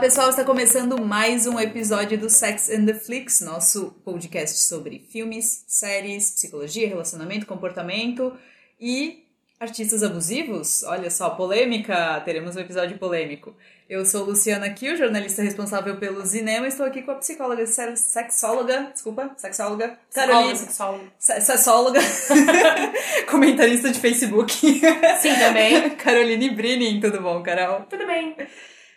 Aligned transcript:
pessoal, 0.00 0.30
está 0.30 0.42
começando 0.42 0.98
mais 0.98 1.46
um 1.46 1.60
episódio 1.60 2.16
do 2.16 2.30
Sex 2.30 2.70
and 2.70 2.86
the 2.86 2.94
Flix, 2.94 3.42
nosso 3.42 3.90
podcast 4.02 4.58
sobre 4.60 5.06
filmes, 5.12 5.62
séries, 5.68 6.30
psicologia, 6.30 6.88
relacionamento, 6.88 7.44
comportamento 7.44 8.32
e 8.80 9.26
artistas 9.60 10.02
abusivos. 10.02 10.82
Olha 10.84 11.10
só, 11.10 11.28
polêmica, 11.28 12.18
teremos 12.24 12.56
um 12.56 12.60
episódio 12.60 12.96
polêmico. 12.96 13.54
Eu 13.90 14.06
sou 14.06 14.24
Luciana 14.24 14.70
Kiel, 14.70 14.96
jornalista 14.96 15.42
responsável 15.42 15.94
pelo 15.98 16.24
cinema, 16.24 16.64
e 16.64 16.70
estou 16.70 16.86
aqui 16.86 17.02
com 17.02 17.10
a 17.10 17.16
psicóloga, 17.16 17.66
sexóloga, 17.66 18.90
desculpa, 18.94 19.32
sexóloga, 19.36 19.98
Carolina. 20.14 20.56
Sexóloga. 20.56 21.04
Sexóloga, 21.18 22.00
comentarista 23.30 23.90
de 23.90 24.00
Facebook. 24.00 24.50
Sim, 24.50 25.34
também. 25.38 25.90
Caroline 26.02 26.48
Brinin, 26.48 27.00
tudo 27.00 27.20
bom, 27.20 27.42
Carol? 27.42 27.82
Tudo 27.82 28.06
bem. 28.06 28.34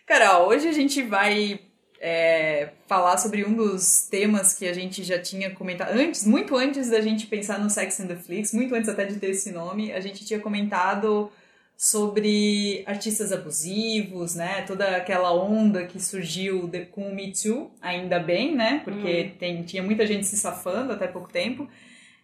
Carol, 0.06 0.50
hoje 0.50 0.68
a 0.68 0.72
gente 0.74 1.02
vai 1.02 1.60
é, 2.00 2.70
falar 2.88 3.18
sobre 3.18 3.46
um 3.46 3.54
dos 3.56 4.08
temas 4.10 4.54
que 4.54 4.68
a 4.68 4.74
gente 4.74 5.04
já 5.04 5.20
tinha 5.20 5.52
comentado 5.52 5.92
antes, 5.92 6.26
muito 6.28 6.56
antes 6.56 6.90
da 6.90 7.00
gente 7.00 7.28
pensar 7.28 7.58
no 7.60 7.70
Sex 7.70 8.00
and 8.02 8.08
the 8.08 8.16
Flix, 8.16 8.54
muito 8.54 8.76
antes 8.76 8.90
até 8.90 9.06
de 9.06 9.16
ter 9.16 9.30
esse 9.30 9.52
nome, 9.52 9.94
a 9.94 10.00
gente 10.02 10.26
tinha 10.26 10.40
comentado 10.40 11.32
sobre 11.78 12.84
artistas 12.86 13.32
abusivos, 13.32 14.36
né? 14.36 14.62
Toda 14.68 14.96
aquela 14.98 15.34
onda 15.34 15.86
que 15.86 16.02
surgiu 16.02 16.68
de, 16.68 16.86
com 16.86 17.10
o 17.10 17.16
Me 17.16 17.32
Too, 17.32 17.72
ainda 17.82 18.20
bem, 18.20 18.56
né? 18.56 18.82
Porque 18.84 19.32
Hum. 19.34 19.38
tem, 19.40 19.64
tinha 19.64 19.82
muita 19.82 20.06
gente 20.06 20.26
se 20.26 20.38
safando 20.38 20.94
até 20.94 21.08
pouco 21.08 21.32
tempo. 21.32 21.68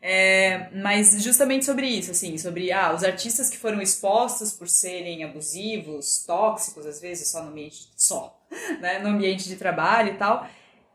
É, 0.02 0.70
mas 0.74 1.22
justamente 1.22 1.66
sobre 1.66 1.86
isso, 1.88 2.12
assim, 2.12 2.38
sobre 2.38 2.72
ah, 2.72 2.94
os 2.94 3.04
artistas 3.04 3.50
que 3.50 3.58
foram 3.58 3.82
expostos 3.82 4.54
por 4.54 4.70
serem 4.70 5.24
abusivos, 5.26 6.24
tóxicos, 6.26 6.86
às 6.86 7.02
vezes 7.02 7.28
só 7.28 7.44
no 7.44 7.50
ambiente 7.50 7.90
só, 7.98 8.40
né, 8.80 9.00
no 9.00 9.10
ambiente 9.10 9.48
de 9.48 9.56
trabalho 9.58 10.14
e 10.14 10.18
tal. 10.18 10.48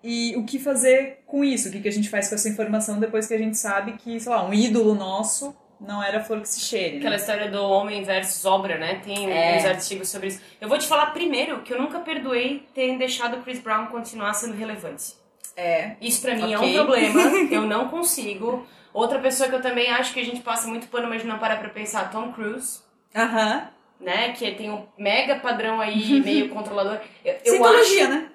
E 0.03 0.35
o 0.37 0.45
que 0.45 0.59
fazer 0.59 1.23
com 1.27 1.43
isso? 1.45 1.69
O 1.69 1.73
que, 1.73 1.81
que 1.81 1.89
a 1.89 1.93
gente 1.93 2.11
faz 2.11 2.29
com 2.29 2.35
essa 2.35 2.49
informação 2.49 2.99
depois 3.01 3.27
que 3.27 3.33
a 3.35 3.39
gente 3.39 3.57
sabe 3.57 3.93
que, 3.93 4.19
sei 4.21 4.31
lá, 4.33 4.45
um 4.47 4.53
ídolo 4.53 4.95
nosso 4.95 5.55
não 5.81 6.03
era 6.03 6.23
flor 6.23 6.41
que 6.41 6.49
se 6.49 6.61
cheire, 6.61 6.97
Aquela 6.99 7.11
né? 7.11 7.17
história 7.17 7.51
do 7.51 7.63
homem 7.63 8.05
versus 8.05 8.45
obra, 8.45 8.79
né? 8.79 9.01
Tem 9.05 9.31
É. 9.31 9.59
uns 9.59 9.65
artigos 9.67 10.09
sobre 10.09 10.29
isso. 10.29 10.41
Eu 10.61 10.69
vou 10.69 10.79
te 10.79 10.87
falar 10.87 11.07
primeiro 11.07 11.63
que 11.63 11.73
eu 11.75 11.81
nunca 11.81 12.01
perdoei 12.01 12.67
terem 12.75 12.97
deixado 12.97 13.39
o 13.39 13.43
Chris 13.43 13.59
Brown 13.61 13.87
continuar 13.87 14.33
sendo 14.35 14.55
relevante. 14.55 15.15
É. 15.57 15.97
Isso 16.01 16.21
pra 16.23 16.35
mim 16.35 16.53
é 16.53 16.59
Ok. 16.59 16.71
um 16.71 16.75
problema. 16.75 17.21
Eu 17.51 17.63
não 17.63 17.89
consigo. 17.89 18.67
Outra 18.95 19.19
pessoa 19.19 19.49
que 19.49 19.55
eu 19.57 19.61
também 19.61 19.91
acho 19.91 20.15
que 20.15 20.21
a 20.21 20.25
gente 20.25 20.41
passa 20.41 20.67
muito 20.69 20.87
pano, 20.87 21.09
mas 21.09 21.25
não 21.25 21.39
para 21.39 21.57
pra 21.57 21.69
pensar, 21.69 22.11
Tom 22.11 22.33
Cruise. 22.33 22.81
Aham. 23.15 23.69
Né, 24.01 24.33
que 24.33 24.51
tem 24.53 24.71
um 24.71 24.87
mega 24.99 25.37
padrão 25.37 25.81
aí, 25.81 26.21
meio 26.23 26.49
controlador. 26.51 27.01
Eu, 27.25 27.35
eu 27.45 27.65
acho... 27.65 28.09
né? 28.09 28.31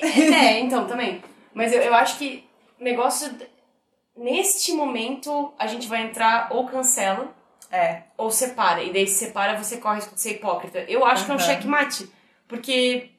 É, 0.00 0.60
então, 0.60 0.86
também. 0.86 1.22
Mas 1.52 1.72
eu, 1.72 1.80
eu 1.82 1.94
acho 1.94 2.16
que 2.18 2.44
o 2.80 2.84
negócio. 2.84 3.34
Neste 4.16 4.72
momento, 4.72 5.52
a 5.58 5.66
gente 5.66 5.86
vai 5.88 6.02
entrar 6.02 6.48
ou 6.50 6.66
cancela 6.66 7.34
É. 7.70 8.02
ou 8.16 8.30
separa. 8.30 8.82
E 8.82 8.92
daí 8.92 9.06
se 9.06 9.26
separa, 9.26 9.56
você 9.62 9.76
corre 9.76 10.00
de 10.00 10.20
ser 10.20 10.32
hipócrita. 10.32 10.78
Eu 10.88 11.04
acho 11.04 11.24
que 11.26 11.30
é 11.30 11.34
um 11.34 11.38
checkmate. 11.38 12.10
Porque 12.48 13.10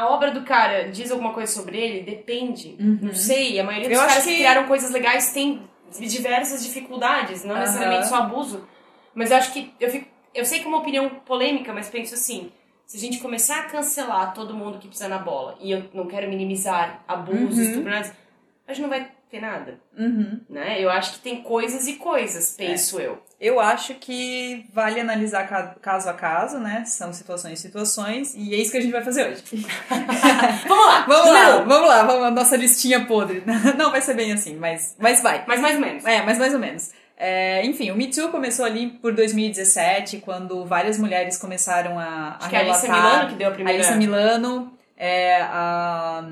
a 0.00 0.08
obra 0.10 0.30
do 0.30 0.42
cara 0.42 0.88
diz 0.90 1.10
alguma 1.10 1.32
coisa 1.32 1.52
sobre 1.52 1.78
ele? 1.78 2.02
Depende. 2.02 2.76
Não 2.78 3.14
sei. 3.14 3.58
A 3.60 3.64
maioria 3.64 3.88
dos 3.88 3.96
Uhum. 3.98 4.04
Eu 4.04 4.08
caras 4.08 4.24
que... 4.24 4.30
que- 4.30 4.36
criaram 4.36 4.64
coisas 4.66 4.90
legais 4.90 5.32
tem 5.32 5.62
diversas 5.98 6.64
dificuldades. 6.64 7.44
Não 7.44 7.54
Aham. 7.54 7.60
necessariamente 7.64 8.08
só 8.08 8.16
abuso. 8.16 8.66
Mas 9.14 9.30
eu 9.30 9.36
acho 9.38 9.52
que. 9.52 9.72
Eu, 9.80 9.90
fico, 9.90 10.06
eu 10.34 10.44
sei 10.44 10.58
que 10.58 10.64
é 10.64 10.68
uma 10.68 10.78
opinião 10.78 11.08
polêmica, 11.24 11.72
mas 11.72 11.88
penso 11.88 12.14
assim. 12.14 12.50
Se 12.84 12.96
a 12.98 13.00
gente 13.00 13.18
começar 13.18 13.60
a 13.60 13.64
cancelar 13.64 14.32
todo 14.32 14.54
mundo 14.54 14.78
que 14.78 14.86
pisa 14.86 15.08
na 15.08 15.18
bola, 15.18 15.56
e 15.60 15.72
eu 15.72 15.84
não 15.92 16.06
quero 16.06 16.28
minimizar 16.28 17.02
abusos, 17.08 17.58
Uhum. 17.76 17.88
a 17.88 18.72
gente 18.72 18.82
não 18.82 18.88
vai 18.88 19.10
ter 19.30 19.40
nada, 19.40 19.78
Uhum. 19.98 20.40
né? 20.48 20.80
Eu 20.80 20.88
acho 20.90 21.14
que 21.14 21.18
tem 21.20 21.42
coisas 21.42 21.86
e 21.88 21.94
coisas, 21.94 22.54
penso 22.56 23.00
eu. 23.00 23.18
Eu 23.40 23.60
acho 23.60 23.94
que 23.94 24.64
vale 24.72 24.98
analisar 25.00 25.46
ca- 25.48 25.74
caso 25.82 26.08
a 26.08 26.14
caso, 26.14 26.58
né? 26.58 26.84
São 26.86 27.12
situações 27.12 27.58
e 27.58 27.62
situações, 27.62 28.34
e 28.34 28.54
é 28.54 28.56
isso 28.58 28.70
que 28.70 28.78
a 28.78 28.80
gente 28.80 28.92
vai 28.92 29.02
fazer 29.04 29.28
hoje. 29.30 29.42
Vamos 30.68 30.86
lá! 30.86 31.04
Vamos 31.06 31.32
lá, 31.32 31.56
um. 31.56 31.64
vamos 31.66 31.88
lá, 31.88 32.02
vamos, 32.04 32.22
a 32.24 32.30
nossa 32.30 32.56
listinha 32.56 33.04
podre. 33.04 33.42
Não 33.76 33.90
vai 33.90 34.00
ser 34.00 34.14
bem 34.14 34.32
assim, 34.32 34.56
mas, 34.56 34.96
mas 34.98 35.22
vai. 35.22 35.44
Mas 35.46 35.60
mais 35.60 35.74
ou 35.74 35.80
menos. 35.80 36.04
É, 36.04 36.22
mas 36.22 36.38
mais 36.38 36.54
ou 36.54 36.60
menos. 36.60 36.90
É, 37.18 37.64
enfim, 37.64 37.90
o 37.90 37.96
Me 37.96 38.08
Too 38.10 38.28
começou 38.28 38.64
ali 38.64 38.88
por 38.90 39.12
2017, 39.14 40.18
quando 40.18 40.64
várias 40.66 40.98
mulheres 40.98 41.38
começaram 41.38 41.98
a, 41.98 42.04
a 42.04 42.36
Acho 42.36 42.48
que 42.50 42.56
é 42.56 42.58
a 42.58 42.62
Alissa 42.62 42.86
relatar- 42.86 43.10
Milano 43.12 43.28
que 43.30 43.34
deu 43.36 43.48
a 43.48 43.50
primeira. 43.52 43.78
Alissa 43.82 43.96
Milano, 43.96 44.72
é, 44.96 45.42
a 45.42 46.24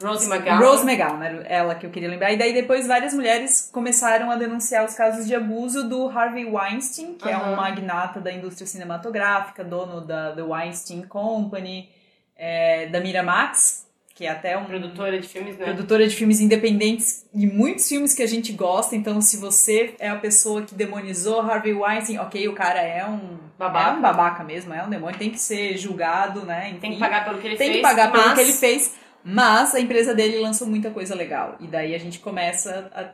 Rose 0.00 0.28
McGowan. 0.28 0.58
Rose 0.58 0.84
McGowan, 0.84 1.24
era 1.24 1.42
ela 1.48 1.74
que 1.74 1.84
eu 1.84 1.90
queria 1.90 2.08
lembrar. 2.08 2.32
E 2.32 2.36
daí 2.36 2.52
depois 2.52 2.86
várias 2.86 3.12
mulheres 3.12 3.68
começaram 3.72 4.30
a 4.30 4.36
denunciar 4.36 4.84
os 4.84 4.94
casos 4.94 5.26
de 5.26 5.34
abuso 5.34 5.88
do 5.88 6.08
Harvey 6.08 6.44
Weinstein, 6.44 7.14
que 7.14 7.28
é 7.28 7.36
um 7.36 7.56
magnata 7.56 8.20
da 8.20 8.32
indústria 8.32 8.66
cinematográfica, 8.66 9.64
dono 9.64 10.00
da 10.00 10.32
The 10.32 10.42
Weinstein 10.42 11.02
Company, 11.02 11.90
é, 12.36 12.86
da 12.86 13.00
Miramax, 13.00 13.86
que 14.22 14.26
é 14.26 14.30
até 14.30 14.56
um 14.56 14.64
Produtora 14.66 15.18
de 15.18 15.26
filmes, 15.26 15.58
né? 15.58 15.64
produtora 15.64 16.06
de 16.06 16.14
filmes 16.14 16.40
independentes 16.40 17.26
e 17.34 17.44
muitos 17.44 17.88
filmes 17.88 18.14
que 18.14 18.22
a 18.22 18.26
gente 18.26 18.52
gosta. 18.52 18.94
Então, 18.94 19.20
se 19.20 19.36
você 19.36 19.96
é 19.98 20.08
a 20.08 20.14
pessoa 20.16 20.62
que 20.62 20.76
demonizou 20.76 21.40
Harvey 21.40 21.72
Weinstein, 21.74 22.18
ok, 22.18 22.46
o 22.46 22.52
cara 22.54 22.80
é 22.80 23.04
um 23.04 23.40
Babaca. 23.58 23.90
é 23.90 23.92
um 23.94 24.00
babaca 24.00 24.44
mesmo, 24.44 24.72
é 24.72 24.84
um 24.84 24.88
demônio, 24.88 25.18
tem 25.18 25.28
que 25.30 25.40
ser 25.40 25.76
julgado, 25.76 26.44
né? 26.46 26.68
Enfim, 26.70 26.78
Tem 26.80 26.92
que 26.92 26.98
pagar 27.00 27.24
pelo 27.24 27.38
que 27.38 27.46
ele 27.48 27.56
tem 27.56 27.66
fez. 27.66 27.76
que 27.78 27.82
pagar 27.82 28.12
pelo 28.12 28.24
mas- 28.26 28.34
que 28.34 28.40
ele 28.42 28.52
fez. 28.52 28.94
Mas 29.24 29.74
a 29.74 29.80
empresa 29.80 30.14
dele 30.14 30.38
lançou 30.38 30.68
muita 30.68 30.90
coisa 30.90 31.14
legal. 31.16 31.56
E 31.58 31.66
daí 31.66 31.92
a 31.92 31.98
gente 31.98 32.20
começa 32.20 32.90
a 32.94 33.10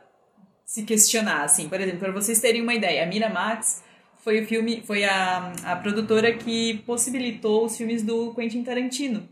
se 0.65 0.83
questionar, 0.83 1.43
assim. 1.43 1.67
Por 1.67 1.81
exemplo, 1.81 1.99
para 1.99 2.11
vocês 2.11 2.39
terem 2.39 2.61
uma 2.61 2.75
ideia, 2.75 3.03
a 3.03 3.07
Miramax 3.07 3.83
foi 4.23 4.41
o 4.41 4.45
filme, 4.45 4.83
foi 4.85 5.03
a, 5.05 5.51
a 5.63 5.75
produtora 5.75 6.31
que 6.33 6.75
possibilitou 6.85 7.65
os 7.65 7.75
filmes 7.75 8.03
do 8.03 8.31
Quentin 8.35 8.63
Tarantino. 8.63 9.27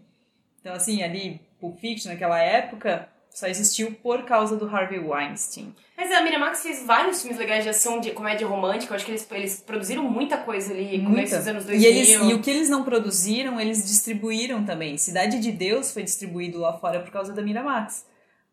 Então, 0.59 0.73
assim, 0.75 1.01
ali, 1.03 1.39
Pulp 1.59 1.79
Fiction, 1.79 2.11
naquela 2.11 2.39
época, 2.39 3.09
só 3.29 3.47
existiu 3.47 3.91
por 4.01 4.23
causa 4.23 4.57
do 4.57 4.67
Harvey 4.67 4.99
Weinstein. 4.99 5.75
Mas 5.95 6.11
a 6.11 6.21
Miramax 6.21 6.61
fez 6.63 6.83
vários 6.85 7.21
filmes 7.21 7.39
legais 7.39 7.63
de 7.63 7.69
ação, 7.69 7.99
de 7.99 8.11
comédia 8.11 8.47
romântica. 8.47 8.91
Eu 8.91 8.95
acho 8.95 9.05
que 9.05 9.11
eles, 9.11 9.27
eles 9.31 9.61
produziram 9.61 10.03
muita 10.03 10.37
coisa 10.37 10.73
ali, 10.73 10.99
começo 11.03 11.09
Muita. 11.33 11.37
dos 11.37 11.47
anos 11.47 11.63
E, 11.65 11.67
2000. 11.67 11.89
eles, 11.89 12.09
e 12.09 12.33
o 12.33 12.41
que 12.41 12.49
eles 12.49 12.69
não 12.69 12.83
produziram, 12.83 13.59
eles 13.59 13.87
distribuíram 13.87 14.63
também. 14.63 14.97
Cidade 14.97 15.39
de 15.39 15.51
Deus 15.51 15.91
foi 15.91 16.03
distribuído 16.03 16.59
lá 16.59 16.73
fora 16.77 16.99
por 16.99 17.11
causa 17.11 17.33
da 17.33 17.41
Miramax. 17.41 18.05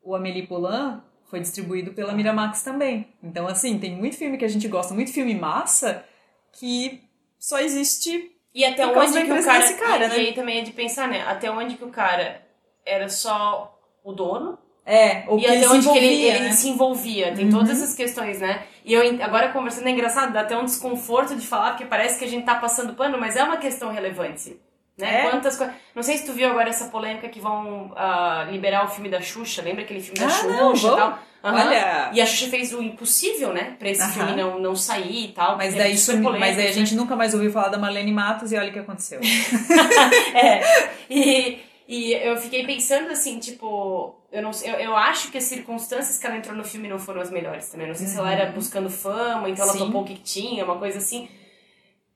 O 0.02 0.14
Amélie 0.14 0.46
Poulain 0.46 1.00
foi 1.30 1.40
distribuído 1.40 1.92
pela 1.92 2.12
Miramax 2.12 2.62
também. 2.62 3.08
Então, 3.22 3.46
assim, 3.46 3.78
tem 3.78 3.94
muito 3.96 4.16
filme 4.16 4.36
que 4.38 4.44
a 4.44 4.48
gente 4.48 4.68
gosta, 4.68 4.94
muito 4.94 5.12
filme 5.12 5.34
massa, 5.34 6.04
que 6.52 7.02
só 7.38 7.58
existe 7.58 8.32
E 8.54 8.64
até 8.64 8.86
onde 8.86 9.12
que 9.24 9.32
o 9.32 9.44
cara... 9.44 9.72
cara, 9.74 10.04
e, 10.04 10.08
né? 10.08 10.16
e 10.16 10.26
aí 10.28 10.32
também 10.34 10.60
é 10.60 10.62
de 10.62 10.72
pensar, 10.72 11.08
né? 11.08 11.22
Até 11.26 11.50
onde 11.50 11.76
que 11.76 11.84
o 11.84 11.90
cara 11.90 12.43
era 12.86 13.08
só 13.08 13.78
o 14.02 14.12
dono 14.12 14.58
É, 14.86 15.24
ou 15.28 15.38
e 15.38 15.46
até 15.46 15.66
onde 15.68 15.88
que 15.88 15.96
ele, 15.96 16.24
ele 16.24 16.38
né? 16.40 16.52
se 16.52 16.68
envolvia. 16.68 17.32
Tem 17.34 17.46
Uhum. 17.46 17.50
todas 17.50 17.70
essas 17.70 17.94
questões, 17.94 18.40
né? 18.40 18.62
E 18.84 18.92
eu 18.92 19.02
agora 19.22 19.48
conversando 19.48 19.86
é 19.88 19.90
engraçado, 19.90 20.32
dá 20.32 20.40
até 20.42 20.56
um 20.56 20.64
desconforto 20.64 21.34
de 21.34 21.46
falar, 21.46 21.70
porque 21.70 21.86
parece 21.86 22.18
que 22.18 22.24
a 22.24 22.28
gente 22.28 22.44
tá 22.44 22.54
passando 22.56 22.92
pano, 22.94 23.18
mas 23.18 23.34
é 23.36 23.42
uma 23.42 23.56
questão 23.56 23.90
relevante. 23.90 24.56
Né? 24.96 25.24
É. 25.26 25.30
Quantas 25.30 25.56
coisas. 25.56 25.74
Não 25.94 26.02
sei 26.04 26.18
se 26.18 26.24
tu 26.26 26.32
viu 26.32 26.48
agora 26.48 26.68
essa 26.68 26.84
polêmica 26.84 27.28
que 27.28 27.40
vão 27.40 27.92
ah, 27.96 28.46
liberar 28.50 28.84
o 28.84 28.88
filme 28.88 29.08
da 29.08 29.20
Xuxa. 29.20 29.60
Lembra 29.62 29.82
aquele 29.82 30.00
filme 30.00 30.20
da 30.20 30.26
Ah, 30.26 30.30
Xuxa 30.30 30.46
não, 30.48 30.74
e 30.74 30.80
tal? 30.80 31.18
Aham. 31.42 31.66
Olha, 31.66 32.10
E 32.12 32.20
a 32.20 32.26
Xuxa 32.26 32.48
fez 32.48 32.72
o 32.72 32.80
impossível, 32.80 33.52
né? 33.52 33.74
Pra 33.78 33.88
esse 33.90 34.02
Aham. 34.02 34.12
filme 34.12 34.36
não, 34.36 34.58
não 34.60 34.76
sair 34.76 35.24
e 35.24 35.32
tal. 35.32 35.56
mas 35.56 35.74
daí, 35.74 35.94
é 35.94 35.96
super 35.96 36.12
sumi- 36.12 36.22
polêmico, 36.24 36.46
mas 36.48 36.58
aí 36.58 36.64
a 36.66 36.68
né? 36.68 36.72
gente 36.72 36.94
nunca 36.94 37.16
mais 37.16 37.34
ouviu 37.34 37.50
falar 37.50 37.68
da 37.70 37.78
Marlene 37.78 38.12
Matos 38.12 38.52
e 38.52 38.56
olha 38.56 38.68
o 38.70 38.72
que 38.72 38.78
aconteceu. 38.78 39.18
É. 40.34 40.90
E, 41.10 41.58
e 41.86 42.12
eu 42.12 42.36
fiquei 42.36 42.64
pensando 42.66 43.10
assim, 43.10 43.38
tipo, 43.38 44.14
eu 44.32 44.42
não 44.42 44.52
sei, 44.52 44.70
eu, 44.70 44.74
eu 44.76 44.96
acho 44.96 45.30
que 45.30 45.38
as 45.38 45.44
circunstâncias 45.44 46.18
que 46.18 46.26
ela 46.26 46.36
entrou 46.36 46.56
no 46.56 46.64
filme 46.64 46.88
não 46.88 46.98
foram 46.98 47.20
as 47.20 47.30
melhores 47.30 47.68
também. 47.68 47.86
Não 47.86 47.94
sei 47.94 48.06
se 48.06 48.16
ela 48.18 48.32
era 48.32 48.50
buscando 48.50 48.88
fama, 48.90 49.48
então 49.48 49.64
ela 49.64 49.72
Uhum. 49.74 49.78
Sim. 49.80 49.86
topou 49.86 50.02
o 50.02 50.04
que 50.04 50.14
tinha, 50.16 50.64
uma 50.64 50.78
coisa 50.78 50.98
assim. 50.98 51.28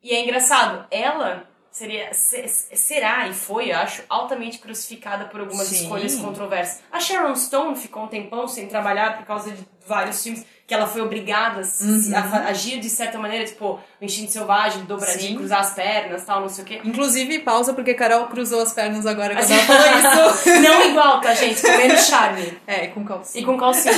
E 0.02 0.12
é 0.14 0.22
engraçado, 0.24 0.86
ela 0.90 1.48
seria 1.70 2.12
se- 2.14 2.48
será 2.48 3.28
e 3.28 3.34
foi, 3.34 3.70
eu 3.70 3.76
acho, 3.76 4.02
altamente 4.08 4.58
crucificada 4.58 5.26
por 5.26 5.40
algumas 5.40 5.66
Sim. 5.68 5.82
escolhas 5.82 6.16
controversas. 6.16 6.82
A 6.90 6.98
Sharon 6.98 7.34
Stone 7.36 7.76
ficou 7.76 8.04
um 8.04 8.08
tempão 8.08 8.48
sem 8.48 8.66
trabalhar 8.68 9.18
por 9.18 9.26
causa 9.26 9.50
de 9.52 9.62
vários 9.86 10.22
filmes 10.22 10.44
que 10.68 10.74
ela 10.74 10.86
foi 10.86 11.00
obrigada 11.00 11.62
a, 11.62 11.62
a 11.62 11.86
Uhum. 11.86 12.30
fa- 12.30 12.44
agir 12.46 12.78
de 12.78 12.90
certa 12.90 13.18
maneira, 13.18 13.42
tipo, 13.46 13.80
o 14.00 14.04
Instinto 14.04 14.30
Selvagem, 14.30 14.84
dobradinho, 14.84 15.30
Sim. 15.32 15.36
cruzar 15.38 15.60
as 15.60 15.72
pernas, 15.72 16.22
tal, 16.26 16.42
não 16.42 16.48
sei 16.50 16.62
o 16.62 16.66
quê. 16.66 16.80
Inclusive, 16.84 17.38
pausa 17.38 17.72
porque 17.72 17.94
Carol 17.94 18.26
cruzou 18.26 18.60
as 18.60 18.72
pernas 18.74 19.06
agora 19.06 19.34
quando 19.34 19.50
ela 19.50 19.62
falou 19.62 20.30
isso. 20.36 20.60
Não 20.60 20.84
igual, 20.90 21.20
tá, 21.22 21.32
gente? 21.34 21.62
Com 21.62 21.72
menos 21.76 22.06
charme. 22.06 22.58
É, 22.68 22.88
com 22.88 23.02
calcinha. 23.02 23.42
E 23.42 23.46
com 23.46 23.56
calcinha. 23.58 23.94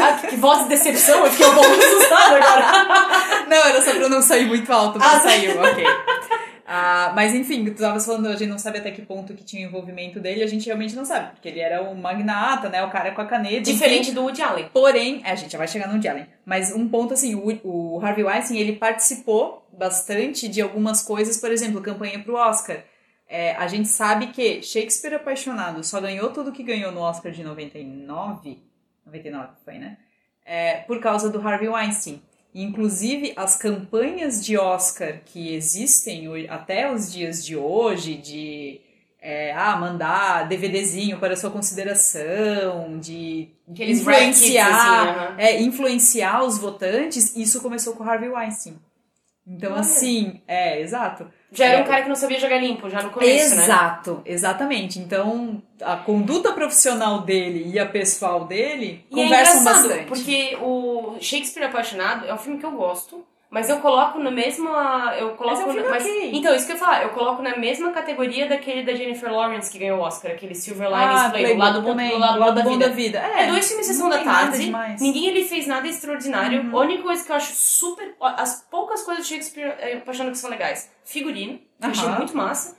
Ah, 0.00 0.26
que 0.26 0.36
voz 0.36 0.62
de 0.62 0.68
decepção, 0.70 1.26
eu 1.26 1.30
fiquei 1.30 1.46
um 1.46 1.54
pouco 1.54 1.70
assustada 1.70 2.36
agora. 2.36 3.44
Não, 3.46 3.56
era 3.58 3.82
só 3.82 3.92
pra 3.94 4.08
não 4.08 4.22
sair 4.22 4.46
muito 4.46 4.72
alto, 4.72 4.98
mas 4.98 5.06
Ah, 5.08 5.16
tá. 5.20 5.20
saiu, 5.28 5.60
ok. 5.60 5.84
Ah, 6.66 7.12
mas 7.14 7.34
enfim, 7.34 7.62
tu 7.64 7.74
tava 7.74 8.00
falando, 8.00 8.26
a 8.28 8.36
gente 8.36 8.48
não 8.48 8.58
sabe 8.58 8.78
até 8.78 8.90
que 8.90 9.02
ponto 9.02 9.34
que 9.34 9.44
tinha 9.44 9.66
envolvimento 9.66 10.18
dele, 10.18 10.42
a 10.42 10.46
gente 10.46 10.64
realmente 10.64 10.96
não 10.96 11.04
sabe, 11.04 11.32
porque 11.32 11.48
ele 11.48 11.60
era 11.60 11.82
o 11.82 11.94
magnata, 11.94 12.70
né, 12.70 12.82
o 12.82 12.90
cara 12.90 13.12
com 13.12 13.20
a 13.20 13.26
caneta. 13.26 13.60
Diferente 13.60 14.06
enfim. 14.06 14.14
do 14.14 14.22
Woody 14.22 14.40
Allen. 14.40 14.70
Porém, 14.72 15.20
é, 15.24 15.32
a 15.32 15.34
gente 15.34 15.52
já 15.52 15.58
vai 15.58 15.68
chegar 15.68 15.86
no 15.86 15.92
Woody 15.92 16.08
Allen, 16.08 16.26
mas 16.46 16.72
um 16.72 16.88
ponto 16.88 17.12
assim, 17.12 17.34
o, 17.34 17.60
o 17.62 18.00
Harvey 18.02 18.24
Weinstein, 18.24 18.58
ele 18.58 18.76
participou 18.76 19.68
bastante 19.76 20.48
de 20.48 20.62
algumas 20.62 21.02
coisas, 21.02 21.36
por 21.36 21.52
exemplo, 21.52 21.82
campanha 21.82 22.18
pro 22.18 22.34
Oscar. 22.34 22.82
É, 23.28 23.52
a 23.56 23.66
gente 23.66 23.88
sabe 23.88 24.28
que 24.28 24.62
Shakespeare 24.62 25.14
Apaixonado 25.14 25.82
só 25.84 26.00
ganhou 26.00 26.30
tudo 26.30 26.52
que 26.52 26.62
ganhou 26.62 26.92
no 26.92 27.00
Oscar 27.00 27.32
de 27.32 27.42
99, 27.42 28.62
99 29.04 29.48
foi, 29.64 29.78
né? 29.78 29.98
É, 30.46 30.76
por 30.86 31.00
causa 31.00 31.30
do 31.30 31.46
Harvey 31.46 31.68
Weinstein. 31.68 32.22
Inclusive, 32.54 33.32
as 33.36 33.56
campanhas 33.56 34.44
de 34.44 34.56
Oscar 34.56 35.20
que 35.24 35.54
existem 35.54 36.28
até 36.48 36.90
os 36.90 37.12
dias 37.12 37.44
de 37.44 37.56
hoje, 37.56 38.14
de 38.14 38.80
é, 39.20 39.52
ah, 39.52 39.74
mandar 39.76 40.46
DVDzinho 40.46 41.18
para 41.18 41.34
sua 41.34 41.50
consideração, 41.50 42.98
de 43.00 43.48
Aqueles 43.68 44.00
influenciar, 44.00 44.68
assim, 44.68 45.08
aham. 45.08 45.34
é, 45.38 45.62
influenciar 45.62 46.44
os 46.44 46.58
votantes, 46.58 47.34
isso 47.34 47.60
começou 47.60 47.94
com 47.94 48.04
Harvey 48.04 48.28
Weinstein. 48.28 48.78
Então, 49.46 49.72
Olha. 49.72 49.80
assim, 49.80 50.40
é, 50.46 50.80
exato. 50.80 51.26
Já 51.54 51.66
era 51.66 51.78
É, 51.78 51.82
um 51.82 51.86
cara 51.86 52.02
que 52.02 52.08
não 52.08 52.16
sabia 52.16 52.38
jogar 52.38 52.58
limpo, 52.58 52.90
já 52.90 53.02
no 53.02 53.10
começo, 53.10 53.54
né? 53.54 53.62
Exato, 53.64 54.20
exatamente. 54.26 54.98
Então, 54.98 55.62
a 55.80 55.96
conduta 55.96 56.52
profissional 56.52 57.20
dele 57.22 57.70
e 57.72 57.78
a 57.78 57.86
pessoal 57.86 58.44
dele 58.44 59.04
E 59.10 59.20
é 59.20 59.22
conversam 59.24 59.60
engraçado, 59.60 59.88
bastante. 59.88 60.04
porque 60.06 60.56
o 60.60 61.16
Shakespeare 61.20 61.66
Apaixonado 61.66 62.26
é 62.26 62.34
um 62.34 62.38
filme 62.38 62.58
que 62.58 62.66
eu 62.66 62.72
gosto, 62.72 63.24
mas 63.54 63.70
eu 63.70 63.78
coloco 63.78 64.18
na 64.18 64.32
mesma. 64.32 65.14
Eu 65.16 65.36
coloco 65.36 65.64
Mas 65.64 65.76
é 65.76 65.80
um 65.80 65.88
na- 65.88 65.96
ok. 65.96 66.30
Então, 66.34 66.56
isso 66.56 66.66
que 66.66 66.72
eu 66.72 66.74
ia 66.74 66.80
falar, 66.80 67.04
eu 67.04 67.10
coloco 67.10 67.40
na 67.40 67.56
mesma 67.56 67.92
categoria 67.92 68.48
daquele 68.48 68.82
da 68.82 68.92
Jennifer 68.96 69.32
Lawrence 69.32 69.70
que 69.70 69.78
ganhou 69.78 70.00
o 70.00 70.02
Oscar, 70.02 70.32
aquele 70.32 70.56
Silver 70.56 70.88
Linings 70.88 71.20
ah, 71.20 71.30
Playbook, 71.30 71.58
lá 71.60 71.70
do 71.70 71.80
bom, 71.82 71.88
também, 71.90 72.10
do 72.10 72.18
lado, 72.18 72.38
bom 72.40 72.52
da 72.52 72.62
bom 72.64 72.70
vida. 72.70 72.88
da 72.88 72.92
vida. 72.92 73.18
É, 73.20 73.46
dois 73.46 73.68
filmes 73.68 73.86
sessão 73.86 74.08
da 74.08 74.24
tarde. 74.24 74.72
Ninguém 75.00 75.28
ele 75.28 75.44
fez 75.44 75.68
nada 75.68 75.86
extraordinário. 75.86 76.62
Uhum. 76.62 76.76
A 76.76 76.80
única 76.80 77.04
coisa 77.04 77.24
que 77.24 77.30
eu 77.30 77.36
acho 77.36 77.52
super. 77.54 78.16
As 78.20 78.66
poucas 78.68 79.02
coisas 79.04 79.24
de 79.24 79.32
Shakespeare 79.32 79.76
eh, 79.78 79.98
apaixonado 79.98 80.32
que 80.32 80.38
são 80.38 80.50
legais. 80.50 80.90
Figurino, 81.04 81.60
eu 81.80 81.90
achei 81.90 82.08
muito 82.08 82.36
massa. 82.36 82.76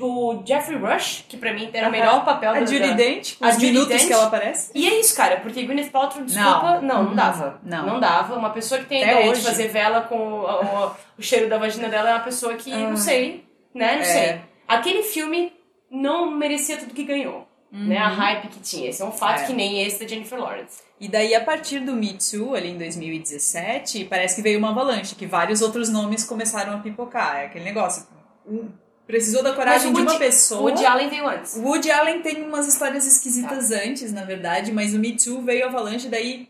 O, 0.00 0.42
Jeffrey 0.46 0.78
Rush, 0.78 1.26
que 1.28 1.36
pra 1.36 1.52
mim 1.52 1.68
era 1.72 1.88
o 1.88 1.92
melhor 1.92 2.24
papel 2.24 2.50
A 2.50 2.54
da 2.54 2.60
Judy 2.60 2.78
da- 2.88 2.92
Dent, 2.94 3.34
A 3.40 3.48
os 3.50 3.58
minutos 3.58 3.88
Dench. 3.88 4.06
que 4.06 4.12
ela 4.12 4.26
aparece. 4.26 4.70
E 4.74 4.88
é 4.88 4.98
isso, 4.98 5.14
cara, 5.14 5.36
porque 5.40 5.62
Gwyneth 5.64 5.90
Paltrow, 5.90 6.24
desculpa, 6.24 6.80
não, 6.80 7.02
não, 7.02 7.08
Uhum. 7.10 7.14
dava. 7.14 7.60
Não. 7.62 8.00
dava. 8.00 8.34
Uma 8.36 8.50
pessoa 8.50 8.80
que 8.80 8.86
tem 8.86 9.02
a 9.02 9.06
Até 9.06 9.14
ideia 9.16 9.30
hoje. 9.30 9.40
de 9.42 9.46
fazer 9.46 9.68
vela 9.68 10.00
com 10.00 10.16
o, 10.16 10.44
o- 10.44 10.90
o 11.18 11.20
cheiro 11.22 11.48
da 11.48 11.58
vagina 11.58 11.88
dela 11.88 12.08
é 12.08 12.14
uma 12.14 12.20
pessoa 12.24 12.54
que, 12.54 12.72
Ah. 12.72 12.78
não 12.88 12.96
sei, 12.96 13.44
né, 13.74 13.96
não 13.96 14.00
É. 14.00 14.04
sei. 14.04 14.40
Aquele 14.66 15.02
filme 15.02 15.52
não 15.90 16.30
merecia 16.30 16.78
tudo 16.78 16.94
que 16.94 17.04
ganhou, 17.04 17.46
né, 17.70 17.98
a 17.98 18.08
hype 18.08 18.48
que 18.48 18.60
tinha. 18.60 18.88
Esse 18.88 19.02
é 19.02 19.04
um 19.04 19.12
fato 19.12 19.38
Uhum. 19.40 19.44
É. 19.44 19.46
que 19.46 19.52
nem 19.52 19.82
esse 19.82 20.00
da 20.00 20.08
Jennifer 20.08 20.38
Lawrence. 20.40 20.80
E 20.98 21.06
daí, 21.06 21.34
a 21.34 21.44
partir 21.44 21.80
do 21.80 21.92
Me 21.92 22.14
Too, 22.14 22.54
ali 22.54 22.70
em 22.70 22.78
2017, 22.78 24.06
parece 24.06 24.36
que 24.36 24.42
veio 24.42 24.58
uma 24.58 24.70
avalanche, 24.70 25.14
que 25.14 25.26
vários 25.26 25.60
outros 25.60 25.90
nomes 25.90 26.24
começaram 26.24 26.72
a 26.74 26.78
pipocar. 26.78 27.36
É 27.36 27.44
aquele 27.44 27.64
negócio. 27.66 28.06
um- 28.48 28.68
precisou 29.06 29.42
da 29.42 29.52
coragem 29.54 29.90
o 29.90 29.94
de 29.94 30.00
uma 30.00 30.10
Woody- 30.12 30.24
pessoa. 30.24 30.62
Woody 30.62 30.84
Allen 30.84 31.08
veio 31.08 31.28
antes. 31.28 31.56
O 31.56 31.62
Woody 31.62 31.90
Allen 31.90 32.22
tem 32.22 32.42
umas 32.42 32.66
histórias 32.66 33.06
esquisitas 33.06 33.70
antes, 33.70 34.12
na 34.12 34.24
verdade, 34.24 34.72
mas 34.72 34.94
o 34.94 34.98
Me 34.98 35.16
Too 35.16 35.42
veio 35.42 35.66
avalanche, 35.66 36.08
daí 36.08 36.48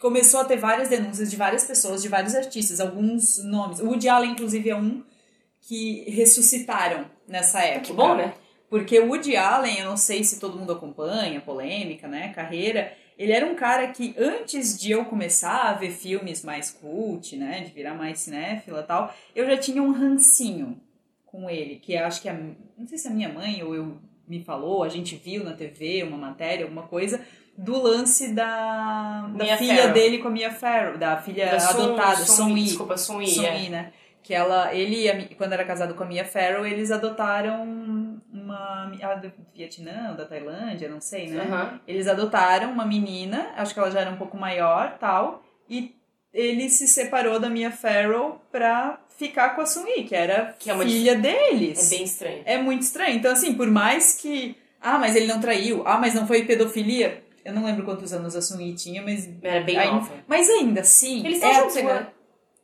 começou 0.00 0.40
a 0.40 0.44
ter 0.44 0.56
várias 0.56 0.88
denúncias 0.88 1.30
de 1.30 1.36
várias 1.36 1.64
pessoas, 1.64 2.00
de 2.02 2.08
vários 2.08 2.34
artistas, 2.34 2.80
alguns 2.80 3.36
nomes. 3.44 3.80
O 3.80 3.86
Woody 3.86 4.08
Allen, 4.08 4.30
inclusive, 4.32 4.70
é 4.70 4.76
um 4.76 5.02
que 5.60 6.08
ressuscitaram 6.10 7.04
nessa 7.28 7.60
época. 7.60 7.86
Que 7.86 7.92
bom, 7.92 8.14
né? 8.16 8.32
Porque 8.70 8.98
o 8.98 9.08
Woody 9.08 9.36
Allen, 9.36 9.80
eu 9.80 9.86
não 9.86 9.96
sei 9.96 10.24
se 10.24 10.38
todo 10.40 10.58
mundo 10.58 10.72
acompanha, 10.72 11.40
polêmica, 11.40 12.08
né, 12.08 12.32
carreira, 12.32 12.92
ele 13.18 13.32
era 13.32 13.44
um 13.44 13.54
cara 13.54 13.88
que 13.88 14.14
antes 14.16 14.78
de 14.80 14.90
eu 14.92 15.04
começar 15.04 15.68
a 15.68 15.72
ver 15.74 15.90
filmes 15.90 16.42
mais 16.42 16.70
cult, 16.70 17.36
né, 17.36 17.60
de 17.60 17.72
virar 17.72 17.94
mais 17.94 18.20
cinéfila 18.20 18.80
e 18.80 18.84
tal, 18.84 19.14
eu 19.36 19.44
já 19.44 19.56
tinha 19.58 19.82
um 19.82 19.92
rancinho 19.92 20.80
com 21.30 21.48
ele, 21.48 21.76
que 21.76 21.96
acho 21.96 22.20
que 22.20 22.28
a, 22.28 22.34
não 22.34 22.86
sei 22.86 22.98
se 22.98 23.06
a 23.08 23.10
minha 23.10 23.28
mãe 23.28 23.62
ou 23.62 23.74
eu 23.74 23.98
me 24.26 24.42
falou, 24.42 24.82
a 24.82 24.88
gente 24.88 25.16
viu 25.16 25.44
na 25.44 25.52
TV 25.52 26.02
uma 26.02 26.16
matéria, 26.16 26.64
alguma 26.64 26.82
coisa 26.84 27.20
do 27.56 27.80
lance 27.80 28.32
da, 28.32 29.22
da 29.36 29.44
Mia 29.44 29.56
filha 29.56 29.76
Farrow. 29.76 29.92
dele 29.92 30.18
com 30.18 30.28
a 30.28 30.30
Mia 30.30 30.50
Farrow, 30.50 30.98
da 30.98 31.16
filha 31.18 31.46
Da 31.46 31.68
adotada, 31.68 32.20
Yi. 32.20 32.64
Desculpa, 32.64 32.96
Sun 32.96 33.20
Yi, 33.20 33.28
Sun 33.28 33.44
é. 33.44 33.68
Né? 33.68 33.92
Que 34.22 34.34
ela, 34.34 34.74
ele, 34.74 35.34
quando 35.36 35.52
era 35.52 35.64
casado 35.64 35.94
com 35.94 36.02
a 36.02 36.06
Mia 36.06 36.24
Farrow, 36.24 36.66
eles 36.66 36.90
adotaram 36.90 37.62
uma. 38.32 38.92
A 39.02 39.14
do 39.14 39.32
Vietnã, 39.54 40.14
da 40.14 40.24
Tailândia, 40.24 40.88
não 40.88 41.00
sei, 41.00 41.28
né? 41.28 41.42
Aham. 41.42 41.80
Eles 41.86 42.06
adotaram 42.06 42.70
uma 42.70 42.84
menina, 42.86 43.52
acho 43.56 43.74
que 43.74 43.80
ela 43.80 43.90
já 43.90 44.00
era 44.00 44.10
um 44.10 44.16
pouco 44.16 44.36
maior 44.36 44.96
tal, 44.98 45.42
e 45.68 45.99
ele 46.32 46.68
se 46.70 46.86
separou 46.86 47.38
da 47.40 47.48
Mia 47.50 47.70
Farrow 47.70 48.40
pra 48.52 49.00
ficar 49.16 49.50
com 49.50 49.60
a 49.60 49.66
Sun 49.66 49.86
Yi, 49.86 50.04
que 50.04 50.14
era 50.14 50.54
Que 50.58 50.70
é 50.70 50.74
uma 50.74 50.84
filha 50.84 51.12
É 51.12 51.14
deles. 51.16 51.88
bem 51.90 52.04
estranho. 52.04 52.42
É 52.44 52.58
muito 52.58 52.82
estranho. 52.82 53.16
Então, 53.16 53.32
assim, 53.32 53.54
por 53.54 53.68
mais 53.70 54.14
que. 54.14 54.56
Ah, 54.80 54.98
mas 54.98 55.14
ele 55.16 55.26
não 55.26 55.40
traiu. 55.40 55.82
Ah, 55.86 55.98
mas 55.98 56.14
não 56.14 56.26
foi 56.26 56.44
pedofilia. 56.44 57.22
Eu 57.44 57.52
não 57.54 57.64
lembro 57.64 57.84
quantos 57.84 58.12
anos 58.12 58.34
a 58.36 58.40
Sun 58.42 58.60
Yi 58.60 58.74
tinha, 58.74 59.02
mas. 59.02 59.28
Era 59.42 59.62
bem 59.64 59.76
Aí- 59.78 59.90
nova. 59.90 60.12
Mas 60.26 60.48
ainda 60.48 60.80
assim. 60.82 61.20
Eles 61.20 61.34
estão 61.34 61.50
é 61.50 61.54
juntos 61.54 61.72
tua- 61.74 61.82
agora. 61.82 62.14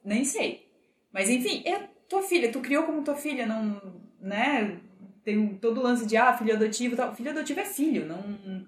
Nem 0.04 0.24
sei. 0.24 0.66
Mas 1.12 1.28
enfim, 1.28 1.62
é 1.66 1.80
tua 2.08 2.22
filha. 2.22 2.50
Tu 2.52 2.60
criou 2.60 2.84
como 2.84 3.02
tua 3.02 3.16
filha, 3.16 3.44
não. 3.46 3.80
Né? 4.20 4.78
Tem 5.24 5.48
todo 5.60 5.80
o 5.80 5.82
lance 5.82 6.06
de, 6.06 6.16
ah, 6.16 6.36
filho 6.36 6.54
adotivo 6.54 6.94
e 6.94 6.96
tal. 6.96 7.14
Filho 7.14 7.30
adotivo 7.30 7.58
é 7.60 7.64
filho. 7.64 8.06
Não, 8.06 8.66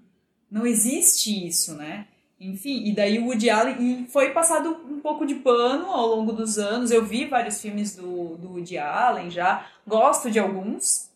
não 0.50 0.66
existe 0.66 1.46
isso, 1.46 1.74
né? 1.74 2.06
Enfim, 2.40 2.85
e 2.87 2.93
daí 2.94 3.19
o 3.19 3.26
Woody 3.26 3.50
Allen 3.50 4.06
foi 4.08 4.31
passado 4.31 4.76
um 4.88 5.00
pouco 5.00 5.26
de 5.26 5.35
pano 5.37 5.87
ao 5.90 6.06
longo 6.06 6.32
dos 6.32 6.56
anos. 6.56 6.90
Eu 6.93 7.05
vi 7.05 7.25
vários 7.25 7.61
filmes 7.61 7.96
do, 7.96 8.37
do 8.37 8.52
Woody 8.52 8.79
Allen 8.79 9.29
já, 9.31 9.67
gosto 9.87 10.31
de 10.31 10.38
alguns, 10.38 11.11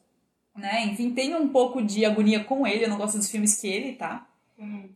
né? 0.57 0.85
Enfim, 0.87 1.11
tenho 1.11 1.39
um 1.41 1.49
pouco 1.49 1.81
de 1.81 2.05
agonia 2.05 2.43
com 2.43 2.67
ele, 2.67 2.85
eu 2.85 2.89
não 2.89 2.97
gosto 2.99 3.19
dos 3.19 3.31
filmes 3.31 3.61
que 3.61 3.69
ele 3.69 3.93
tá. 3.93 4.27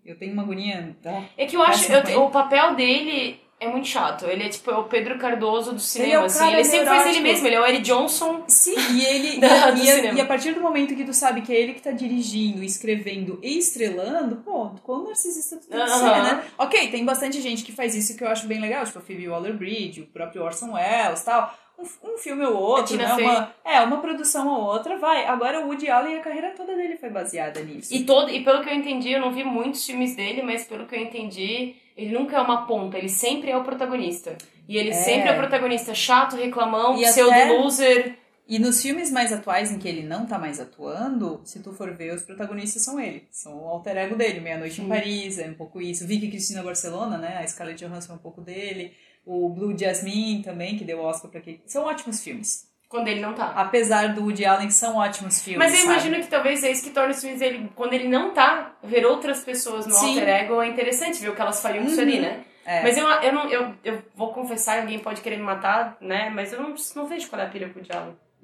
Eu 0.04 0.16
tenho 0.18 0.32
uma 0.32 0.42
agonia. 0.42 0.96
Tá? 1.02 1.24
É 1.36 1.46
que 1.46 1.56
eu 1.56 1.62
acho, 1.62 1.84
eu- 2.12 2.24
o 2.24 2.30
papel 2.30 2.74
dele 2.76 3.40
é 3.58 3.68
muito 3.68 3.86
chato. 3.88 4.26
Ele 4.26 4.42
é 4.44 4.48
tipo 4.48 4.70
é 4.70 4.76
o 4.76 4.84
Pedro 4.84 5.18
Cardoso 5.18 5.72
do 5.72 5.80
cinema, 5.80 6.08
Ele 6.08 6.16
é 6.16 6.20
o 6.20 6.24
assim. 6.24 6.52
Ele 6.52 6.64
sempre 6.64 6.86
faz 6.86 7.06
ele 7.06 7.20
mesmo, 7.20 7.46
ele 7.46 7.54
é 7.56 7.60
o 7.60 7.66
Eric 7.66 7.82
Johnson. 7.82 8.44
Sim, 8.46 8.74
e 8.92 9.04
ele. 9.04 9.40
Da- 9.40 9.70
e, 9.70 9.74
do 9.74 10.08
a, 10.08 10.12
e 10.14 10.20
a 10.20 10.26
partir 10.26 10.52
do 10.52 10.60
momento 10.60 10.94
que 10.94 11.04
tu 11.04 11.12
sabe 11.14 11.40
que 11.42 11.52
é 11.52 11.60
ele 11.60 11.74
que 11.74 11.80
tá 11.82 11.90
dirigindo, 11.90 12.62
escrevendo 12.62 13.38
e 13.42 13.58
estrelando, 13.58 14.36
pô, 14.36 14.70
quão 14.82 15.04
narcisista 15.04 15.56
tu 15.56 15.66
tem 15.68 15.80
que 15.80 15.90
ser, 15.90 16.04
né? 16.04 16.44
Ok, 16.58 16.88
tem 16.90 17.04
bastante 17.04 17.40
gente 17.40 17.62
que 17.62 17.72
faz 17.72 17.94
isso 17.94 18.16
que 18.16 18.22
eu 18.24 18.28
acho 18.28 18.46
bem 18.46 18.60
legal, 18.60 18.84
tipo 18.84 18.98
a 18.98 19.02
Phoebe 19.02 19.28
Waller-Bridge, 19.28 20.02
o 20.02 20.06
próprio 20.06 20.42
Orson 20.42 20.72
Welles 20.72 21.22
tal. 21.22 21.52
Um, 21.78 22.14
um 22.14 22.18
filme 22.18 22.44
ou 22.44 22.54
outro, 22.56 22.96
né? 22.96 23.12
Uma, 23.14 23.54
é, 23.64 23.80
uma 23.82 24.00
produção 24.00 24.48
ou 24.48 24.64
outra, 24.64 24.96
vai. 24.98 25.26
Agora 25.26 25.60
o 25.60 25.66
Woody 25.68 25.90
Allen, 25.90 26.16
a 26.16 26.20
carreira 26.20 26.54
toda 26.56 26.74
dele 26.74 26.96
foi 26.96 27.10
baseada 27.10 27.60
nisso. 27.62 27.92
E, 27.94 28.04
todo, 28.04 28.30
e 28.30 28.42
pelo 28.42 28.62
que 28.62 28.70
eu 28.70 28.74
entendi, 28.74 29.10
eu 29.12 29.20
não 29.20 29.30
vi 29.32 29.44
muitos 29.44 29.84
filmes 29.84 30.16
dele, 30.16 30.42
mas 30.42 30.64
pelo 30.64 30.86
que 30.86 30.94
eu 30.96 31.00
entendi, 31.00 31.76
ele 31.96 32.12
nunca 32.18 32.36
é 32.36 32.40
uma 32.40 32.66
ponta, 32.66 32.96
ele 32.96 33.08
sempre 33.10 33.50
é 33.50 33.56
o 33.56 33.62
protagonista. 33.64 34.36
E 34.68 34.76
ele 34.78 34.90
É. 34.90 34.92
sempre 34.94 35.28
é 35.28 35.32
o 35.32 35.36
protagonista 35.36 35.94
chato, 35.94 36.34
reclamão, 36.34 36.96
E 36.96 37.02
pseudo 37.04 37.30
até- 37.30 37.50
loser. 37.52 38.18
E 38.48 38.60
nos 38.60 38.80
filmes 38.80 39.10
mais 39.10 39.32
atuais 39.32 39.72
em 39.72 39.78
que 39.78 39.88
ele 39.88 40.04
não 40.04 40.24
tá 40.24 40.38
mais 40.38 40.60
atuando, 40.60 41.40
se 41.44 41.58
tu 41.60 41.72
for 41.72 41.92
ver, 41.92 42.14
os 42.14 42.22
protagonistas 42.22 42.80
são 42.82 42.98
ele. 43.00 43.26
São 43.28 43.58
o 43.60 43.66
alter 43.68 43.96
ego 43.96 44.14
dele. 44.14 44.38
Meia 44.38 44.56
Noite 44.56 44.80
em. 44.80 44.88
Paris 44.88 45.38
é 45.40 45.48
um 45.48 45.54
pouco 45.54 45.80
isso. 45.80 46.06
Vicky 46.06 46.28
Cristina 46.28 46.62
Barcelona, 46.62 47.18
né? 47.18 47.38
A 47.38 47.46
Scarlett 47.48 47.84
Johansson 47.84 48.12
é 48.12 48.14
um 48.14 48.20
pouco 48.20 48.40
dele. 48.40 48.92
O 49.26 49.48
Blue 49.48 49.76
Jasmine 49.76 50.42
também, 50.42 50.78
que 50.78 50.84
deu 50.84 51.00
Oscar 51.00 51.28
pra 51.30 51.40
aquele. 51.40 51.60
São 51.66 51.84
ótimos 51.84 52.22
filmes. 52.22 52.64
Quando 52.88 53.08
ele 53.08 53.20
não 53.20 53.34
tá. 53.34 53.48
Apesar 53.56 54.14
do 54.14 54.22
Woody 54.22 54.44
Allen, 54.44 54.70
são 54.70 54.96
ótimos 54.96 55.42
filmes. 55.42 55.58
Mas 55.58 55.72
eu 55.72 55.80
sabe? 55.80 55.92
imagino 55.92 56.16
que 56.24 56.30
talvez 56.30 56.62
é 56.62 56.70
isso 56.70 56.84
que 56.84 56.90
torna 56.90 57.10
os 57.10 57.20
filmes 57.20 57.40
dele, 57.40 57.68
quando 57.74 57.92
ele 57.94 58.06
não 58.06 58.32
tá, 58.32 58.76
ver 58.84 59.04
outras 59.04 59.42
pessoas 59.42 59.84
no 59.86 59.94
Sim. 59.94 60.10
alter 60.10 60.28
ego 60.28 60.62
é 60.62 60.68
interessante 60.68 61.20
ver 61.20 61.30
o 61.30 61.34
que 61.34 61.40
elas 61.42 61.60
fariam 61.60 61.82
com 61.84 61.90
isso 61.90 62.00
Uhum. 62.00 62.06
ali, 62.06 62.20
né? 62.20 62.44
É. 62.64 62.82
Mas 62.82 62.96
eu, 62.96 63.08
eu, 63.08 63.32
não, 63.32 63.48
eu, 63.48 63.74
eu 63.84 64.02
vou 64.14 64.32
confessar, 64.32 64.80
alguém 64.80 65.00
pode 65.00 65.20
querer 65.20 65.36
me 65.36 65.42
matar, 65.42 65.96
né? 66.00 66.30
Mas 66.30 66.52
eu 66.52 66.62
não, 66.62 66.74
não 66.94 67.06
vejo 67.06 67.28
qual 67.28 67.42
é 67.42 67.46
a 67.46 67.48
pilha 67.48 67.68
com 67.68 67.80
o. 67.80 67.82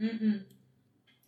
Uh-uh. 0.04 0.40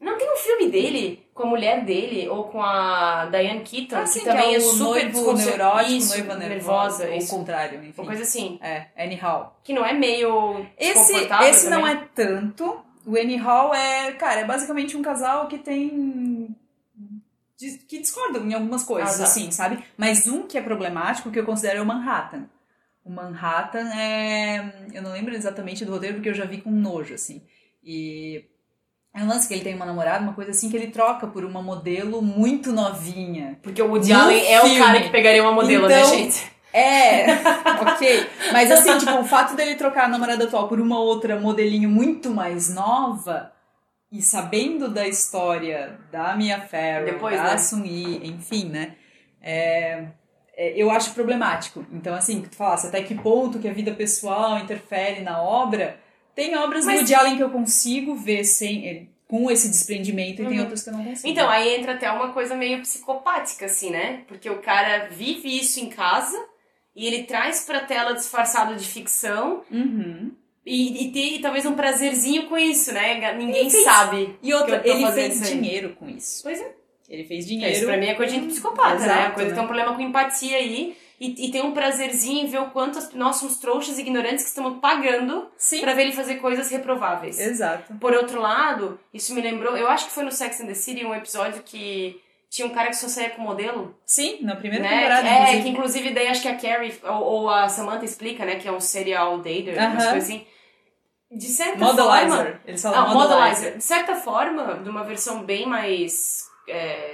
Não 0.00 0.18
tem 0.18 0.32
um 0.32 0.36
filme 0.36 0.68
dele 0.70 1.24
com 1.32 1.44
a 1.44 1.46
mulher 1.46 1.84
dele 1.84 2.28
ou 2.28 2.44
com 2.44 2.60
a 2.62 3.26
Diane 3.26 3.62
Keaton, 3.62 3.96
Ah, 3.96 4.06
sim, 4.06 4.20
que 4.20 4.24
também 4.26 4.52
é, 4.52 4.54
é, 4.54 4.58
o 4.58 4.60
super 4.60 4.84
noivo 4.84 5.08
desconcer- 5.12 5.44
neurótico, 5.56 5.90
isso, 5.92 6.08
noiva 6.18 6.34
nervosa, 6.36 7.04
nervosa. 7.06 7.10
Ou 7.10 7.18
o 7.18 7.28
contrário, 7.40 7.78
enfim. 7.84 8.00
Uma 8.02 8.06
coisa 8.08 8.22
assim. 8.22 8.58
É, 8.62 8.86
Anyhow. 8.96 9.56
Que 9.64 9.72
não 9.72 9.84
é 9.84 9.92
meio 9.92 10.66
Esse, 10.78 11.14
esse 11.16 11.70
não 11.70 11.80
também. 11.82 11.94
é 11.96 12.08
tanto. 12.14 12.84
O 13.06 13.16
Annie 13.16 13.36
Hall 13.36 13.74
é, 13.74 14.12
cara, 14.12 14.40
é 14.40 14.44
basicamente 14.44 14.96
um 14.96 15.02
casal 15.02 15.46
que 15.48 15.58
tem. 15.58 16.54
que 17.88 17.98
discordam 18.00 18.44
em 18.46 18.52
algumas 18.54 18.82
coisas, 18.82 19.14
Ah, 19.14 19.18
tá. 19.18 19.24
assim, 19.24 19.50
sabe? 19.50 19.82
Mas 19.96 20.26
um 20.26 20.46
que 20.46 20.58
é 20.58 20.62
problemático 20.62 21.30
que 21.30 21.38
eu 21.38 21.44
considero 21.46 21.78
é 21.78 21.82
o 21.82 21.86
Manhattan. 21.86 22.48
O 23.04 23.10
Manhattan 23.10 23.88
é. 23.94 24.88
Eu 24.92 25.02
não 25.02 25.12
lembro 25.12 25.34
exatamente 25.34 25.84
do 25.84 25.92
roteiro 25.92 26.16
porque 26.16 26.28
eu 26.28 26.34
já 26.34 26.44
vi 26.44 26.60
com 26.60 26.70
nojo, 26.70 27.14
assim. 27.14 27.42
E. 27.82 28.44
É 29.14 29.22
um 29.22 29.28
lance 29.28 29.46
que 29.46 29.54
ele 29.54 29.62
tem 29.62 29.74
uma 29.74 29.86
namorada, 29.86 30.24
uma 30.24 30.32
coisa 30.32 30.50
assim, 30.50 30.68
que 30.68 30.76
ele 30.76 30.88
troca 30.88 31.26
por 31.26 31.44
uma 31.44 31.62
modelo 31.62 32.20
muito 32.20 32.72
novinha. 32.72 33.58
Porque 33.62 33.80
o 33.80 33.88
Woody 33.88 34.12
Allen 34.12 34.44
é 34.44 34.60
o 34.60 34.78
cara 34.78 35.00
que 35.00 35.08
pegaria 35.08 35.42
uma 35.42 35.52
modelo, 35.52 35.86
né, 35.86 36.00
Então, 36.00 36.10
gente? 36.10 36.52
É, 36.72 37.26
ok. 37.80 38.26
Mas 38.52 38.72
assim, 38.72 38.98
tipo, 38.98 39.12
o 39.12 39.24
fato 39.24 39.54
dele 39.54 39.76
trocar 39.76 40.06
a 40.06 40.08
namorada 40.08 40.44
atual 40.44 40.66
por 40.66 40.80
uma 40.80 40.98
outra 40.98 41.38
modelinho 41.38 41.88
muito 41.88 42.28
mais 42.30 42.74
nova 42.74 43.52
e 44.10 44.20
sabendo 44.20 44.88
da 44.88 45.06
história 45.06 45.96
da 46.10 46.34
Mia 46.34 46.60
Farrow, 46.60 47.04
Depois, 47.04 47.36
da 47.36 47.50
né? 47.50 47.58
Sun-Yi, 47.58 48.28
enfim, 48.28 48.64
né? 48.64 48.96
é, 49.44 50.06
é, 50.56 50.72
eu 50.74 50.90
acho 50.90 51.12
problemático. 51.12 51.84
Então, 51.92 52.14
assim, 52.14 52.40
que 52.40 52.48
tu 52.48 52.56
falasse 52.56 52.86
até 52.86 53.02
que 53.02 53.14
ponto 53.14 53.58
que 53.58 53.68
a 53.68 53.72
vida 53.72 53.92
pessoal 53.92 54.58
interfere 54.58 55.20
na 55.20 55.42
obra. 55.42 56.00
Tem 56.34 56.56
obras 56.56 56.84
Mas- 56.84 56.94
do 56.96 57.00
Woody 57.00 57.14
Allen 57.14 57.36
que 57.36 57.42
eu 57.42 57.50
consigo 57.50 58.14
ver 58.14 58.44
sem, 58.44 58.88
eh, 58.88 59.02
com 59.28 59.50
esse 59.50 59.68
desprendimento 59.68 60.42
e 60.42 60.46
tem 60.46 60.56
Uhum. 60.56 60.60
outras 60.62 60.82
que 60.82 60.90
eu 60.90 60.92
não 60.94 61.04
consigo. 61.04 61.28
Então, 61.28 61.48
aí 61.48 61.74
entra 61.76 61.94
até 61.94 62.10
uma 62.10 62.32
coisa 62.32 62.54
meio 62.54 62.80
psicopática, 62.82 63.66
assim, 63.66 63.90
né? 63.90 64.22
Porque 64.28 64.48
o 64.50 64.58
cara 64.60 65.08
vive 65.10 65.48
isso 65.58 65.80
em 65.80 65.88
casa 65.88 66.38
e 66.94 67.06
ele 67.06 67.24
traz 67.24 67.64
pra 67.64 67.80
tela 67.80 68.12
disfarçado 68.14 68.76
de 68.76 68.86
ficção 68.86 69.62
Uhum. 69.70 70.30
e, 70.64 71.06
e 71.06 71.12
tem 71.12 71.40
talvez 71.40 71.64
um 71.66 71.74
prazerzinho 71.74 72.46
com 72.48 72.56
isso, 72.58 72.92
né? 72.92 73.32
Ninguém 73.34 73.68
fez- 73.70 73.84
sabe. 73.84 74.36
E 74.42 74.52
outra, 74.54 74.82
ele 74.84 75.10
fez 75.12 75.40
dinheiro 75.48 75.96
com 75.98 76.08
isso. 76.08 76.42
Pois 76.42 76.60
é. 76.60 76.74
Ele 77.08 77.24
fez 77.24 77.44
É, 77.44 77.48
dinheiro. 77.48 77.76
Isso 77.76 77.84
pra 77.86 77.96
mim 77.98 78.06
é 78.06 78.14
coisa 78.14 78.38
de 78.38 78.46
psicopata, 78.46 78.98
né? 78.98 79.04
Exato, 79.04 79.26
A 79.26 79.30
coisa 79.32 79.48
né? 79.50 79.54
tem 79.54 79.62
um 79.64 79.66
problema 79.66 79.94
com 79.94 80.00
empatia 80.00 80.56
aí. 80.56 80.96
E, 81.20 81.46
e 81.46 81.50
tem 81.52 81.62
um 81.62 81.72
prazerzinho 81.72 82.44
em 82.44 82.46
ver 82.46 82.58
o 82.60 82.70
quanto 82.70 82.98
as- 82.98 83.12
nós 83.14 83.36
somos 83.36 83.58
trouxas 83.58 83.98
ignorantes 83.98 84.42
que 84.42 84.48
estamos 84.50 84.80
pagando 84.80 85.48
pra 85.80 85.94
ver 85.94 86.02
ele 86.02 86.12
fazer 86.12 86.36
coisas 86.36 86.70
reprováveis. 86.70 87.38
Exato. 87.38 87.94
Por 87.94 88.12
outro 88.12 88.40
lado, 88.40 88.98
isso 89.12 89.32
me 89.34 89.40
lembrou, 89.40 89.76
eu 89.76 89.88
acho 89.88 90.06
que 90.06 90.12
foi 90.12 90.24
no 90.24 90.32
Sex 90.32 90.60
and 90.60 90.66
the 90.66 90.74
City 90.74 91.04
um 91.04 91.14
episódio 91.14 91.62
que 91.62 92.20
tinha 92.50 92.66
um 92.66 92.70
cara 92.70 92.88
que 92.88 92.96
só 92.96 93.08
saía 93.08 93.30
com 93.30 93.42
modelo. 93.42 93.96
Sim, 94.04 94.38
na 94.42 94.54
primeira 94.56 94.84
né? 94.84 94.96
temporada, 94.96 95.28
é, 95.28 95.32
inclusive. 95.40 95.62
que 95.62 95.68
inclusive 95.68 96.10
daí 96.10 96.26
acho 96.28 96.42
que 96.42 96.48
a 96.48 96.56
Carrie 96.56 96.94
ou, 97.04 97.22
ou 97.22 97.50
a 97.50 97.68
Samantha 97.68 98.04
explica, 98.04 98.44
né, 98.44 98.56
que 98.56 98.66
é 98.68 98.72
um 98.72 98.80
serial 98.80 99.38
dater, 99.38 99.78
Aham. 99.78 99.92
umas 99.92 100.04
coisas 100.06 100.24
assim. 100.24 100.46
De 101.30 101.46
certa 101.46 101.78
forma. 101.84 102.04
Modelizer. 102.04 102.60
Eles 102.66 102.82
falam 102.82 102.98
Ah, 103.00 103.08
modelizer. 103.08 103.38
modelizer. 103.38 103.76
De 103.78 103.84
certa 103.84 104.14
forma, 104.16 104.74
de 104.82 104.88
uma 104.88 105.02
versão 105.02 105.42
bem 105.42 105.66
mais. 105.66 106.44
é, 106.68 107.13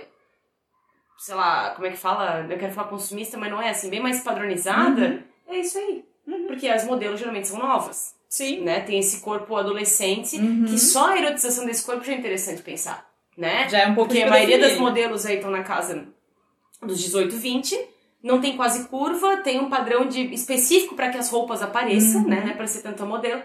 sei 1.23 1.35
lá, 1.35 1.71
como 1.75 1.87
é 1.87 1.91
que 1.91 1.97
fala? 1.99 2.47
Eu 2.49 2.59
quero 2.59 2.73
falar 2.73 2.89
consumista, 2.89 3.37
mas 3.37 3.51
não 3.51 3.61
é 3.61 3.69
assim, 3.71 3.91
bem 3.91 4.01
mais 4.01 4.21
padronizada. 4.23 5.23
É 5.47 5.59
isso 5.59 5.77
aí. 5.79 6.05
Porque 6.47 6.67
as 6.69 6.85
modelos 6.85 7.19
geralmente 7.19 7.49
são 7.49 7.59
novas, 7.59 8.15
Sim. 8.29 8.61
né? 8.63 8.81
Tem 8.81 8.99
esse 8.99 9.21
corpo 9.21 9.55
adolescente, 9.57 10.37
Uhum. 10.37 10.65
que 10.65 10.79
só 10.79 11.09
a 11.13 11.19
erotização 11.19 11.67
desse 11.67 11.85
corpo 11.85 12.05
já 12.05 12.13
é 12.13 12.17
interessante 12.17 12.63
pensar, 12.63 13.07
né? 13.37 13.69
Já 13.69 13.81
é 13.81 13.87
um 13.87 13.95
pouco 13.95 14.09
Porque 14.11 14.23
a 14.23 14.31
maioria 14.31 14.59
das 14.59 14.79
modelos 14.79 15.27
aí 15.27 15.37
estão 15.37 15.51
na 15.51 15.63
casa 15.63 16.07
dos 16.83 16.99
18, 17.01 17.37
20, 17.37 17.79
não 18.23 18.41
tem 18.41 18.57
quase 18.57 18.87
curva, 18.89 19.39
tem 19.39 19.59
um 19.61 19.69
padrão 19.69 20.07
de 20.07 20.33
específico 20.33 20.95
para 20.95 21.11
que 21.11 21.19
as 21.19 21.29
roupas 21.31 21.63
apareçam, 21.63 22.23
Uhum. 22.23 22.29
né? 22.29 22.41
Não 22.45 22.51
é 22.53 22.55
pra 22.55 22.67
ser 22.67 22.83
tanto 22.83 23.05
modelo. 23.05 23.43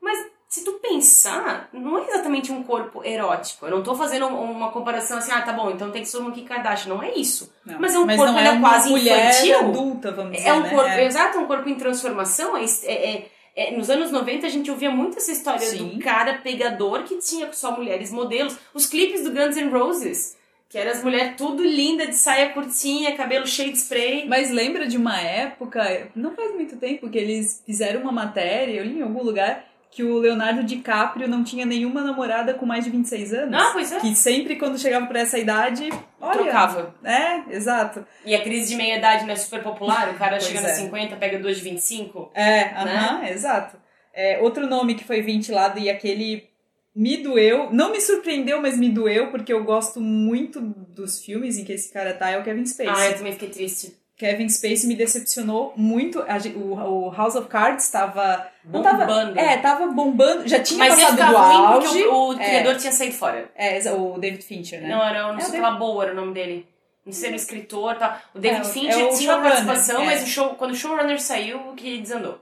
Mas 0.00 0.18
se 0.50 0.64
tu 0.64 0.72
pensar, 0.80 1.68
não 1.72 1.96
é 1.96 2.08
exatamente 2.08 2.50
um 2.50 2.64
corpo 2.64 3.04
erótico. 3.04 3.66
Eu 3.66 3.70
não 3.70 3.82
tô 3.84 3.94
fazendo 3.94 4.26
um- 4.26 4.50
uma 4.50 4.72
comparação 4.72 5.16
assim, 5.18 5.30
ah, 5.30 5.40
tá 5.42 5.52
bom, 5.52 5.70
então 5.70 5.92
tem 5.92 6.02
que 6.02 6.08
ser 6.08 6.16
uma 6.18 6.32
Kim 6.32 6.44
Kardashian. 6.44 6.92
Não 6.92 7.00
é 7.00 7.14
isso. 7.14 7.52
Não. 7.64 7.78
Mas 7.78 7.94
é 7.94 7.98
um 8.00 8.06
corpo 8.06 8.24
não 8.32 8.38
ele 8.38 8.48
é 8.48 8.58
quase 8.58 8.90
mulher 8.90 9.30
infantil. 9.30 9.58
adulta, 9.60 10.10
vamos 10.10 10.32
dizer, 10.32 10.48
É 10.48 10.52
um 10.52 10.60
né? 10.62 10.70
corpo, 10.70 10.90
É. 10.90 11.04
exato, 11.04 11.38
um 11.38 11.46
corpo 11.46 11.68
em 11.68 11.76
transformação. 11.76 12.56
É, 12.56 12.64
é- 12.64 13.10
é- 13.14 13.26
é- 13.54 13.70
nos 13.76 13.88
anos 13.88 14.10
90 14.10 14.48
a 14.48 14.50
gente 14.50 14.68
ouvia 14.72 14.90
muito 14.90 15.18
essa 15.18 15.30
história 15.30 15.60
Sim. 15.60 15.86
do 15.90 15.98
cara 16.02 16.40
pegador 16.42 17.04
que 17.04 17.16
tinha 17.18 17.52
só 17.52 17.70
mulheres 17.70 18.10
modelos. 18.10 18.56
Os 18.74 18.86
clipes 18.86 19.22
do 19.22 19.30
Guns 19.30 19.54
N' 19.56 19.70
Roses, 19.70 20.36
que 20.68 20.76
eram 20.76 20.90
as 20.90 21.02
mulheres 21.04 21.34
tudo 21.36 21.62
linda, 21.62 22.08
de 22.08 22.16
saia 22.16 22.48
curtinha, 22.50 23.16
cabelo 23.16 23.46
cheio 23.46 23.70
de 23.70 23.78
spray. 23.78 24.26
Mas 24.28 24.50
lembra 24.50 24.86
de 24.88 24.96
uma 24.96 25.16
época, 25.20 26.08
não 26.16 26.34
faz 26.34 26.52
muito 26.54 26.76
tempo, 26.76 27.08
que 27.08 27.18
eles 27.18 27.62
fizeram 27.64 28.00
uma 28.02 28.10
matéria, 28.12 28.72
eu 28.80 28.84
li 28.84 28.98
em 28.98 29.02
algum 29.02 29.22
lugar, 29.22 29.64
que 29.90 30.04
o 30.04 30.18
Leonardo 30.18 30.62
DiCaprio 30.62 31.26
não 31.26 31.42
tinha 31.42 31.66
nenhuma 31.66 32.02
namorada 32.02 32.54
com 32.54 32.64
mais 32.64 32.84
de 32.84 32.90
26 32.90 33.34
anos. 33.34 33.60
Ah, 33.60 33.70
pois 33.72 33.90
é. 33.90 33.98
Que 33.98 34.14
sempre 34.14 34.56
quando 34.56 34.78
chegava 34.78 35.06
pra 35.06 35.20
essa 35.20 35.36
idade, 35.36 35.88
olha... 36.20 36.42
Trocava. 36.42 36.94
É, 37.02 37.56
exato. 37.56 38.06
E 38.24 38.34
a 38.34 38.40
crise 38.40 38.68
de 38.68 38.76
meia-idade 38.76 39.24
não 39.24 39.32
é 39.32 39.36
super 39.36 39.62
popular, 39.62 40.10
o 40.10 40.14
cara 40.14 40.38
chega 40.40 40.60
é. 40.60 40.62
nos 40.62 40.72
50, 40.72 41.16
pega 41.16 41.38
duas 41.40 41.56
de 41.56 41.62
25. 41.62 42.30
É, 42.34 42.66
aham, 42.76 43.24
exato. 43.26 43.76
É, 44.14 44.38
outro 44.40 44.66
nome 44.68 44.94
que 44.94 45.04
foi 45.04 45.22
ventilado 45.22 45.78
e 45.78 45.90
aquele 45.90 46.48
me 46.94 47.16
doeu, 47.16 47.72
não 47.72 47.90
me 47.90 48.00
surpreendeu, 48.00 48.60
mas 48.60 48.76
me 48.76 48.90
doeu, 48.90 49.30
porque 49.30 49.52
eu 49.52 49.64
gosto 49.64 50.00
muito 50.00 50.60
dos 50.60 51.24
filmes 51.24 51.56
em 51.56 51.64
que 51.64 51.72
esse 51.72 51.92
cara 51.92 52.14
tá, 52.14 52.30
é 52.30 52.38
o 52.38 52.42
Kevin 52.44 52.66
Spacey. 52.66 52.94
Ah, 52.94 53.10
eu 53.10 53.16
também 53.16 53.32
fiquei 53.32 53.48
triste. 53.48 53.99
Kevin 54.20 54.48
Spacey 54.50 54.86
me 54.86 54.94
decepcionou 54.94 55.72
muito. 55.74 56.20
O, 56.54 56.74
o 57.08 57.10
House 57.10 57.34
of 57.34 57.48
Cards 57.48 57.88
tava. 57.90 58.46
Não 58.62 58.82
tava. 58.82 59.06
Bombando. 59.06 59.38
É, 59.38 59.56
tava 59.56 59.86
bombando. 59.86 60.46
Já 60.46 60.60
tinha 60.62 60.78
Mas 60.78 61.00
passado 61.00 61.16
do 61.32 61.36
auge. 61.38 61.86
porque 61.88 62.06
o, 62.06 62.28
o 62.28 62.32
É. 62.34 62.44
criador 62.44 62.76
tinha 62.76 62.92
saído 62.92 63.14
fora. 63.14 63.50
É, 63.56 63.80
o 63.92 64.18
David 64.18 64.44
Fincher, 64.44 64.82
né? 64.82 64.88
Não, 64.88 65.02
era, 65.02 65.32
não 65.32 65.38
É, 65.38 65.40
sei 65.40 65.58
lá, 65.58 65.70
Boa 65.70 66.04
era 66.04 66.12
o 66.12 66.16
nome 66.16 66.34
dele. 66.34 66.66
Não 67.06 67.12
sei 67.14 67.20
se 67.20 67.26
era 67.28 67.32
o 67.32 67.36
escritor 67.36 67.96
tal. 67.96 68.18
O 68.34 68.38
David 68.38 68.60
É, 68.60 68.64
Fincher 68.70 69.00
é 69.00 69.04
o 69.04 69.16
tinha 69.16 69.34
uma 69.34 69.42
participação, 69.42 70.02
é. 70.02 70.04
mas 70.04 70.22
o 70.22 70.26
show, 70.26 70.50
quando 70.56 70.72
o 70.72 70.76
showrunner 70.76 71.18
saiu, 71.18 71.70
o 71.70 71.74
que 71.74 71.98
desandou. 71.98 72.38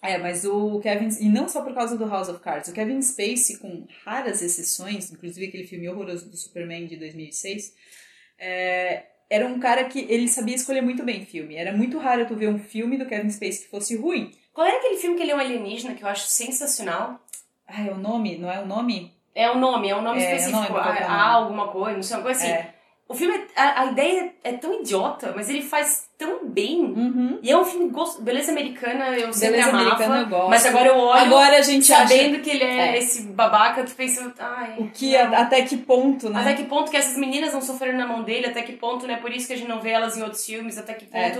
É, 0.00 0.16
mas 0.16 0.46
o 0.46 0.80
Kevin. 0.80 1.08
E 1.20 1.28
não 1.28 1.46
só 1.46 1.60
por 1.60 1.74
causa 1.74 1.94
do 1.98 2.08
House 2.08 2.28
of 2.30 2.38
Cards. 2.40 2.70
O 2.70 2.72
Kevin 2.72 3.02
Spacey, 3.02 3.58
com 3.58 3.86
raras 4.06 4.40
exceções, 4.40 5.12
inclusive 5.12 5.46
aquele 5.48 5.64
filme 5.66 5.88
horroroso 5.90 6.30
do 6.30 6.36
Superman 6.38 6.86
de 6.86 6.96
2006, 6.96 7.74
é, 8.38 9.02
era 9.30 9.46
um 9.46 9.58
cara 9.58 9.84
que 9.84 10.06
ele 10.08 10.28
sabia 10.28 10.54
escolher 10.54 10.80
muito 10.80 11.02
bem 11.02 11.24
filme. 11.24 11.54
Era 11.56 11.72
muito 11.72 11.98
raro 11.98 12.26
tu 12.26 12.34
ver 12.34 12.48
um 12.48 12.58
filme 12.58 12.96
do 12.96 13.06
Kevin 13.06 13.30
Spacey 13.30 13.64
que 13.64 13.70
fosse 13.70 13.96
ruim. 13.96 14.32
Qual 14.52 14.66
era 14.66 14.76
aquele 14.78 14.96
filme 14.96 15.16
que 15.16 15.22
ele 15.22 15.30
é 15.32 15.36
um 15.36 15.40
alienígena 15.40 15.94
que 15.94 16.02
eu 16.02 16.08
acho 16.08 16.26
sensacional? 16.26 17.20
Ah, 17.66 17.84
é 17.86 17.90
o 17.90 17.96
nome? 17.96 18.38
Não 18.38 18.50
é 18.50 18.60
o 18.60 18.66
nome? 18.66 19.12
É 19.34 19.48
o 19.50 19.56
nome, 19.58 19.88
é 19.88 19.94
um 19.94 20.02
nome 20.02 20.20
É, 20.22 20.30
não 20.30 20.36
específico. 20.36 20.76
é 20.76 20.80
o 20.80 20.80
Há 20.80 20.92
nome. 20.94 21.10
alguma 21.10 21.68
coisa, 21.68 21.96
não 21.96 22.02
sei, 22.02 22.16
uma 22.16 22.22
coisa 22.24 22.40
assim. 22.40 22.50
É. 22.50 22.74
O 23.08 23.14
filme, 23.14 23.34
é- 23.36 23.46
a, 23.60 23.80
a 23.80 23.86
ideia 23.86 24.34
é 24.44 24.52
tão 24.52 24.80
idiota, 24.82 25.32
mas 25.34 25.48
ele 25.48 25.62
faz 25.62 26.10
tão 26.18 26.44
bem. 26.46 26.80
Uhum. 26.84 27.38
E 27.42 27.50
é 27.50 27.56
um 27.56 27.64
filme 27.64 27.88
gosto, 27.88 28.20
beleza 28.20 28.52
americana, 28.52 29.16
eu 29.16 29.32
sempre 29.32 29.52
Beleza 29.56 29.70
amava. 29.70 29.84
Americana 29.86 30.20
eu 30.20 30.26
gosto. 30.28 30.50
Mas 30.50 30.66
agora 30.66 30.88
eu 30.88 30.96
olho 30.96 31.20
Agora 31.20 31.56
a 31.56 31.62
gente 31.62 31.90
acha 31.90 32.06
sabendo 32.08 32.40
que 32.42 32.50
ele 32.50 32.64
é, 32.64 32.88
É. 32.96 32.98
esse 32.98 33.22
babaca, 33.22 33.82
tu 33.82 33.92
pensa, 33.94 34.30
ai. 34.38 34.74
o 34.78 34.90
que, 34.90 35.16
a- 35.16 35.40
até 35.40 35.62
que 35.62 35.78
ponto, 35.78 36.28
né? 36.28 36.38
Até 36.40 36.52
que 36.54 36.64
ponto 36.64 36.90
que 36.90 36.98
essas 36.98 37.16
meninas 37.16 37.54
não 37.54 37.62
sofreram 37.62 37.96
na 37.96 38.06
mão 38.06 38.22
dele, 38.22 38.46
até 38.46 38.60
que 38.60 38.72
ponto, 38.74 39.06
né? 39.06 39.16
Por 39.16 39.32
isso 39.32 39.46
que 39.46 39.54
a 39.54 39.56
gente 39.56 39.68
não 39.68 39.80
vê 39.80 39.90
elas 39.90 40.16
em 40.16 40.22
outros 40.22 40.44
filmes, 40.44 40.76
até 40.76 40.92
que 40.92 41.06
É. 41.10 41.30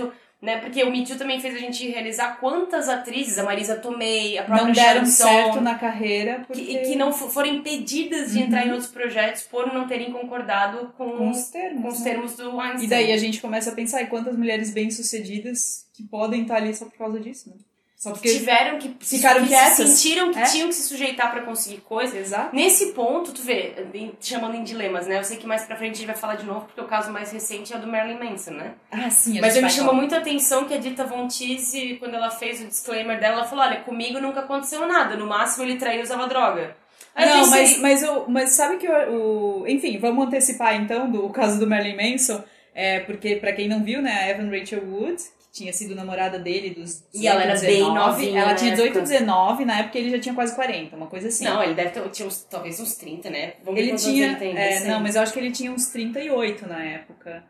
né? 0.41 0.57
Porque 0.57 0.81
o 0.83 0.89
Me 0.91 1.05
Too 1.05 1.17
também 1.17 1.39
fez 1.39 1.53
a 1.55 1.57
gente 1.57 1.85
realizar 1.89 2.37
quantas 2.39 2.87
atrizes, 2.87 3.37
a 3.37 3.43
Marisa 3.43 3.75
Tomei, 3.75 4.37
a 4.37 4.43
própria 4.43 4.65
não 4.67 4.71
deram 4.73 5.05
Sharon 5.05 5.05
certo 5.05 5.61
na 5.61 5.75
carreira 5.75 6.43
porque... 6.47 6.63
que, 6.63 6.77
que 6.79 6.95
não 6.95 7.11
fo- 7.11 7.27
foram 7.29 7.49
impedidas 7.49 8.31
de 8.31 8.39
Uhum. 8.39 8.45
entrar 8.45 8.65
em 8.65 8.71
outros 8.71 8.89
projetos 8.89 9.43
por 9.43 9.73
não 9.73 9.85
terem 9.87 10.11
concordado 10.11 10.93
com, 10.97 11.11
com 11.17 11.29
os 11.29 11.49
termos. 11.49 11.81
com 11.81 11.87
os 11.89 11.99
né? 11.99 12.11
termos 12.11 12.35
do 12.37 12.55
Weinstein. 12.55 12.85
E 12.85 12.87
daí 12.87 13.11
a 13.11 13.17
gente 13.17 13.41
começa 13.41 13.71
a 13.71 13.75
pensar 13.75 14.01
em 14.01 14.07
quantas 14.07 14.37
mulheres 14.37 14.71
bem-sucedidas 14.71 15.85
que 15.93 16.03
podem 16.03 16.43
estar 16.43 16.55
ali 16.57 16.73
só 16.73 16.85
por 16.85 16.97
causa 16.97 17.19
disso, 17.19 17.49
né? 17.49 17.55
Só 17.99 18.11
porque... 18.11 18.29
tiveram 18.31 18.79
que 18.79 18.95
Ficaram 19.01 19.41
que 19.41 19.49
quietas. 19.49 19.89
sentiram 19.89 20.31
que 20.31 20.39
É. 20.39 20.43
tinham 20.43 20.69
que 20.69 20.73
se 20.73 20.83
sujeitar 20.87 21.29
pra 21.31 21.41
conseguir 21.41 21.81
coisas. 21.81 22.15
Exato. 22.17 22.55
Nesse 22.55 22.93
ponto, 22.93 23.33
tu 23.33 23.41
vê, 23.41 23.73
chamando 24.21 24.55
em 24.55 24.63
dilemas, 24.63 25.05
né? 25.05 25.17
Eu 25.19 25.23
sei 25.25 25.35
que 25.35 25.45
mais 25.45 25.63
pra 25.65 25.75
frente 25.75 25.95
a 25.95 25.97
gente 25.97 26.07
vai 26.07 26.15
falar 26.15 26.35
de 26.35 26.45
novo, 26.45 26.61
porque 26.65 26.79
o 26.79 26.85
caso 26.85 27.11
mais 27.11 27.29
recente 27.33 27.73
é 27.73 27.75
o 27.75 27.81
do 27.81 27.87
Marilyn 27.87 28.17
Manson, 28.17 28.51
né? 28.51 28.71
Ah, 28.89 29.09
sim. 29.09 29.37
a 29.37 29.41
Mas 29.41 29.55
me 29.61 29.69
chamou 29.69 29.87
falar. 29.87 29.97
muito 29.97 30.15
a 30.15 30.19
atenção 30.19 30.63
que 30.63 30.73
a 30.73 30.77
Dita 30.77 31.03
Von 31.03 31.27
Teese, 31.27 31.97
quando 31.99 32.13
ela 32.15 32.31
fez 32.31 32.61
o 32.61 32.67
disclaimer 32.67 33.19
dela, 33.19 33.35
ela 33.39 33.45
falou, 33.45 33.65
olha, 33.65 33.81
comigo 33.81 34.17
nunca 34.21 34.39
aconteceu 34.39 34.87
nada, 34.87 35.17
no 35.17 35.27
máximo 35.27 35.65
ele 35.65 35.75
traiu 35.75 35.99
e 35.99 36.03
usava 36.03 36.25
droga. 36.25 36.77
Aí 37.13 37.27
Não, 37.27 37.39
pensei, 37.43 37.51
mas, 37.59 37.77
mas, 37.79 38.03
eu, 38.03 38.25
mas 38.29 38.49
sabe 38.51 38.77
que 38.77 38.87
o, 38.87 39.63
o- 39.63 39.67
Enfim, 39.67 39.97
vamos 39.99 40.25
antecipar 40.25 40.73
então 40.75 41.11
do 41.11 41.25
o 41.25 41.29
caso 41.31 41.59
do 41.59 41.67
Marilyn 41.67 42.13
Manson, 42.13 42.41
é, 42.73 43.01
porque 43.01 43.35
pra 43.35 43.51
quem 43.51 43.67
não 43.67 43.83
viu, 43.83 44.01
né, 44.01 44.21
a 44.21 44.29
Evan 44.29 44.49
Rachel 44.57 44.83
Wood, 44.85 45.21
tinha 45.59 45.73
sido 45.73 45.93
namorada 45.93 46.39
dele 46.39 46.69
dos 46.69 47.01
18, 47.11 47.13
E 47.13 47.27
ela 47.27 47.43
era 47.43 47.59
bem 47.59 47.83
19, 47.83 47.93
novinha 47.93 48.41
Ela 48.41 48.55
tinha 48.55 48.71
18, 48.71 48.87
época. 48.87 49.01
19, 49.01 49.65
na 49.65 49.79
época 49.79 49.97
ele 49.97 50.09
já 50.09 50.19
tinha 50.19 50.33
quase 50.33 50.55
40, 50.55 50.95
uma 50.95 51.07
coisa 51.07 51.27
assim. 51.27 51.43
Não, 51.43 51.61
ele 51.61 51.73
deve 51.73 51.89
ter, 51.89 52.09
tinha 52.09 52.27
uns, 52.27 52.43
talvez 52.49 52.79
uns 52.79 52.95
30, 52.95 53.29
né? 53.29 53.53
Vamos 53.63 53.79
Ele 53.79 53.95
tinha. 53.95 54.27
ele 54.27 54.35
tem. 54.35 54.57
é, 54.57 54.85
não, 54.85 55.01
mas 55.01 55.15
eu 55.15 55.21
acho 55.21 55.33
que 55.33 55.39
ele 55.39 55.51
tinha 55.51 55.71
uns 55.71 55.87
38 55.87 56.67
na 56.67 56.81
época. 56.83 57.43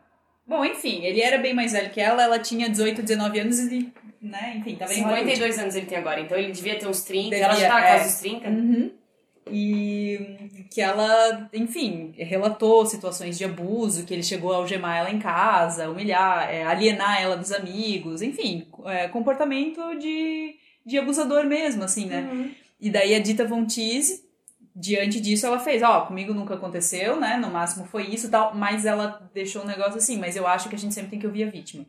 Bom, 0.46 0.64
enfim, 0.64 1.04
ele 1.04 1.20
era 1.20 1.38
bem 1.38 1.54
mais 1.54 1.72
velho 1.72 1.90
que 1.90 2.00
ela, 2.00 2.22
ela 2.24 2.38
tinha 2.40 2.68
18, 2.68 3.02
19 3.02 3.38
anos 3.38 3.58
e, 3.60 3.92
né, 4.20 4.54
enfim, 4.56 4.74
tava 4.74 4.92
em 4.92 5.02
Hollywood. 5.02 5.30
52 5.30 5.58
anos 5.60 5.74
ele 5.76 5.86
tem 5.86 5.98
agora, 5.98 6.20
então 6.20 6.36
ele 6.36 6.50
devia 6.50 6.76
ter 6.76 6.88
uns 6.88 7.02
30, 7.02 7.30
Devia, 7.30 7.44
ela 7.44 7.54
já 7.54 7.68
tá 7.68 7.74
na 7.74 7.86
é. 7.86 7.92
casa 7.92 8.04
dos 8.10 8.18
30. 8.18 8.48
Uhum. 8.48 8.90
E 9.50 10.66
que 10.70 10.80
ela, 10.80 11.48
enfim, 11.52 12.12
relatou 12.16 12.86
situações 12.86 13.36
de 13.36 13.44
abuso, 13.44 14.04
que 14.04 14.14
ele 14.14 14.22
chegou 14.22 14.52
a 14.52 14.56
algemar 14.56 14.98
ela 14.98 15.10
em 15.10 15.18
casa, 15.18 15.90
humilhar, 15.90 16.48
é, 16.48 16.64
alienar 16.64 17.20
ela 17.20 17.36
dos 17.36 17.52
amigos, 17.52 18.22
enfim, 18.22 18.66
é, 18.86 19.08
comportamento 19.08 19.80
de, 19.98 20.54
de 20.86 20.98
abusador 20.98 21.44
mesmo, 21.44 21.84
assim, 21.84 22.06
né? 22.06 22.28
Uhum. 22.32 22.50
E 22.80 22.90
daí 22.90 23.14
a 23.14 23.18
Dita 23.18 23.44
Von 23.44 23.66
Teese 23.66 24.30
diante 24.74 25.20
disso, 25.20 25.46
ela 25.46 25.58
fez, 25.58 25.82
ó, 25.82 26.02
comigo 26.02 26.32
nunca 26.32 26.54
aconteceu, 26.54 27.18
né? 27.18 27.36
No 27.36 27.50
máximo 27.50 27.86
foi 27.86 28.06
isso 28.06 28.26
e 28.28 28.30
tal, 28.30 28.54
mas 28.54 28.84
ela 28.86 29.30
deixou 29.34 29.62
um 29.62 29.66
negócio 29.66 29.96
assim, 29.96 30.18
mas 30.18 30.36
eu 30.36 30.46
acho 30.46 30.68
que 30.68 30.74
a 30.74 30.78
gente 30.78 30.94
sempre 30.94 31.10
tem 31.10 31.18
que 31.18 31.26
ouvir 31.26 31.44
a 31.44 31.50
vítima. 31.50 31.84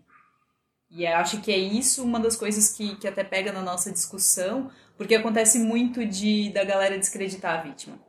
E 0.89 1.05
eu 1.05 1.15
acho 1.15 1.39
que 1.39 1.51
é 1.51 1.57
isso 1.57 2.03
uma 2.03 2.19
das 2.19 2.35
coisas 2.35 2.73
que, 2.73 2.95
que 2.97 3.07
até 3.07 3.23
pega 3.23 3.51
na 3.51 3.61
nossa 3.61 3.91
discussão, 3.91 4.69
porque 5.01 5.15
acontece 5.15 5.57
muito 5.57 6.05
de 6.05 6.51
da 6.51 6.63
galera 6.63 6.95
descreditar 6.95 7.57
a 7.57 7.63
vítima. 7.63 7.99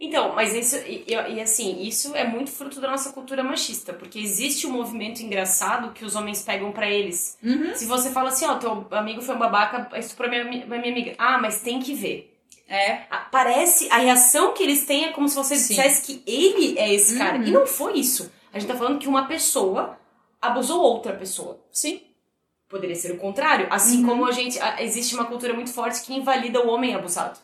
Então, 0.00 0.34
mas 0.34 0.52
isso, 0.52 0.76
e, 0.84 1.04
e, 1.06 1.40
assim, 1.40 1.80
isso 1.82 2.12
é 2.16 2.24
muito 2.24 2.50
fruto 2.50 2.80
da 2.80 2.90
nossa 2.90 3.12
cultura 3.12 3.44
machista, 3.44 3.92
porque 3.92 4.18
existe 4.18 4.66
um 4.66 4.72
movimento 4.72 5.22
engraçado 5.22 5.92
que 5.92 6.04
os 6.04 6.16
homens 6.16 6.42
pegam 6.42 6.72
para 6.72 6.90
eles. 6.90 7.38
Uhum. 7.40 7.72
Se 7.76 7.86
você 7.86 8.10
fala 8.10 8.30
assim, 8.30 8.46
ó, 8.46 8.56
teu 8.56 8.84
amigo 8.90 9.22
foi 9.22 9.36
um 9.36 9.38
babaca, 9.38 9.96
estuprou 9.96 10.28
minha, 10.28 10.44
minha 10.66 10.92
amiga. 10.92 11.14
Ah, 11.18 11.38
mas 11.38 11.62
tem 11.62 11.78
que 11.78 11.94
ver. 11.94 12.36
É. 12.68 13.02
Parece, 13.30 13.88
a 13.92 13.98
reação 13.98 14.54
que 14.54 14.64
eles 14.64 14.84
têm 14.84 15.04
é 15.04 15.12
como 15.12 15.28
se 15.28 15.36
você 15.36 15.54
Sim. 15.54 15.68
dissesse 15.68 16.02
que 16.04 16.22
ele 16.26 16.76
é 16.76 16.92
esse 16.92 17.16
cara. 17.16 17.38
Uhum. 17.38 17.44
E 17.44 17.50
não 17.52 17.64
foi 17.64 17.96
isso. 18.00 18.32
A 18.52 18.58
gente 18.58 18.68
tá 18.68 18.76
falando 18.76 18.98
que 18.98 19.06
uma 19.06 19.28
pessoa 19.28 19.96
abusou 20.42 20.80
outra 20.82 21.12
pessoa. 21.12 21.60
Sim. 21.70 22.00
Poderia 22.74 22.96
ser 22.96 23.12
o 23.12 23.18
contrário. 23.18 23.68
Assim 23.70 23.98
Uhum. 24.02 24.08
como 24.08 24.26
a 24.26 24.32
gente. 24.32 24.58
existe 24.80 25.14
uma 25.14 25.26
cultura 25.26 25.54
muito 25.54 25.72
forte 25.72 26.04
que 26.04 26.12
invalida 26.12 26.60
o 26.60 26.68
homem 26.68 26.92
abusado. 26.92 27.38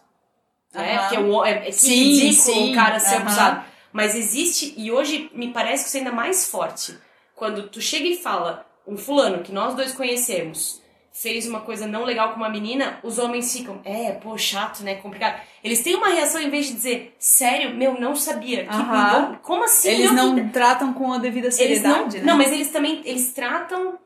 Né? 0.74 0.96
Aham. 0.96 1.08
Que 1.08 1.14
é, 1.14 1.20
o, 1.20 1.44
é, 1.44 1.50
é 1.52 1.60
que 1.66 1.72
Sim, 1.72 2.02
ridículo 2.02 2.32
sim. 2.56 2.72
o 2.72 2.74
cara 2.74 2.98
ser 2.98 3.14
Aham. 3.14 3.22
abusado. 3.22 3.64
Mas 3.92 4.16
existe, 4.16 4.74
e 4.76 4.90
hoje 4.90 5.30
me 5.32 5.52
parece 5.52 5.84
que 5.84 5.88
isso 5.88 5.96
é 5.98 6.00
ainda 6.00 6.10
mais 6.10 6.50
forte. 6.50 6.98
Quando 7.36 7.68
tu 7.68 7.80
chega 7.80 8.06
e 8.08 8.16
fala, 8.16 8.66
um 8.84 8.96
fulano 8.96 9.40
que 9.44 9.52
nós 9.52 9.76
dois 9.76 9.92
conhecemos 9.92 10.82
fez 11.12 11.46
uma 11.46 11.60
coisa 11.60 11.86
não 11.86 12.02
legal 12.02 12.30
com 12.30 12.36
uma 12.36 12.48
menina, 12.48 12.98
os 13.04 13.16
homens 13.20 13.52
ficam, 13.52 13.80
é, 13.84 14.10
pô, 14.10 14.36
chato, 14.36 14.82
né? 14.82 14.96
Complicado. 14.96 15.40
Eles 15.62 15.80
têm 15.80 15.94
uma 15.94 16.08
reação 16.08 16.40
em 16.40 16.50
vez 16.50 16.66
de 16.66 16.72
dizer, 16.72 17.14
sério, 17.20 17.72
meu, 17.76 18.00
não 18.00 18.16
sabia. 18.16 18.64
Que, 18.64 18.74
Aham. 18.74 19.38
como 19.44 19.62
assim? 19.62 19.90
Eles 19.90 20.10
não 20.12 20.48
tratam 20.48 20.92
com 20.92 21.12
a 21.12 21.18
devida 21.18 21.46
eles 21.46 21.56
não, 21.82 21.94
seriedade, 21.94 22.18
né? 22.18 22.24
não, 22.24 22.36
mas 22.36 22.50
eles 22.50 22.72
também 22.72 23.00
eles 23.04 23.32
tratam 23.32 23.96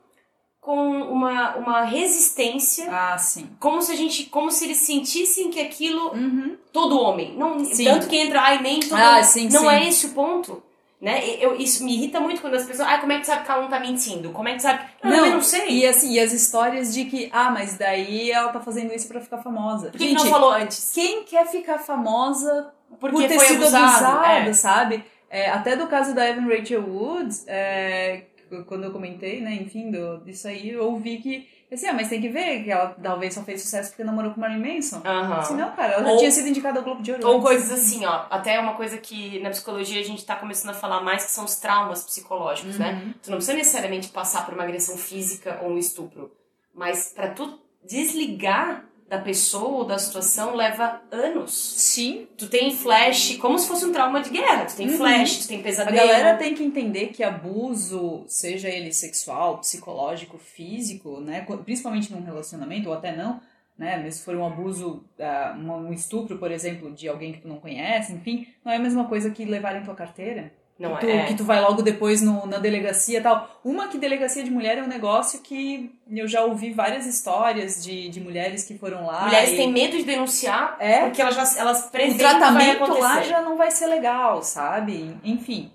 com 0.65 1.03
uma, 1.03 1.57
uma 1.57 1.83
resistência, 1.83 2.87
Ah, 2.91 3.19
sim. 3.19 3.51
como 3.61 3.83
se 3.83 3.93
a 3.93 3.97
gente, 3.97 4.25
como 4.25 4.51
se 4.51 4.65
eles 4.65 4.79
sentissem 4.79 5.51
que 5.51 5.61
aquilo 5.61 6.09
Uhum. 6.15 6.57
todo 6.73 6.99
homem, 6.99 7.35
não 7.37 7.63
Sim. 7.63 7.85
tanto 7.85 8.07
que 8.09 8.17
entra, 8.17 8.41
ai 8.41 8.63
nem 8.63 8.81
todo 8.81 8.95
Ah, 8.99 9.23
sim, 9.23 9.49
não 9.51 9.61
sim. 9.61 9.69
é 9.69 9.89
esse 9.89 10.07
o 10.07 10.09
ponto. 10.11 10.63
Né? 11.03 11.37
Eu, 11.39 11.55
isso 11.57 11.85
me 11.85 11.93
irrita 11.93 12.19
muito 12.19 12.41
quando 12.41 12.55
as 12.55 12.65
pessoas. 12.65 12.89
Ah, 12.89 12.97
como 12.97 13.13
é 13.13 13.19
que 13.21 13.27
sabe 13.27 13.45
que 13.45 13.51
ela 13.51 13.61
não 13.61 13.69
tá 13.69 13.79
mentindo? 13.79 14.31
Como 14.31 14.49
é 14.49 14.55
que 14.55 14.63
sabe. 14.63 14.85
Não, 15.03 15.27
eu 15.27 15.33
não 15.33 15.43
sei. 15.43 15.69
E 15.69 15.87
assim, 15.87 16.13
e 16.15 16.19
as 16.19 16.33
histórias 16.33 16.95
de 16.95 17.05
que, 17.05 17.29
ah, 17.31 17.51
mas 17.51 17.77
daí 17.77 18.31
ela 18.31 18.49
tá 18.51 18.59
fazendo 18.61 18.91
isso 18.95 19.07
pra 19.09 19.21
ficar 19.21 19.37
famosa. 19.43 19.89
Por 19.91 19.99
que 19.99 20.05
que 20.05 20.09
Gente, 20.13 20.25
não 20.25 20.31
falou 20.31 20.53
antes? 20.53 20.93
quem 20.95 21.25
quer 21.25 21.47
ficar 21.47 21.77
famosa 21.79 22.73
Porque 22.99 23.15
por 23.17 23.29
ter 23.29 23.39
sido 23.39 23.65
abusado, 23.65 23.87
abusada, 24.07 24.49
é. 24.49 24.53
sabe? 24.55 25.05
É, 25.29 25.51
até 25.51 25.77
do 25.77 25.87
caso 25.89 26.15
da 26.15 26.27
Evan 26.27 26.47
Rachel 26.49 26.83
Wood, 26.89 27.35
é, 27.49 28.23
quando 28.65 28.85
eu 28.85 28.93
comentei, 28.93 29.41
né, 29.41 29.55
enfim, 29.55 29.91
do, 29.91 30.19
disso 30.25 30.47
aí, 30.47 30.71
eu 30.71 30.85
ouvi 30.85 31.19
que, 31.19 31.49
assim, 31.73 31.87
ah, 31.89 31.93
mas 31.93 32.09
tem 32.09 32.21
que 32.21 32.29
ver 32.29 32.63
que 32.63 32.71
ela 32.71 32.95
talvez 33.03 33.35
só 33.35 33.43
fez 33.43 33.63
sucesso 33.63 33.91
porque 33.91 34.05
namorou 34.05 34.33
com 34.33 34.41
Marilyn 34.41 34.77
Manson. 34.77 35.03
Aham. 35.05 35.43
Se 35.43 35.55
não, 35.55 35.73
cara, 35.75 35.95
ela 35.95 36.05
já 36.05 36.11
Ou- 36.13 36.19
tinha 36.19 36.31
sido 36.31 36.49
indicada 36.49 36.79
ao 36.79 36.85
Globo 36.85 37.03
de 37.03 37.13
Ouro. 37.13 37.27
Ou 37.27 37.41
coisas 37.43 37.71
assim, 37.73 38.05
ó. 38.05 38.27
Até 38.31 38.59
uma 38.61 38.75
coisa 38.75 38.97
que 38.99 39.41
na 39.41 39.51
psicologia 39.51 40.01
a 40.01 40.05
gente 40.05 40.25
tá 40.25 40.37
começando 40.37 40.71
a 40.71 40.75
falar 40.75 41.01
mais 41.03 41.25
que 41.25 41.31
são 41.33 41.45
os 41.45 41.57
traumas 41.57 42.05
psicológicos, 42.05 42.79
né? 42.79 43.03
Uhum. 43.05 43.15
Tu 43.23 43.31
não 43.31 43.39
precisa 43.39 43.57
necessariamente 43.57 44.09
passar 44.09 44.45
por 44.45 44.55
uma 44.55 44.63
agressão 44.63 44.97
física 44.97 45.59
ou 45.63 45.71
um 45.71 45.79
estupro. 45.79 46.31
Mas 46.75 47.13
pra 47.15 47.29
tu 47.29 47.59
desligar 47.85 48.85
da 49.09 49.19
pessoa 49.19 49.79
ou 49.81 49.85
da 49.85 49.99
situação 49.99 50.55
leva 50.55 51.01
anos. 51.13 51.53
Sim. 51.55 52.27
Tu 52.39 52.49
tem 52.49 52.75
flash, 52.75 53.37
como 53.37 53.59
se 53.59 53.69
fosse 53.69 53.85
um 53.85 53.93
trauma 53.93 54.21
de 54.21 54.31
guerra. 54.31 54.65
Tu 54.65 54.77
tem 54.77 54.89
Uhum. 54.91 54.97
flash, 54.97 55.39
tu 55.41 55.49
tem 55.49 55.61
A 55.61 55.63
pesadelo. 55.63 55.97
galera 55.97 56.37
tem 56.39 56.55
que 56.55 56.63
entender 56.65 57.09
que 57.09 57.23
abuso, 57.23 58.25
seja 58.27 58.69
ele 58.69 58.93
sexual, 58.93 59.59
psicológico, 59.59 60.39
físico, 60.39 61.21
né, 61.21 61.47
principalmente 61.65 62.13
num 62.13 62.25
relacionamento 62.25 62.89
ou 62.89 62.95
até 62.95 63.15
não, 63.15 63.41
né, 63.79 63.97
mesmo 63.99 64.13
se 64.13 64.25
for 64.25 64.35
um 64.37 64.47
abuso, 64.47 65.05
ah, 65.21 65.55
um 65.59 65.89
um 65.89 65.93
estupro, 65.93 66.39
por 66.39 66.51
exemplo, 66.51 66.91
de 66.93 67.09
alguém 67.09 67.33
que 67.33 67.41
tu 67.41 67.49
não 67.49 67.57
conhece, 67.61 68.13
enfim, 68.13 68.47
não 68.65 68.73
é 68.73 68.77
a 68.77 68.81
mesma 68.81 69.05
coisa 69.07 69.31
que 69.31 69.45
levarem 69.45 69.83
tua 69.85 69.95
carteira. 69.95 70.53
Não 70.79 70.97
que 70.97 71.07
tu, 71.07 71.11
é. 71.11 71.25
que 71.27 71.35
tu 71.35 71.45
vai 71.45 71.61
logo 71.61 71.83
depois 71.83 72.21
no, 72.21 72.47
na 72.47 72.59
delegacia 72.59 73.19
e 73.19 73.23
tal. 73.23 73.61
Uma 73.65 73.87
que 73.87 73.97
delegacia 73.97 74.43
de 74.43 74.51
mulher 74.51 74.79
é 74.79 74.83
um 74.83 74.89
negócio 74.89 75.41
que 75.41 75.95
eu 76.11 76.27
já 76.27 76.43
ouvi 76.43 76.73
várias 76.73 77.07
histórias 77.07 77.83
de, 77.85 78.09
de 78.09 78.21
mulheres 78.21 78.65
que 78.65 78.77
foram 78.77 79.07
lá. 79.07 79.27
Mulheres 79.27 79.51
e 79.51 79.57
têm 79.57 79.73
medo 79.73 79.97
de 79.97 80.03
denunciar 80.03 80.77
É. 80.81 81.03
porque 81.03 81.23
elas 81.23 81.37
já 81.37 81.61
elas 81.61 81.87
o 81.87 81.91
preveem 81.93 82.19
tratamento 82.19 82.85
que 82.85 82.91
vai 82.91 83.01
lá 83.01 83.23
já 83.23 83.41
não 83.41 83.57
vai 83.57 83.71
ser 83.71 83.87
legal, 83.87 84.43
sabe? 84.43 85.17
Enfim. 85.23 85.71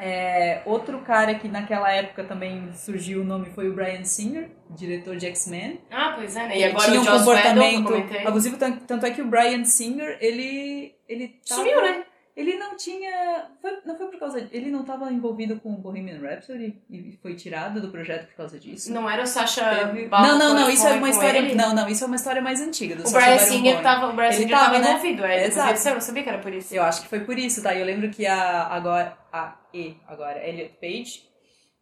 É, 0.00 0.62
outro 0.64 1.00
cara 1.00 1.34
que 1.34 1.48
naquela 1.48 1.90
época 1.90 2.22
também 2.22 2.70
surgiu 2.72 3.22
o 3.22 3.24
nome 3.24 3.46
foi 3.46 3.68
o 3.68 3.74
Brian 3.74 4.04
Singer, 4.04 4.48
diretor 4.70 5.16
de 5.16 5.26
X-Men. 5.26 5.80
Ah, 5.90 6.12
pois 6.14 6.36
é, 6.36 6.46
né? 6.46 6.56
E 6.56 6.62
Ele 6.62 6.70
agora 6.70 6.84
tinha 6.84 7.00
o 7.00 7.02
um 7.02 7.06
Whedon, 7.06 7.18
comportamento 7.18 8.28
abusivo, 8.28 8.56
tanto, 8.56 8.84
tanto 8.84 9.06
é 9.06 9.10
que 9.10 9.20
o 9.20 9.26
Brian 9.26 9.64
Singer, 9.64 10.16
ele. 10.20 10.94
ele 11.08 11.40
tava- 11.48 11.62
Sumiu, 11.62 11.82
né? 11.82 12.04
Ele 12.38 12.56
não 12.56 12.76
tinha. 12.76 13.46
foi- 13.60 13.78
não 13.84 13.96
foi 13.96 14.06
por 14.06 14.18
causa. 14.20 14.38
Ele 14.52 14.70
não 14.70 14.82
estava 14.82 15.12
envolvido 15.12 15.58
com 15.58 15.70
o 15.70 15.76
Bohemian 15.76 16.20
Rhapsody 16.20 16.80
e 16.88 17.18
foi 17.20 17.34
tirado 17.34 17.80
do 17.80 17.88
projeto 17.90 18.28
por 18.28 18.36
causa 18.36 18.58
disso. 18.60 18.92
Não 18.92 19.10
era 19.10 19.24
o 19.24 19.26
Sacha 19.26 19.64
Teve- 19.86 20.06
Baron 20.06 20.26
Não, 20.28 20.38
não, 20.38 20.54
não, 20.54 20.70
isso 20.70 20.86
é 20.86 20.92
uma 20.92 21.10
história. 21.10 21.38
ele? 21.38 21.54
Não, 21.56 21.74
não, 21.74 21.88
isso 21.88 22.04
é 22.04 22.06
uma 22.06 22.14
história 22.16 22.40
mais 22.40 22.60
antiga. 22.60 22.94
Do 22.94 23.02
O 23.02 23.06
Sacha 23.08 23.26
Baron 23.26 23.48
Cohen. 23.62 23.82
tava, 23.82 24.06
o 24.06 24.12
Brian 24.12 24.32
Singer 24.32 24.50
tava, 24.50 24.64
tava 24.66 24.78
né? 24.78 24.90
envolvido, 24.90 25.24
é. 25.24 25.46
Exato. 25.46 25.88
Eu 25.88 26.00
sabia 26.00 26.22
que 26.22 26.28
era 26.28 26.38
por 26.38 26.52
isso. 26.54 26.72
Eu 26.74 26.84
acho 26.84 27.02
que 27.02 27.08
foi 27.08 27.20
por 27.20 27.36
isso, 27.36 27.60
tá? 27.62 27.74
Eu 27.74 27.84
lembro 27.84 28.08
que 28.08 28.24
a 28.24 28.68
agora 28.68 29.18
a 29.32 29.56
E 29.74 29.96
agora 30.06 30.38
Elliot 30.48 30.74
Page, 30.80 31.22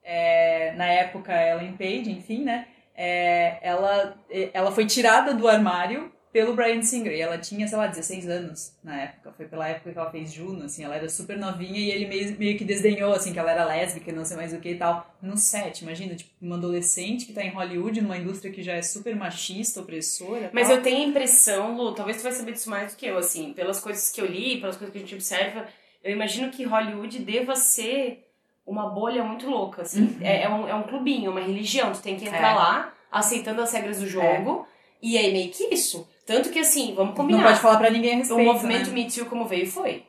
é, 0.03 0.73
na 0.77 0.87
época 0.87 1.33
Ellen 1.33 1.77
Page, 1.77 2.11
enfim, 2.11 2.45
né? 2.45 2.67
é, 2.99 3.59
ela 3.61 4.17
ela 4.55 4.73
foi 4.73 4.87
tirada 4.87 5.35
do 5.35 5.47
armário 5.47 6.11
pelo 6.37 6.53
Brian 6.53 6.83
Singer 6.83 7.15
e 7.15 7.21
ela 7.23 7.39
tinha, 7.39 7.67
sei 7.67 7.79
lá, 7.79 7.87
16 7.87 8.29
anos 8.29 8.77
na 8.85 9.05
época. 9.05 9.33
Foi 9.39 9.47
pela 9.47 9.67
época 9.67 9.91
que 9.91 9.99
ela 9.99 10.11
fez 10.11 10.31
Juno, 10.31 10.67
assim, 10.67 10.85
ela 10.85 10.95
era 10.95 11.09
super 11.09 11.39
novinha 11.39 11.81
e 11.81 11.91
ele 11.91 12.07
meio, 12.07 12.39
meio 12.39 12.59
que 12.59 12.65
desdenhou, 12.65 13.15
assim, 13.15 13.33
que 13.33 13.39
ela 13.39 13.51
era 13.51 13.65
lésbica 13.65 14.11
e 14.11 14.13
não 14.13 14.23
sei 14.23 14.37
mais 14.37 14.53
o 14.53 14.61
que 14.61 14.73
e 14.73 14.77
tal. 14.77 15.17
No 15.23 15.39
set, 15.39 15.81
imagina, 15.81 16.15
tipo, 16.15 16.31
uma 16.43 16.57
adolescente 16.57 17.25
que 17.25 17.33
tá 17.33 17.43
em 17.43 17.49
Hollywood, 17.55 18.03
numa 18.03 18.19
indústria 18.19 18.53
que 18.53 18.63
já 18.63 18.75
é 18.75 18.83
super 18.83 19.17
machista, 19.17 19.81
opressora. 19.81 20.51
Mas 20.53 20.69
tal. 20.69 20.77
eu 20.77 20.83
tenho 20.83 21.07
a 21.07 21.09
impressão, 21.09 21.75
Lu, 21.75 21.95
talvez 21.95 22.19
tu 22.19 22.25
vai 22.25 22.33
saber 22.33 22.53
disso 22.53 22.69
mais 22.69 22.93
do 22.93 22.99
que 22.99 23.07
eu, 23.07 23.17
assim, 23.17 23.55
pelas 23.55 23.81
coisas 23.81 24.11
que 24.11 24.21
eu 24.21 24.27
li, 24.27 24.61
pelas 24.61 24.77
coisas 24.77 24.93
que 24.93 24.99
a 24.99 25.01
gente 25.01 25.15
observa, 25.15 25.67
eu 26.05 26.13
imagino 26.13 26.51
que 26.51 26.65
Hollywood 26.65 27.19
deva 27.21 27.57
ser 27.57 28.27
uma 28.67 28.91
bolha 28.91 29.25
muito 29.25 29.49
louca, 29.49 29.81
assim. 29.81 30.03
Uhum. 30.03 30.19
É, 30.21 30.43
é 30.43 30.49
um, 30.51 30.69
é 30.69 30.75
um 30.75 30.83
clubinho, 30.83 31.31
uma 31.31 31.41
religião, 31.41 31.93
tu 31.93 32.03
tem 32.03 32.19
que 32.19 32.27
entrar 32.27 32.53
É. 32.53 32.55
lá, 32.55 32.95
aceitando 33.11 33.63
as 33.63 33.73
regras 33.73 34.01
do 34.01 34.07
jogo, 34.07 34.69
e 35.01 35.17
é 35.17 35.31
meio 35.33 35.51
que 35.51 35.73
isso. 35.73 36.07
Tanto 36.27 36.51
que, 36.51 36.59
assim, 36.59 36.93
vamos 36.95 37.15
combinar. 37.15 37.39
Não 37.39 37.47
pode 37.49 37.61
falar 37.61 37.77
pra 37.79 37.89
ninguém 37.91 38.13
a 38.13 38.15
o 38.17 38.19
respeito, 38.19 38.45
movimento 38.45 38.89
né? 38.89 38.93
Me 38.95 39.11
Too 39.11 39.27
como 39.27 39.47
veio 39.47 39.67
foi. 39.71 40.03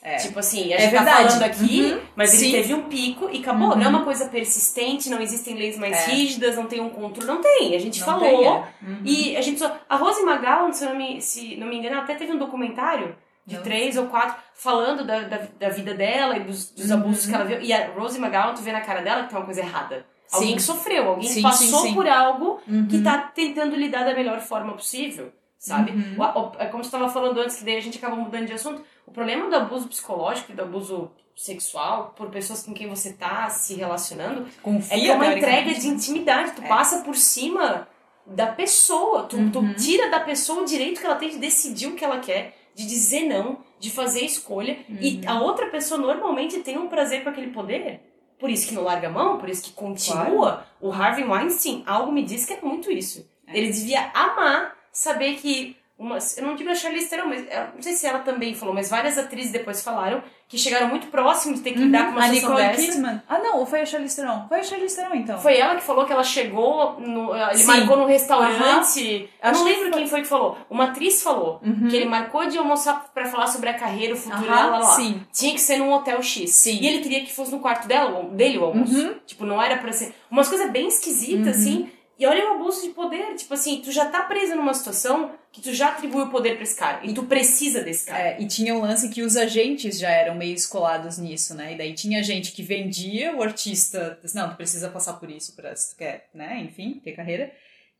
É. 0.00 0.14
Tipo 0.16 0.38
assim, 0.38 0.72
a 0.72 0.76
É 0.76 0.80
gente 0.82 0.92
tá 0.94 1.02
verdade. 1.02 1.24
falando 1.34 1.42
aqui, 1.42 1.82
Uhum. 1.92 2.00
mas 2.14 2.32
ele 2.34 2.44
Sim. 2.44 2.52
teve 2.52 2.74
um 2.74 2.82
pico 2.84 3.28
e 3.32 3.40
acabou. 3.40 3.70
Uhum. 3.70 3.76
Não 3.76 3.84
é 3.84 3.88
uma 3.88 4.04
coisa 4.04 4.26
persistente, 4.28 5.10
não 5.10 5.20
existem 5.20 5.54
leis 5.56 5.76
mais 5.76 5.96
É. 6.06 6.10
rígidas, 6.12 6.54
não 6.54 6.66
tem 6.66 6.80
um 6.80 6.88
controle. 6.88 7.26
Não 7.26 7.40
tem. 7.42 7.74
A 7.74 7.78
gente 7.80 7.98
Não 7.98 8.06
falou. 8.06 8.20
tem, 8.20 8.46
é. 8.46 8.50
Uhum. 8.50 9.00
E 9.04 9.36
a 9.36 9.40
gente 9.42 9.58
só. 9.58 9.76
A 9.88 9.96
Rose 9.96 10.22
McGowan, 10.22 10.72
se 10.72 10.84
não 10.84 10.94
me, 10.94 11.20
se 11.20 11.56
não 11.56 11.66
me 11.66 11.76
engano, 11.78 11.98
até 12.00 12.14
teve 12.14 12.32
um 12.32 12.38
documentário 12.38 13.16
de 13.44 13.56
Não. 13.56 13.62
três 13.64 13.96
ou 13.96 14.06
quatro 14.06 14.36
falando 14.54 15.04
da, 15.04 15.20
da, 15.22 15.40
da 15.58 15.68
vida 15.70 15.92
dela 15.94 16.36
e 16.36 16.40
dos, 16.44 16.70
dos 16.70 16.90
Uhum. 16.90 16.96
abusos 16.98 17.26
que 17.26 17.34
ela 17.34 17.44
viu. 17.44 17.60
E 17.60 17.72
a 17.72 17.88
Rose 17.88 18.18
McGowan, 18.20 18.54
tu 18.54 18.62
vê 18.62 18.70
na 18.70 18.82
cara 18.82 19.00
dela 19.02 19.24
que 19.24 19.30
tem 19.30 19.38
uma 19.38 19.44
coisa 19.46 19.60
errada. 19.62 20.06
Alguém 20.30 20.50
Sim. 20.50 20.56
que 20.56 20.62
sofreu, 20.62 21.08
alguém 21.08 21.28
Sim, 21.28 21.36
que 21.36 21.42
passou 21.42 21.80
sim, 21.80 21.94
por 21.94 22.06
algo 22.06 22.60
Uhum. 22.68 22.86
que 22.86 23.00
tá 23.02 23.16
tentando 23.18 23.74
lidar 23.74 24.04
da 24.04 24.14
melhor 24.14 24.38
forma 24.40 24.74
possível, 24.74 25.32
sabe? 25.58 25.90
Uhum. 25.92 26.16
O- 26.18 26.40
o- 26.40 26.52
é 26.58 26.66
como 26.66 26.82
você 26.84 26.88
estava 26.88 27.08
falando 27.08 27.38
antes, 27.40 27.56
que 27.56 27.64
daí 27.64 27.76
a 27.76 27.80
gente 27.80 27.98
acaba 27.98 28.16
mudando 28.16 28.46
de 28.46 28.52
assunto. 28.52 28.82
O 29.06 29.10
problema 29.10 29.48
do 29.48 29.56
abuso 29.56 29.88
psicológico 29.88 30.52
e 30.52 30.54
do 30.54 30.62
abuso 30.62 31.10
sexual 31.34 32.14
por 32.16 32.30
pessoas 32.30 32.62
com 32.62 32.74
quem 32.74 32.88
você 32.88 33.12
tá 33.12 33.48
se 33.48 33.74
relacionando 33.74 34.46
Confia, 34.62 34.96
é 34.96 35.00
que 35.00 35.08
é 35.10 35.14
uma 35.14 35.26
entrega 35.34 35.74
de 35.74 35.86
intimidade. 35.88 36.52
Tu 36.52 36.62
É. 36.62 36.68
passa 36.68 37.00
por 37.02 37.14
cima 37.16 37.86
da 38.26 38.46
pessoa. 38.48 39.22
Tu, 39.24 39.50
tu 39.50 39.60
Uhum. 39.60 39.74
tira 39.74 40.10
da 40.10 40.20
pessoa 40.20 40.62
o 40.62 40.64
direito 40.64 41.00
que 41.00 41.06
ela 41.06 41.16
tem 41.16 41.30
de 41.30 41.38
decidir 41.38 41.86
o 41.86 41.94
que 41.94 42.04
ela 42.04 42.18
quer, 42.18 42.56
de 42.74 42.86
dizer 42.86 43.24
não, 43.28 43.58
de 43.78 43.90
fazer 43.90 44.24
escolha. 44.24 44.78
E 44.88 45.16
Uhum. 45.24 45.30
a 45.30 45.40
outra 45.42 45.66
pessoa 45.66 45.98
normalmente 46.00 46.58
tem 46.60 46.76
um 46.76 46.88
prazer 46.88 47.22
com 47.22 47.30
aquele 47.30 47.48
poder. 47.52 48.00
Por 48.38 48.50
isso 48.50 48.68
que 48.68 48.74
não 48.74 48.82
larga 48.84 49.08
a 49.08 49.10
mão, 49.10 49.38
por 49.38 49.48
isso 49.48 49.62
que 49.64 49.72
continua. 49.72 50.64
O 50.80 50.92
Harvey 50.92 51.24
Weinstein, 51.24 51.82
algo 51.86 52.12
me 52.12 52.22
diz 52.22 52.44
que 52.44 52.52
é 52.52 52.60
muito 52.60 52.90
isso. 52.90 53.28
É. 53.46 53.56
Ele 53.56 53.70
devia 53.72 54.10
amar 54.14 54.76
saber 54.98 55.34
que 55.36 55.76
uma, 55.98 56.16
eu 56.36 56.44
não 56.46 56.54
digo 56.54 56.70
a 56.70 56.76
Charlize 56.76 57.08
Theron, 57.08 57.26
mas 57.26 57.40
eu 57.42 57.60
não 57.74 57.82
sei 57.82 57.92
se 57.94 58.06
ela 58.06 58.20
também 58.20 58.54
falou, 58.54 58.72
mas 58.72 58.88
várias 58.88 59.18
atrizes 59.18 59.50
depois 59.50 59.82
falaram 59.82 60.22
que 60.46 60.56
chegaram 60.56 60.86
muito 60.88 61.08
próximos 61.08 61.58
de 61.58 61.64
ter 61.64 61.72
que 61.72 61.80
lidar 61.80 62.06
com 62.06 62.12
uma 62.12 62.20
a 62.24 62.28
situação 62.32 62.50
Nicole 62.56 62.68
dessa. 62.68 62.92
Kidman. 62.92 63.22
Ah, 63.28 63.38
não, 63.38 63.58
ou 63.58 63.66
foi 63.66 63.80
a 63.80 63.86
Charlize 63.86 64.14
Theron? 64.16 64.46
Foi 64.48 64.60
a 64.60 64.62
Charlize 64.62 64.94
Theron, 64.96 65.14
então. 65.16 65.38
Foi 65.40 65.56
ela 65.58 65.74
que 65.74 65.82
falou 65.82 66.06
que 66.06 66.12
ela 66.12 66.22
chegou, 66.22 67.00
no, 67.00 67.34
ele 67.34 67.58
Sim. 67.58 67.66
marcou 67.66 67.96
num 67.96 68.06
restaurante. 68.06 69.28
Eu 69.42 69.50
Acho 69.50 69.58
não 69.60 69.66
que 69.66 69.72
lembro 69.72 69.90
foi. 69.90 69.98
quem 69.98 70.08
foi 70.08 70.20
que 70.22 70.26
falou. 70.28 70.56
Uma 70.70 70.84
atriz 70.84 71.22
falou 71.22 71.60
que 71.90 71.96
ele 71.96 72.06
marcou 72.06 72.46
de 72.46 72.56
almoçar 72.58 73.10
pra 73.12 73.26
falar 73.26 73.48
sobre 73.48 73.68
a 73.68 73.74
carreira, 73.74 74.14
o 74.14 74.16
futuro 74.16 74.42
dela 74.42 74.78
lá. 74.78 74.82
sim. 74.82 75.20
Tinha 75.32 75.52
que 75.52 75.60
ser 75.60 75.78
num 75.78 75.92
hotel 75.92 76.22
X. 76.22 76.50
Sim. 76.50 76.78
E 76.80 76.86
ele 76.86 77.00
queria 77.00 77.20
que 77.24 77.34
fosse 77.34 77.50
no 77.50 77.58
quarto 77.60 77.86
dela, 77.88 78.22
dele 78.32 78.58
o 78.58 78.64
almoço. 78.64 78.96
Uhum. 78.96 79.14
Tipo, 79.26 79.44
não 79.44 79.60
era 79.60 79.76
pra 79.78 79.92
ser. 79.92 80.14
Umas 80.30 80.48
coisas 80.48 80.70
bem 80.70 80.86
esquisitas, 80.88 81.58
assim. 81.58 81.90
E 82.18 82.26
olha 82.26 82.48
o 82.50 82.54
abuso 82.54 82.82
de 82.82 82.88
poder. 82.88 83.34
Tipo 83.36 83.54
assim, 83.54 83.80
tu 83.80 83.92
já 83.92 84.06
tá 84.06 84.22
presa 84.22 84.56
numa 84.56 84.74
situação 84.74 85.32
que 85.52 85.60
tu 85.62 85.72
já 85.72 85.90
atribui 85.90 86.22
o 86.22 86.30
poder 86.30 86.54
pra 86.54 86.64
esse 86.64 86.76
cara. 86.76 87.00
E 87.04 87.14
tu 87.14 87.22
precisa 87.22 87.82
desse 87.82 88.06
cara. 88.06 88.30
É, 88.30 88.40
e 88.40 88.46
tinha 88.48 88.74
um 88.74 88.80
lance 88.80 89.08
que 89.08 89.22
os 89.22 89.36
agentes 89.36 89.98
já 89.98 90.10
eram 90.10 90.34
meio 90.34 90.54
escolados 90.54 91.16
nisso, 91.18 91.54
né? 91.54 91.74
E 91.74 91.78
daí 91.78 91.94
tinha 91.94 92.22
gente 92.22 92.52
que 92.52 92.62
vendia 92.62 93.36
o 93.36 93.42
artista, 93.42 94.18
não, 94.34 94.50
tu 94.50 94.56
precisa 94.56 94.88
passar 94.88 95.14
por 95.14 95.30
isso 95.30 95.54
pra, 95.54 95.74
se 95.76 95.90
tu 95.94 95.98
quer, 95.98 96.28
né? 96.34 96.60
Enfim, 96.60 97.00
ter 97.04 97.12
carreira. 97.12 97.52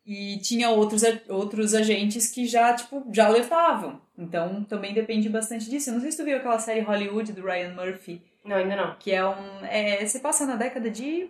E 0.05 0.39
tinha 0.39 0.71
outros, 0.71 1.03
outros 1.29 1.75
agentes 1.75 2.29
que 2.31 2.47
já, 2.47 2.73
tipo, 2.73 3.07
já 3.13 3.29
levavam. 3.29 4.01
Então 4.17 4.65
também 4.65 4.95
depende 4.95 5.29
bastante 5.29 5.69
disso. 5.71 5.91
Eu 5.91 5.95
não 5.95 6.01
sei 6.01 6.11
se 6.11 6.17
tu 6.17 6.25
viu 6.25 6.39
aquela 6.39 6.59
série 6.59 6.81
Hollywood 6.81 7.33
do 7.35 7.45
Ryan 7.45 7.75
Murphy, 7.75 8.23
Não, 8.45 8.57
ainda 8.57 8.75
não. 8.75 8.97
que 8.97 9.13
é 9.13 9.25
um. 9.25 9.65
É, 9.67 10.05
se 10.07 10.19
passa 10.21 10.47
na 10.47 10.57
década 10.57 10.91
de 10.91 11.29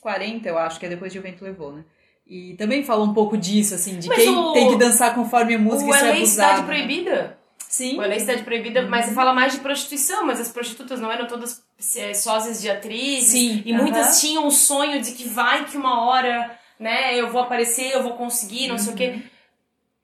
40, 0.00 0.46
eu 0.48 0.58
acho, 0.58 0.78
que 0.78 0.86
é 0.86 0.88
depois 0.88 1.12
de 1.12 1.18
O 1.18 1.22
Vento 1.22 1.42
Levou, 1.42 1.72
né? 1.72 1.84
E 2.28 2.54
também 2.54 2.84
fala 2.84 3.04
um 3.04 3.14
pouco 3.14 3.36
disso, 3.38 3.74
assim, 3.74 3.98
de 3.98 4.06
Mas 4.08 4.18
quem 4.18 4.36
o- 4.36 4.52
tem 4.52 4.68
que 4.68 4.76
dançar 4.76 5.14
conforme 5.14 5.54
a 5.54 5.58
música 5.58 5.90
o 5.90 5.94
e 5.94 5.98
ser 5.98 6.06
abusado. 6.10 6.26
Cidade 6.26 6.60
né? 6.60 6.66
Proibida. 6.66 7.38
Sim. 7.68 7.98
O 7.98 8.02
LA 8.02 8.18
Cidade 8.18 8.42
Proibida, 8.42 8.82
mas 8.86 9.12
fala 9.12 9.32
mais 9.32 9.52
de 9.52 9.60
prostituição, 9.60 10.24
mas 10.26 10.40
as 10.40 10.48
prostitutas 10.48 11.00
não 11.00 11.10
eram 11.12 11.26
todas 11.26 11.62
é, 11.96 12.12
sósias 12.14 12.60
de 12.60 12.70
atrizes. 12.70 13.30
Sim, 13.30 13.62
E 13.64 13.72
muitas 13.72 14.20
tinham 14.20 14.46
o 14.46 14.50
sonho 14.50 15.00
de 15.02 15.12
que 15.12 15.28
vai 15.28 15.64
que 15.66 15.76
uma 15.76 16.06
hora, 16.06 16.50
né, 16.78 17.14
eu 17.18 17.30
vou 17.30 17.42
aparecer, 17.42 17.92
eu 17.92 18.02
vou 18.02 18.12
conseguir, 18.14 18.68
não 18.68 18.78
sei 18.78 18.92
o 18.92 18.96
quê. 18.96 19.18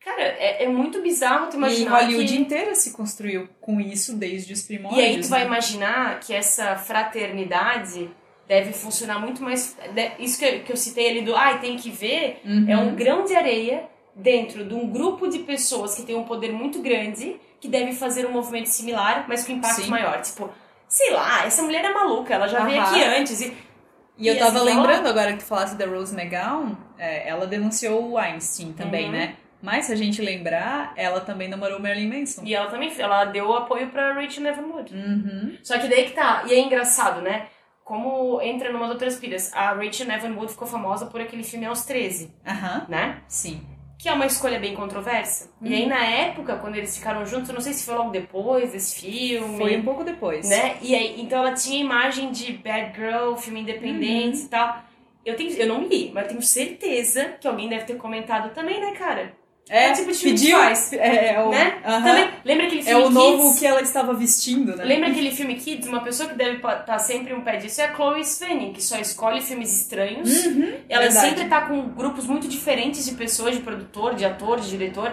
Cara, 0.04 0.20
é, 0.22 0.64
é 0.64 0.68
muito 0.68 1.00
bizarro 1.00 1.46
tu 1.46 1.56
Uhum. 1.56 1.62
E 1.64 1.66
imaginar 1.66 2.00
Hollywood 2.02 2.32
que... 2.32 2.38
inteira 2.38 2.74
se 2.74 2.90
construiu 2.92 3.48
com 3.60 3.80
isso 3.80 4.14
desde 4.14 4.52
os 4.52 4.60
primórdios. 4.62 5.02
E 5.02 5.06
aí 5.06 5.20
tu 5.20 5.28
vai 5.28 5.40
né? 5.40 5.46
imaginar 5.46 6.20
que 6.20 6.34
essa 6.34 6.76
fraternidade 6.76 8.10
deve 8.46 8.72
funcionar 8.72 9.18
muito 9.18 9.42
mais... 9.42 9.76
de- 9.94 10.12
Isso 10.18 10.38
que 10.38 10.44
eu, 10.44 10.60
que 10.62 10.72
eu 10.72 10.76
citei 10.76 11.08
ali 11.10 11.22
do, 11.22 11.34
ai, 11.34 11.60
tem 11.60 11.76
que 11.76 11.90
ver, 11.90 12.40
Uhum. 12.44 12.66
é 12.68 12.76
um 12.76 12.94
grão 12.94 13.24
de 13.24 13.34
areia 13.34 13.84
dentro 14.14 14.64
de 14.64 14.74
um 14.74 14.88
grupo 14.90 15.28
de 15.28 15.40
pessoas 15.40 15.94
que 15.94 16.02
tem 16.02 16.14
um 16.14 16.24
poder 16.24 16.52
muito 16.52 16.80
grande, 16.80 17.36
que 17.60 17.68
deve 17.68 17.92
fazer 17.92 18.26
um 18.26 18.30
movimento 18.32 18.66
similar, 18.66 19.24
mas 19.28 19.44
com 19.46 19.52
impacto 19.52 19.82
Sim. 19.82 19.90
maior. 19.90 20.20
Tipo, 20.20 20.50
sei 20.86 21.10
lá, 21.10 21.44
essa 21.46 21.62
mulher 21.62 21.84
é 21.84 21.92
maluca, 21.92 22.34
ela 22.34 22.46
já 22.46 22.64
veio 22.64 22.80
Aham. 22.80 22.90
aqui 22.90 23.02
antes. 23.02 23.40
E, 23.40 23.56
E 24.16 24.28
eu 24.28 24.34
E 24.34 24.38
tava 24.38 24.58
assim, 24.58 24.66
lembrando 24.66 25.08
agora 25.08 25.32
que 25.32 25.38
tu 25.38 25.44
falasse 25.44 25.74
da 25.74 25.86
Rose 25.86 26.14
McGowan, 26.14 26.76
é, 26.96 27.28
ela 27.28 27.46
denunciou 27.48 28.10
o 28.12 28.16
Einstein 28.18 28.72
também, 28.72 29.06
Uhum. 29.06 29.10
né? 29.12 29.34
Mas 29.60 29.86
se 29.86 29.92
a 29.92 29.96
gente 29.96 30.20
lembrar, 30.22 30.92
ela 30.94 31.20
também 31.20 31.48
namorou 31.48 31.80
Marilyn 31.80 32.20
Manson. 32.20 32.42
e 32.44 32.54
ela 32.54 32.70
também 32.70 32.92
ela 32.96 33.24
deu 33.24 33.52
apoio 33.54 33.88
pra 33.88 34.12
Rachel 34.12 34.42
Neverwood. 34.44 34.94
Uhum. 34.94 35.56
Só 35.64 35.78
que 35.78 35.88
daí 35.88 36.04
que 36.04 36.12
tá. 36.12 36.44
E 36.46 36.52
é 36.52 36.60
engraçado, 36.60 37.22
né? 37.22 37.46
Como 37.84 38.40
entra 38.40 38.72
numas 38.72 38.90
outras 38.90 39.16
pilhas. 39.16 39.52
A 39.52 39.72
Rachel 39.74 40.06
Neverwood 40.06 40.52
ficou 40.52 40.66
famosa 40.66 41.06
por 41.06 41.20
aquele 41.20 41.42
filme 41.44 41.66
aos 41.66 41.84
13, 41.84 42.32
Aham. 42.46 42.86
né? 42.88 43.22
Sim. 43.28 43.60
Que 43.98 44.08
é 44.08 44.12
uma 44.12 44.26
escolha 44.26 44.58
bem 44.58 44.74
controversa. 44.74 45.50
E 45.62 45.68
Uhum. 45.68 45.74
aí, 45.74 45.86
na 45.86 46.02
época, 46.04 46.56
quando 46.56 46.76
eles 46.76 46.96
ficaram 46.96 47.24
juntos, 47.26 47.50
não 47.50 47.60
sei 47.60 47.72
se 47.74 47.84
foi 47.84 47.94
logo 47.94 48.10
depois 48.10 48.72
desse 48.72 49.00
filme. 49.00 49.58
Foi 49.58 49.76
um 49.76 49.82
pouco 49.84 50.02
depois. 50.02 50.48
né? 50.48 50.76
E 50.82 50.94
aí, 50.94 51.20
então 51.20 51.38
ela 51.40 51.52
tinha 51.54 51.78
imagem 51.80 52.32
de 52.32 52.54
bad 52.54 52.92
girl, 52.98 53.34
filme 53.36 53.60
independente 53.60 54.38
Uhum. 54.38 54.44
e 54.44 54.48
tal. 54.48 54.82
Eu, 55.24 55.36
tenho, 55.36 55.50
eu 55.52 55.66
não 55.66 55.82
li, 55.86 56.10
mas 56.12 56.24
eu 56.24 56.28
tenho 56.30 56.42
certeza 56.42 57.36
que 57.40 57.46
alguém 57.46 57.68
deve 57.68 57.84
ter 57.84 57.96
comentado 57.96 58.52
também, 58.54 58.80
né, 58.80 58.92
cara? 58.92 59.34
É, 59.68 59.86
É 59.88 59.92
o 59.92 59.94
tipo 59.94 60.12
de 60.12 60.18
filme 60.18 60.34
que 60.36 60.40
pediu. 60.42 60.58
faz. 60.58 60.92
É, 60.92 61.34
é 61.34 61.40
o, 61.42 61.48
Né? 61.50 61.78
aham. 61.84 62.02
Também, 62.04 62.30
lembra 62.44 62.66
aquele 62.66 62.80
é 62.82 62.84
filme 62.84 63.04
o 63.04 63.10
novo 63.10 63.42
Kids? 63.44 63.58
que 63.58 63.66
ela 63.66 63.80
estava 63.80 64.12
vestindo, 64.12 64.76
né? 64.76 64.84
Lembra 64.84 65.08
aquele 65.08 65.30
filme 65.30 65.54
Kids? 65.54 65.88
Uma 65.88 66.02
pessoa 66.02 66.28
que 66.28 66.34
deve 66.34 66.56
estar 66.56 66.98
sempre 66.98 67.32
um 67.32 67.40
pé 67.40 67.56
disso 67.56 67.80
é 67.80 67.86
a 67.86 67.94
Chloe 67.94 68.20
Svenning, 68.20 68.72
que 68.74 68.82
só 68.82 68.98
escolhe 68.98 69.40
filmes 69.40 69.72
estranhos. 69.80 70.44
Uhum, 70.46 70.74
Ela 70.88 71.02
verdade. 71.04 71.28
sempre 71.28 71.44
tá 71.48 71.62
com 71.62 71.80
grupos 71.88 72.26
muito 72.26 72.46
diferentes 72.46 73.04
de 73.06 73.12
pessoas, 73.14 73.54
de 73.54 73.62
produtor, 73.62 74.14
de 74.14 74.24
ator, 74.24 74.60
de 74.60 74.68
diretor. 74.68 75.12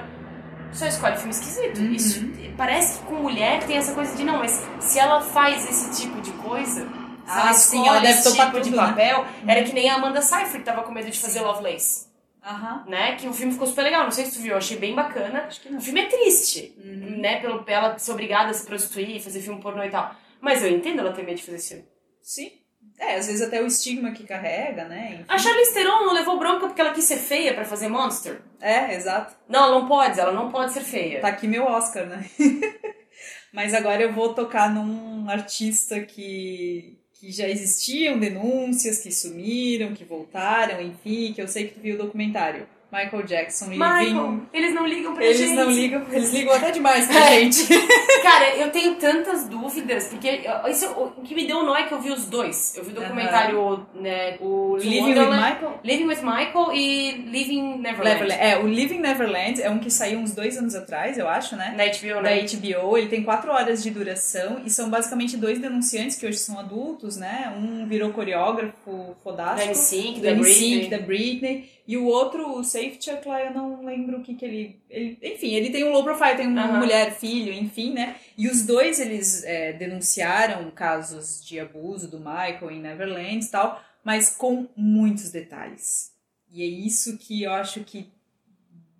Só 0.73 0.85
escolhe 0.85 1.15
filme 1.17 1.31
esquisito. 1.31 1.79
Uhum. 1.79 1.91
Isso 1.93 2.25
parece 2.57 2.99
que 2.99 3.05
com 3.05 3.15
mulher 3.15 3.63
tem 3.63 3.77
essa 3.77 3.93
coisa 3.93 4.15
de 4.15 4.23
não, 4.23 4.37
mas 4.39 4.61
se 4.79 4.99
ela 4.99 5.21
faz 5.21 5.69
esse 5.69 6.01
tipo 6.01 6.21
de 6.21 6.31
coisa, 6.31 6.87
Ah, 7.27 7.41
ela 7.43 7.53
sim, 7.53 7.87
ela 7.87 7.99
deve 7.99 8.19
esse 8.19 8.35
tipo 8.35 8.57
de 8.59 8.69
tudo, 8.69 8.75
né? 8.77 8.87
papel, 8.87 9.25
era 9.47 9.63
que 9.63 9.73
nem 9.73 9.89
a 9.89 9.95
Amanda 9.95 10.21
Seyfried 10.21 10.59
que 10.59 10.63
tava 10.65 10.83
com 10.83 10.91
medo 10.93 11.09
de 11.09 11.19
fazer 11.19 11.41
Lovelace, 11.41 12.05
Aham. 12.43 12.85
né? 12.87 13.15
Que 13.15 13.27
o 13.27 13.33
filme 13.33 13.51
ficou 13.53 13.67
super 13.67 13.83
legal, 13.83 14.03
não 14.03 14.11
sei 14.11 14.25
se 14.25 14.33
tu 14.37 14.41
viu, 14.41 14.57
achei 14.57 14.77
bem 14.77 14.95
bacana. 14.95 15.41
Acho 15.47 15.61
que 15.61 15.69
não. 15.69 15.77
O 15.77 15.81
filme 15.81 16.01
é 16.01 16.05
triste, 16.07 16.73
Uhum. 16.77 17.19
né? 17.21 17.39
Pelo, 17.39 17.63
ela 17.67 17.97
ser 17.99 18.11
obrigada 18.11 18.49
a 18.49 18.53
se 18.53 18.65
prostituir, 18.65 19.21
fazer 19.21 19.41
filme 19.41 19.61
pornô 19.61 19.83
e 19.83 19.89
tal. 19.89 20.15
Mas 20.39 20.63
eu 20.63 20.69
entendo 20.71 20.99
ela 20.99 21.13
ter 21.13 21.23
medo 21.23 21.37
de 21.37 21.43
fazer 21.43 21.57
esse 21.57 21.67
filme. 21.69 21.85
Sim. 22.21 22.51
É, 22.99 23.15
às 23.15 23.27
vezes 23.27 23.41
até 23.41 23.61
o 23.61 23.65
estigma 23.67 24.11
que 24.11 24.23
carrega, 24.25 24.85
né? 24.85 25.11
Enfim. 25.13 25.25
A 25.27 25.37
Charlize 25.37 25.73
Theron 25.73 26.05
não 26.05 26.13
levou 26.13 26.37
bronca 26.39 26.67
porque 26.67 26.81
ela 26.81 26.93
quis 26.93 27.03
ser 27.05 27.17
feia 27.17 27.53
pra 27.53 27.63
fazer 27.65 27.87
Monster? 27.87 28.41
É, 28.59 28.93
exato. 28.95 29.35
Não, 29.47 29.63
ela 29.65 29.79
não 29.79 29.87
pode, 29.87 30.19
ela 30.19 30.31
não 30.31 30.51
pode 30.51 30.71
ser 30.73 30.81
feia. 30.81 31.19
Tá 31.21 31.27
aqui 31.29 31.47
meu 31.47 31.65
Oscar, 31.65 32.05
né? 32.07 32.25
Mas 33.53 33.73
agora 33.73 34.01
eu 34.01 34.13
vou 34.13 34.33
tocar 34.33 34.69
num 34.73 35.29
artista 35.29 35.99
que, 36.01 36.97
que 37.21 37.31
já 37.31 37.47
existiam 37.47 38.17
denúncias, 38.17 38.97
que 38.97 39.11
sumiram, 39.11 39.93
que 39.93 40.03
voltaram, 40.03 40.81
enfim, 40.81 41.31
que 41.33 41.39
eu 41.39 41.47
sei 41.47 41.67
que 41.67 41.75
tu 41.75 41.79
viu 41.79 41.93
o 41.93 41.97
documentário. 41.99 42.67
Michael 42.91 43.23
Jackson 43.23 43.65
Living. 43.65 43.77
Michael, 43.79 44.39
eles 44.53 44.73
não 44.73 44.85
ligam 44.85 45.13
pra 45.13 45.23
Eles 45.23 45.37
gente. 45.37 45.53
não 45.53 45.71
ligam, 45.71 46.05
eles 46.11 46.31
ligam 46.33 46.53
até 46.53 46.71
demais 46.71 47.07
pra 47.07 47.31
É. 47.31 47.39
gente. 47.39 47.67
Cara, 48.21 48.55
eu 48.57 48.69
tenho 48.71 48.95
tantas 48.95 49.47
dúvidas, 49.47 50.07
porque 50.09 50.41
isso, 50.69 50.87
o 50.91 51.21
que 51.23 51.33
me 51.33 51.45
deu 51.47 51.63
nó 51.63 51.75
é 51.75 51.83
que 51.83 51.93
eu 51.93 52.01
vi 52.01 52.11
os 52.11 52.25
dois. 52.25 52.75
Eu 52.75 52.83
vi 52.83 52.91
o 52.91 52.95
documentário, 52.95 53.85
né, 53.95 54.37
o 54.41 54.75
Living 54.77 55.13
with 55.13 55.25
Michael. 55.29 55.79
Living 55.83 56.05
with 56.07 56.21
Michael 56.21 56.73
e 56.73 57.11
Living 57.31 57.77
Neverland. 57.79 58.09
Neverland. 58.19 58.41
É, 58.43 58.57
o 58.59 58.67
Living 58.67 58.99
Neverland 58.99 59.61
é 59.61 59.69
um 59.69 59.79
que 59.79 59.89
saiu 59.89 60.19
uns 60.19 60.33
dois 60.33 60.57
anos 60.57 60.75
atrás, 60.75 61.17
eu 61.17 61.27
acho, 61.29 61.55
né? 61.55 61.73
Na 61.77 61.85
HBO, 61.85 62.15
da 62.21 62.29
né? 62.29 62.41
HBO, 62.45 62.97
ele 62.97 63.07
tem 63.07 63.23
quatro 63.23 63.51
horas 63.51 63.81
de 63.81 63.89
duração 63.89 64.61
e 64.65 64.69
são 64.69 64.89
basicamente 64.89 65.37
dois 65.37 65.59
denunciantes 65.59 66.17
que 66.17 66.25
hoje 66.25 66.37
são 66.39 66.59
adultos, 66.59 67.15
né? 67.17 67.53
Um 67.57 67.85
virou 67.87 68.11
coreógrafo 68.11 69.15
fodástico. 69.23 69.67
Da 69.67 69.71
NSYNC, 69.71 70.19
da 70.21 70.33
Britney. 70.33 70.89
da 70.89 70.97
Britney. 70.99 71.69
E 71.91 71.97
o 71.97 72.05
outro, 72.05 72.57
o 72.57 72.63
Safe 72.63 72.97
Chuck 73.01 73.27
lá, 73.27 73.43
eu 73.43 73.53
não 73.53 73.83
lembro 73.83 74.19
o 74.19 74.23
que 74.23 74.33
que 74.33 74.45
ele... 74.45 74.81
ele 74.89 75.17
enfim, 75.21 75.49
ele 75.53 75.71
tem 75.71 75.83
um 75.83 75.91
low 75.91 76.05
profile, 76.05 76.37
tem 76.37 76.47
uma 76.47 76.63
Aham. 76.63 76.79
mulher, 76.79 77.11
filho, 77.13 77.51
enfim, 77.51 77.91
né? 77.93 78.15
E 78.37 78.47
os 78.47 78.65
dois, 78.65 78.97
eles 78.97 79.43
é, 79.43 79.73
denunciaram 79.73 80.71
casos 80.71 81.43
de 81.45 81.59
abuso 81.59 82.09
do 82.09 82.17
Michael 82.17 82.71
em 82.71 82.79
Neverland 82.79 83.45
e 83.45 83.49
tal, 83.49 83.83
mas 84.05 84.29
com 84.29 84.69
muitos 84.73 85.31
detalhes. 85.31 86.11
E 86.49 86.63
é 86.63 86.65
isso 86.65 87.17
que 87.17 87.43
eu 87.43 87.51
acho 87.51 87.81
que 87.83 88.09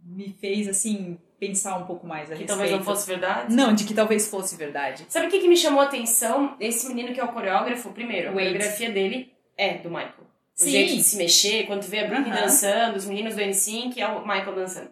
me 0.03 0.35
fez, 0.41 0.67
assim, 0.67 1.17
pensar 1.39 1.77
um 1.77 1.85
pouco 1.85 2.05
mais 2.05 2.23
a 2.23 2.35
Que 2.35 2.41
respeito. 2.41 2.49
talvez 2.49 2.71
não 2.71 2.83
fosse 2.83 3.07
verdade. 3.07 3.55
Não, 3.55 3.73
de 3.73 3.85
que 3.85 3.93
talvez 3.93 4.27
fosse 4.27 4.57
verdade. 4.57 5.05
Sabe 5.07 5.27
o 5.27 5.29
que, 5.29 5.39
que 5.39 5.47
me 5.47 5.55
chamou 5.55 5.79
a 5.79 5.85
atenção? 5.85 6.57
Esse 6.59 6.89
menino 6.89 7.13
que 7.13 7.21
é 7.21 7.23
o 7.23 7.31
coreógrafo, 7.31 7.91
primeiro, 7.93 8.29
a 8.29 8.31
Wade. 8.33 8.47
coreografia 8.47 8.91
dele 8.91 9.31
é 9.57 9.77
do 9.77 9.89
Michael. 9.89 10.30
O 10.57 10.63
Sim. 10.63 10.71
jeito 10.71 10.95
de 10.95 11.03
se 11.03 11.17
mexer, 11.17 11.65
quando 11.65 11.81
tu 11.81 11.87
vê 11.87 11.99
a 11.99 12.07
Britney 12.07 12.31
Aham. 12.31 12.41
dançando, 12.41 12.95
os 12.97 13.05
meninos 13.05 13.35
do 13.35 13.41
N5, 13.41 13.97
é 13.97 14.07
o 14.07 14.21
Michael 14.21 14.53
dançando. 14.55 14.89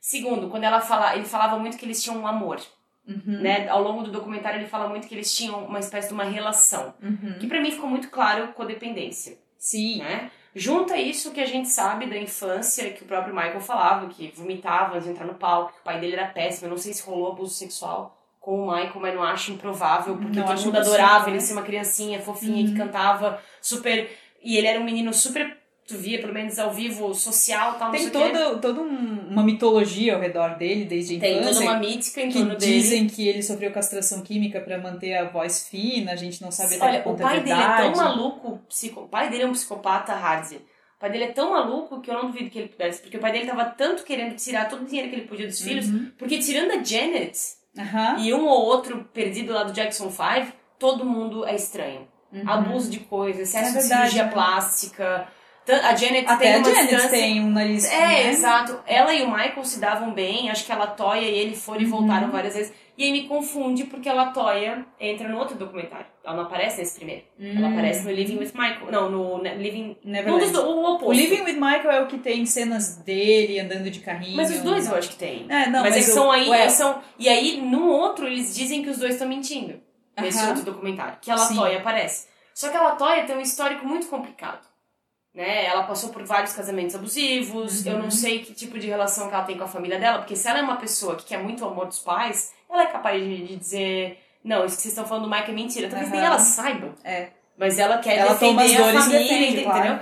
Segundo, 0.00 0.48
quando 0.48 0.64
ela 0.64 0.80
fala, 0.80 1.14
ele 1.16 1.24
falava 1.24 1.58
muito 1.58 1.76
que 1.76 1.84
eles 1.84 2.02
tinham 2.02 2.18
um 2.18 2.26
amor, 2.26 2.60
Uhum. 3.06 3.40
né? 3.42 3.68
Ao 3.68 3.82
longo 3.82 4.02
do 4.02 4.10
documentário 4.10 4.58
ele 4.60 4.66
fala 4.68 4.88
muito 4.88 5.06
que 5.06 5.14
eles 5.14 5.34
tinham 5.34 5.64
uma 5.66 5.78
espécie 5.78 6.08
de 6.08 6.14
uma 6.14 6.24
relação, 6.24 6.94
Uhum. 7.02 7.36
que 7.38 7.46
pra 7.46 7.60
mim 7.60 7.70
ficou 7.70 7.88
muito 7.88 8.08
claro 8.08 8.48
codependência, 8.54 9.36
Sim. 9.58 9.98
né? 9.98 10.30
Junta 10.56 10.96
isso 10.96 11.32
que 11.32 11.40
a 11.40 11.46
gente 11.46 11.68
sabe 11.68 12.06
da 12.06 12.16
infância, 12.16 12.88
que 12.92 13.02
o 13.02 13.06
próprio 13.06 13.34
Michael 13.34 13.60
falava, 13.60 14.06
que 14.08 14.32
vomitava 14.36 14.94
antes 14.94 15.04
de 15.06 15.10
entrar 15.10 15.26
no 15.26 15.34
palco, 15.34 15.72
que 15.74 15.80
o 15.80 15.82
pai 15.82 15.98
dele 16.00 16.14
era 16.14 16.28
péssimo, 16.28 16.66
eu 16.66 16.70
não 16.70 16.78
sei 16.78 16.92
se 16.94 17.02
rolou 17.02 17.32
abuso 17.32 17.52
sexual 17.54 18.20
com 18.40 18.68
o 18.68 18.70
Michael, 18.72 19.00
mas 19.00 19.14
não 19.14 19.22
acho 19.22 19.52
improvável, 19.52 20.16
porque 20.18 20.38
Não 20.38 20.46
todo 20.46 20.60
mundo 20.60 20.76
adorava 20.78 21.26
né? 21.26 21.32
ele 21.32 21.40
ser 21.40 21.54
uma 21.54 21.62
criancinha 21.62 22.20
fofinha 22.20 22.62
que 22.64 22.72
Uhum. 22.72 22.76
cantava 22.76 23.40
super... 23.60 24.10
E 24.44 24.56
ele 24.56 24.66
era 24.66 24.78
um 24.78 24.84
menino 24.84 25.12
super, 25.14 25.56
tu 25.88 25.96
via 25.96 26.20
pelo 26.20 26.32
menos 26.34 26.58
ao 26.58 26.70
vivo, 26.72 27.14
social 27.14 27.74
tal, 27.78 27.90
Tem 27.90 28.06
o 28.06 28.10
toda, 28.10 28.58
toda 28.58 28.80
um- 28.82 29.28
uma 29.30 29.42
mitologia 29.42 30.14
ao 30.14 30.20
redor 30.20 30.56
dele 30.56 30.84
desde 30.84 31.16
a 31.16 31.20
Tem 31.20 31.38
infância. 31.38 31.54
toda 31.54 31.64
uma 31.70 31.78
mítica 31.78 32.20
em 32.20 32.28
que 32.28 32.38
torno 32.38 32.56
dele. 32.56 32.72
dizem 32.72 33.06
que 33.06 33.26
ele 33.26 33.42
sofreu 33.42 33.72
castração 33.72 34.20
química 34.22 34.60
pra 34.60 34.78
manter 34.78 35.14
a 35.14 35.24
voz 35.24 35.68
fina, 35.68 36.12
a 36.12 36.16
gente 36.16 36.40
não 36.42 36.50
sabe 36.50 36.74
até 36.76 36.84
Olha, 36.84 37.00
que 37.02 37.08
o 37.08 37.10
ponto 37.12 37.22
pai 37.22 37.38
é 37.38 37.40
dele 37.40 37.60
é 37.62 37.76
tão 37.76 37.92
maluco, 37.96 38.60
psico... 38.68 39.00
o 39.00 39.08
pai 39.08 39.30
dele 39.30 39.42
é 39.44 39.46
um 39.46 39.52
psicopata 39.52 40.12
hard. 40.12 40.52
pai 41.00 41.10
dele 41.10 41.24
é 41.24 41.32
tão 41.32 41.50
maluco 41.50 42.00
que 42.00 42.10
eu 42.10 42.14
não 42.14 42.26
duvido 42.30 42.48
que 42.50 42.58
ele 42.58 42.68
pudesse. 42.68 43.00
Porque 43.02 43.16
o 43.16 43.20
pai 43.20 43.32
dele 43.32 43.46
tava 43.46 43.64
tanto 43.66 44.04
querendo 44.04 44.36
tirar 44.36 44.68
todo 44.70 44.82
o 44.82 44.86
dinheiro 44.86 45.10
que 45.10 45.16
ele 45.16 45.26
podia 45.26 45.46
dos 45.46 45.60
filhos. 45.60 45.86
Porque 46.18 46.38
tirando 46.38 46.70
a 46.72 46.82
Janet 46.82 47.38
Aham. 47.78 48.16
e 48.20 48.32
um 48.32 48.46
ou 48.46 48.64
outro 48.64 49.04
perdido 49.12 49.52
lá 49.52 49.64
do 49.64 49.72
Jackson 49.72 50.10
5, 50.10 50.52
todo 50.78 51.04
mundo 51.04 51.44
é 51.44 51.54
estranho. 51.54 52.06
Abuso 52.46 52.90
de 52.90 53.00
coisas, 53.00 53.48
excesso 53.54 53.76
É 53.76 53.80
de 53.80 53.86
cirurgia 53.86 54.28
plástica. 54.28 55.28
A 55.66 55.94
Janet 55.96 56.26
Até 56.28 56.44
tem 56.44 56.60
a 56.60 56.62
Janet 56.62 56.82
distância... 56.90 57.08
tem 57.08 57.40
um 57.40 57.50
nariz. 57.50 57.90
É, 57.90 57.98
né? 57.98 58.28
exato. 58.28 58.78
Ela 58.86 59.14
e 59.14 59.22
o 59.22 59.30
Michael 59.30 59.64
se 59.64 59.80
davam 59.80 60.12
bem, 60.12 60.50
acho 60.50 60.66
que 60.66 60.72
a 60.72 60.76
Latoya 60.76 61.22
e 61.22 61.38
ele 61.38 61.56
foram 61.56 61.80
e 61.80 61.84
Uhum. 61.84 61.90
voltaram 61.90 62.30
várias 62.30 62.54
vezes. 62.54 62.72
E 62.98 63.02
aí 63.04 63.10
me 63.12 63.26
confunde 63.26 63.84
porque 63.84 64.06
a 64.08 64.12
Latoya 64.12 64.84
entra 65.00 65.26
no 65.26 65.38
outro 65.38 65.56
documentário. 65.56 66.04
Ela 66.22 66.36
não 66.36 66.42
aparece 66.44 66.78
nesse 66.78 66.96
primeiro. 66.96 67.22
Ela 67.40 67.68
aparece 67.70 68.04
no 68.04 68.12
Living 68.12 68.36
with 68.38 68.52
Michael. 68.54 68.92
Não, 68.92 69.10
no 69.10 69.42
Living... 69.42 69.96
Um 70.04 70.08
Hum. 70.08 70.12
Neverland. 70.12 70.44
dos 70.44 70.52
do- 70.52 70.68
o 70.68 70.84
oposto. 70.94 71.08
O 71.08 71.12
Living 71.12 71.42
with 71.44 71.54
Michael 71.54 71.90
é 71.90 72.00
o 72.02 72.06
que 72.08 72.18
tem 72.18 72.44
cenas 72.46 72.98
dele 72.98 73.58
andando 73.58 73.90
de 73.90 74.00
carrinho. 74.00 74.36
Mas 74.36 74.50
os 74.50 74.60
dois 74.60 74.86
eu 74.86 74.94
acho 74.96 75.08
que 75.08 75.16
tem. 75.16 75.46
É, 75.48 75.64
não, 75.66 75.80
mas, 75.80 75.94
mas 75.94 75.94
eles 75.96 76.06
são 76.08 76.30
aí, 76.30 76.48
ué. 76.48 76.68
são... 76.68 77.00
E 77.18 77.26
aí, 77.28 77.60
no 77.60 77.88
outro, 77.88 78.26
eles 78.26 78.54
dizem 78.54 78.82
que 78.82 78.90
os 78.90 78.98
dois 78.98 79.14
estão 79.14 79.26
mentindo. 79.26 79.80
Nesse 80.20 80.38
Aham. 80.38 80.48
outro 80.50 80.64
documentário. 80.64 81.18
Que 81.20 81.30
a 81.30 81.36
Sim. 81.38 81.54
Latoya 81.54 81.78
aparece. 81.78 82.28
Só 82.54 82.68
que 82.70 82.76
a 82.76 82.82
Latoya 82.82 83.24
tem 83.24 83.36
um 83.36 83.40
histórico 83.40 83.84
muito 83.86 84.06
complicado. 84.06 84.60
Né? 85.34 85.64
Ela 85.66 85.82
passou 85.82 86.10
por 86.10 86.22
vários 86.24 86.52
casamentos 86.52 86.94
abusivos. 86.94 87.84
Eu 87.84 87.94
Uhum. 87.96 88.02
não 88.04 88.10
sei 88.10 88.38
que 88.44 88.54
tipo 88.54 88.78
de 88.78 88.86
relação 88.86 89.28
que 89.28 89.34
ela 89.34 89.42
tem 89.44 89.58
com 89.58 89.64
a 89.64 89.68
família 89.68 89.98
dela. 89.98 90.18
Porque 90.18 90.36
se 90.36 90.46
ela 90.48 90.60
é 90.60 90.62
uma 90.62 90.76
pessoa 90.76 91.16
que 91.16 91.24
quer 91.24 91.42
muito 91.42 91.64
o 91.64 91.68
amor 91.68 91.86
dos 91.86 91.98
pais, 91.98 92.52
ela 92.70 92.84
é 92.84 92.86
capaz 92.86 93.20
de, 93.20 93.46
de 93.46 93.56
dizer... 93.56 94.20
Não, 94.44 94.64
isso 94.64 94.76
que 94.76 94.82
vocês 94.82 94.92
estão 94.92 95.06
falando 95.06 95.24
do 95.24 95.30
Mike 95.30 95.50
é 95.50 95.54
mentira. 95.54 95.88
Talvez 95.88 96.10
nem 96.10 96.20
Aham. 96.20 96.28
ela 96.28 96.38
saiba. 96.38 96.94
É. 97.02 97.28
Mas 97.56 97.78
ela 97.78 97.98
quer 97.98 98.18
Ela 98.18 98.32
defender 98.34 98.76
a 98.76 98.92
família, 98.92 99.18
defende, 99.18 99.44
entendeu? 99.60 99.64
claro. 99.64 100.00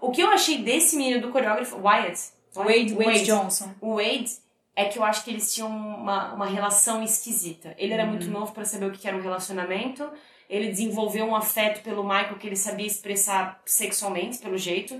O 0.00 0.10
que 0.12 0.20
eu 0.20 0.30
achei 0.30 0.58
desse 0.58 0.96
menino 0.96 1.20
do 1.22 1.28
coreógrafo, 1.30 1.76
Wyatt... 1.82 2.20
Wade, 2.54 2.94
Wade, 2.94 3.24
Johnson. 3.24 3.70
O 3.80 3.96
Wade 3.96 4.30
é 4.80 4.84
que 4.84 4.98
eu 4.98 5.04
acho 5.04 5.24
que 5.24 5.30
eles 5.30 5.52
tinham 5.52 5.68
uma, 5.68 6.34
uma 6.34 6.46
relação 6.46 7.02
esquisita. 7.02 7.74
Ele 7.76 7.92
era 7.92 8.04
Uhum. 8.04 8.10
muito 8.10 8.28
novo 8.30 8.52
para 8.52 8.64
saber 8.64 8.86
o 8.86 8.92
que 8.92 9.06
era 9.08 9.16
um 9.16 9.20
relacionamento. 9.20 10.08
Ele 10.48 10.68
desenvolveu 10.68 11.24
um 11.26 11.34
afeto 11.36 11.82
pelo 11.82 12.02
Michael 12.04 12.36
que 12.38 12.46
ele 12.46 12.56
sabia 12.56 12.86
expressar 12.86 13.60
sexualmente, 13.66 14.38
pelo 14.38 14.56
jeito. 14.56 14.92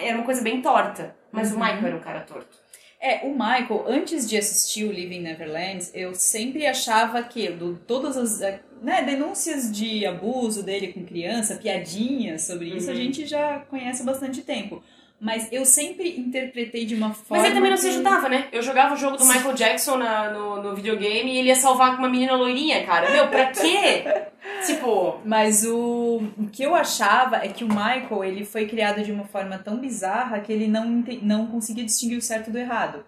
Era 0.00 0.16
uma 0.16 0.24
coisa 0.24 0.40
bem 0.40 0.62
torta. 0.62 1.16
Mas 1.32 1.50
Uhum. 1.50 1.56
o 1.56 1.60
Michael 1.60 1.86
era 1.86 1.96
um 1.96 2.00
cara 2.00 2.20
torto. 2.20 2.56
É, 3.00 3.26
o 3.26 3.30
Michael, 3.30 3.84
antes 3.86 4.28
de 4.28 4.36
assistir 4.36 4.84
o 4.84 4.92
Living 4.92 5.20
Neverland, 5.20 5.88
eu 5.94 6.14
sempre 6.14 6.66
achava 6.66 7.22
que 7.22 7.48
do, 7.50 7.76
todas 7.86 8.16
as 8.16 8.40
eh, 8.40 8.60
né, 8.82 9.02
denúncias 9.02 9.70
de 9.70 10.04
abuso 10.06 10.64
dele 10.64 10.92
com 10.92 11.04
criança, 11.04 11.56
piadinhas 11.56 12.42
sobre 12.42 12.68
isso, 12.76 12.88
a 12.90 12.92
Uhum. 12.94 12.98
gente 13.00 13.24
já 13.26 13.60
conhece 13.70 14.02
há 14.02 14.04
bastante 14.04 14.42
tempo. 14.42 14.82
Mas 15.20 15.48
eu 15.50 15.64
sempre 15.64 16.16
interpretei 16.16 16.84
de 16.84 16.94
uma 16.94 17.12
forma. 17.12 17.42
Mas 17.42 17.44
ele 17.44 17.54
também 17.54 17.70
não 17.70 17.76
se 17.76 17.88
ajudava, 17.88 18.28
né? 18.28 18.46
Eu 18.52 18.62
jogava 18.62 18.94
o 18.94 18.96
jogo 18.96 19.16
do 19.16 19.26
Michael 19.26 19.54
Jackson 19.54 19.96
na, 19.96 20.30
no, 20.30 20.62
no 20.62 20.76
videogame 20.76 21.32
e 21.32 21.38
ele 21.38 21.48
ia 21.48 21.56
salvar 21.56 21.92
com 21.92 21.98
uma 21.98 22.08
menina 22.08 22.36
loirinha, 22.36 22.86
cara. 22.86 23.10
Meu, 23.10 23.26
pra 23.26 23.46
quê? 23.46 24.04
tipo, 24.64 25.20
Mas 25.24 25.64
o, 25.64 26.22
o 26.38 26.46
que 26.46 26.62
eu 26.62 26.72
achava 26.74 27.38
é 27.38 27.48
que 27.48 27.64
o 27.64 27.68
Michael 27.68 28.24
ele 28.24 28.44
foi 28.44 28.68
criado 28.68 29.02
de 29.02 29.10
uma 29.10 29.24
forma 29.24 29.58
tão 29.58 29.78
bizarra 29.78 30.38
que 30.38 30.52
ele 30.52 30.68
não, 30.68 31.04
não 31.22 31.46
conseguia 31.48 31.84
distinguir 31.84 32.18
o 32.18 32.22
certo 32.22 32.52
do 32.52 32.58
errado. 32.58 33.04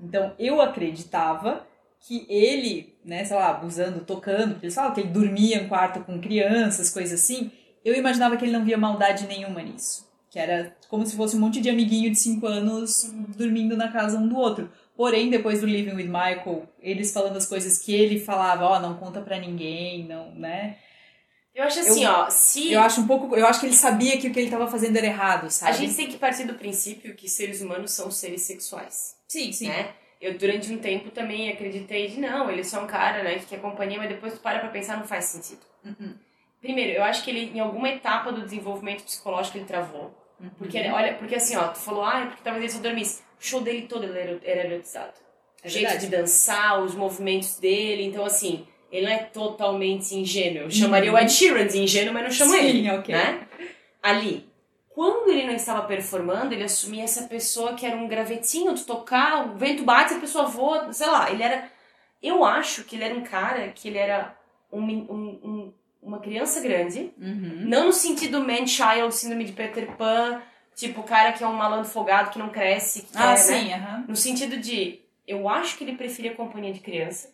Então 0.00 0.32
eu 0.40 0.60
acreditava 0.60 1.64
que 2.00 2.26
ele, 2.28 2.98
né, 3.04 3.24
sei 3.24 3.36
lá, 3.36 3.50
abusando, 3.50 4.00
tocando, 4.00 4.54
porque 4.54 4.66
eles 4.66 4.74
falam 4.74 4.92
que 4.92 5.00
ele 5.00 5.10
dormia 5.10 5.58
em 5.58 5.68
quarto 5.68 6.00
com 6.00 6.20
crianças, 6.20 6.90
coisas 6.90 7.20
assim. 7.20 7.52
Eu 7.84 7.94
imaginava 7.94 8.36
que 8.36 8.44
ele 8.44 8.52
não 8.52 8.64
via 8.64 8.76
maldade 8.76 9.28
nenhuma 9.28 9.62
nisso. 9.62 10.10
Que 10.32 10.38
era 10.38 10.74
como 10.88 11.04
se 11.04 11.14
fosse 11.14 11.36
um 11.36 11.40
monte 11.40 11.60
de 11.60 11.68
amiguinho 11.68 12.10
de 12.10 12.18
5 12.18 12.46
anos 12.46 13.12
dormindo 13.36 13.76
na 13.76 13.92
casa 13.92 14.16
um 14.16 14.26
do 14.26 14.36
outro. 14.36 14.72
Porém, 14.96 15.28
depois 15.28 15.60
do 15.60 15.66
Living 15.66 15.94
with 15.94 16.06
Michael, 16.06 16.66
eles 16.80 17.12
falando 17.12 17.36
as 17.36 17.46
coisas 17.46 17.78
que 17.78 17.94
ele 17.94 18.18
falava, 18.18 18.64
ó, 18.64 18.80
não 18.80 18.96
conta 18.96 19.20
pra 19.20 19.38
ninguém, 19.38 20.06
não, 20.08 20.34
né? 20.34 20.78
eu 21.54 21.64
acho 21.64 21.80
assim, 21.80 22.06
ó, 22.06 22.30
se. 22.30 22.72
Eu 22.72 22.80
acho 22.80 23.02
um 23.02 23.06
pouco. 23.06 23.36
Eu 23.36 23.46
acho 23.46 23.60
que 23.60 23.66
ele 23.66 23.74
sabia 23.74 24.18
que 24.18 24.26
o 24.26 24.32
que 24.32 24.40
ele 24.40 24.50
tava 24.50 24.66
fazendo 24.66 24.96
era 24.96 25.06
errado, 25.06 25.50
sabe? 25.50 25.70
A 25.70 25.74
gente 25.74 25.94
tem 25.94 26.08
que 26.08 26.16
partir 26.16 26.44
do 26.44 26.54
princípio 26.54 27.14
que 27.14 27.28
seres 27.28 27.60
humanos 27.60 27.90
são 27.90 28.10
seres 28.10 28.40
sexuais. 28.40 29.16
Sim, 29.28 29.52
sim. 29.52 29.68
né? 29.68 29.92
Eu, 30.18 30.38
durante 30.38 30.72
um 30.72 30.78
tempo, 30.78 31.10
também 31.10 31.50
acreditei 31.50 32.08
de 32.08 32.20
não, 32.20 32.50
ele 32.50 32.60
é 32.60 32.64
só 32.64 32.82
um 32.82 32.86
cara, 32.86 33.22
né, 33.24 33.34
que 33.40 33.46
quer 33.46 33.60
companhia, 33.60 33.98
mas 33.98 34.08
depois 34.08 34.32
tu 34.34 34.40
para 34.40 34.60
pra 34.60 34.68
pensar, 34.68 34.96
não 34.96 35.04
faz 35.04 35.24
sentido. 35.24 35.60
Uhum. 35.84 36.14
Primeiro, 36.60 36.92
eu 36.92 37.02
acho 37.02 37.24
que 37.24 37.30
ele, 37.30 37.50
em 37.52 37.58
alguma 37.58 37.88
etapa 37.88 38.30
do 38.30 38.42
desenvolvimento 38.42 39.02
psicológico, 39.02 39.58
ele 39.58 39.64
travou. 39.64 40.16
Uhum. 40.40 40.50
Porque, 40.58 40.78
olha, 40.78 41.14
porque 41.14 41.34
assim, 41.36 41.56
ó, 41.56 41.68
tu 41.68 41.78
falou, 41.78 42.04
ah, 42.04 42.22
é 42.22 42.26
porque 42.26 42.42
talvez 42.42 42.64
ele 42.64 42.72
só 42.72 42.80
dormisse. 42.80 43.22
O 43.40 43.44
show 43.44 43.60
dele 43.60 43.82
todo 43.82 44.04
ele 44.04 44.18
era, 44.18 44.40
era 44.44 44.72
erotizado. 44.72 45.12
É 45.62 45.68
o 45.68 45.70
jeito 45.70 45.88
verdade. 45.88 46.06
de 46.10 46.16
dançar, 46.16 46.82
os 46.82 46.94
movimentos 46.94 47.58
dele, 47.58 48.04
então 48.04 48.24
assim, 48.24 48.66
ele 48.90 49.06
não 49.06 49.12
é 49.12 49.18
totalmente 49.18 50.14
ingênuo. 50.14 50.62
Eu 50.64 50.70
chamaria 50.70 51.12
o 51.12 51.18
Ed 51.18 51.30
Sheeran 51.30 51.66
de 51.66 51.78
ingênuo, 51.78 52.12
mas 52.12 52.38
não 52.38 52.46
Uhum. 52.46 52.52
Sim, 52.52 52.66
ele, 52.66 52.90
ok. 52.90 53.14
né? 53.14 53.46
Ali, 54.02 54.50
quando 54.90 55.30
ele 55.30 55.46
não 55.46 55.54
estava 55.54 55.82
performando, 55.86 56.52
ele 56.52 56.64
assumia 56.64 57.04
essa 57.04 57.22
pessoa 57.28 57.74
que 57.74 57.86
era 57.86 57.96
um 57.96 58.08
gravetinho 58.08 58.74
de 58.74 58.84
tocar, 58.84 59.46
o 59.46 59.54
vento 59.56 59.84
bate, 59.84 60.14
a 60.14 60.18
pessoa 60.20 60.46
voa, 60.46 60.92
sei 60.92 61.06
lá, 61.06 61.30
ele 61.30 61.42
era... 61.42 61.70
Eu 62.22 62.44
acho 62.44 62.84
que 62.84 62.94
ele 62.96 63.04
era 63.04 63.14
um 63.14 63.22
cara 63.22 63.68
que 63.68 63.88
ele 63.88 63.98
era 63.98 64.36
um, 64.72 64.80
um- 64.80 65.40
um- 65.42 65.74
uma 66.02 66.18
criança 66.18 66.60
grande, 66.60 67.12
Uhum. 67.18 67.62
não 67.66 67.86
no 67.86 67.92
sentido 67.92 68.40
man-child, 68.44 69.14
síndrome 69.14 69.44
de 69.44 69.52
Peter 69.52 69.86
Pan, 69.96 70.42
tipo 70.74 71.00
o 71.00 71.04
cara 71.04 71.32
que 71.32 71.44
é 71.44 71.46
um 71.46 71.52
malandro 71.52 71.88
folgado, 71.88 72.30
que 72.30 72.38
não 72.38 72.48
cresce, 72.48 73.02
que 73.02 73.16
Ah, 73.16 73.28
quer, 73.28 73.36
sim, 73.36 73.68
né? 73.68 73.74
aham. 73.74 74.04
No 74.08 74.16
sentido 74.16 74.56
de, 74.58 75.00
eu 75.26 75.48
acho 75.48 75.76
que 75.78 75.84
ele 75.84 75.96
preferia 75.96 76.34
companhia 76.34 76.72
de 76.72 76.80
criança. 76.80 77.30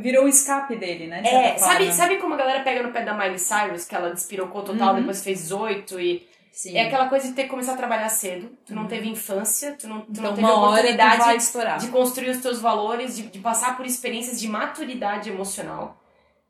Virou 0.00 0.24
o 0.24 0.28
escape 0.28 0.74
dele, 0.74 1.06
né? 1.06 1.22
É, 1.24 1.56
sabe, 1.58 1.92
sabe 1.92 2.16
como 2.16 2.34
a 2.34 2.36
galera 2.36 2.64
pega 2.64 2.82
no 2.82 2.90
pé 2.92 3.04
da 3.04 3.14
Miley 3.14 3.38
Cyrus, 3.38 3.84
que 3.84 3.94
ela 3.94 4.12
despirocou 4.12 4.62
total, 4.64 4.94
Uhum. 4.94 5.00
depois 5.00 5.22
fez 5.22 5.42
18 5.42 6.00
e... 6.00 6.26
Sim. 6.50 6.74
É 6.76 6.86
aquela 6.86 7.08
coisa 7.08 7.28
de 7.28 7.34
ter 7.34 7.42
que 7.44 7.50
começar 7.50 7.74
a 7.74 7.76
trabalhar 7.76 8.08
cedo, 8.08 8.50
tu 8.64 8.74
não 8.74 8.86
teve 8.86 9.06
infância, 9.06 9.76
tu 9.78 9.86
não, 9.86 10.00
tu 10.00 10.06
então, 10.10 10.24
não 10.24 10.34
teve 10.34 10.46
oportunidade 10.46 11.80
de 11.80 11.88
construir 11.88 12.30
os 12.30 12.38
teus 12.40 12.60
valores, 12.62 13.14
de, 13.14 13.24
de 13.24 13.38
passar 13.40 13.76
por 13.76 13.84
experiências 13.84 14.40
de 14.40 14.48
maturidade 14.48 15.28
emocional. 15.30 16.02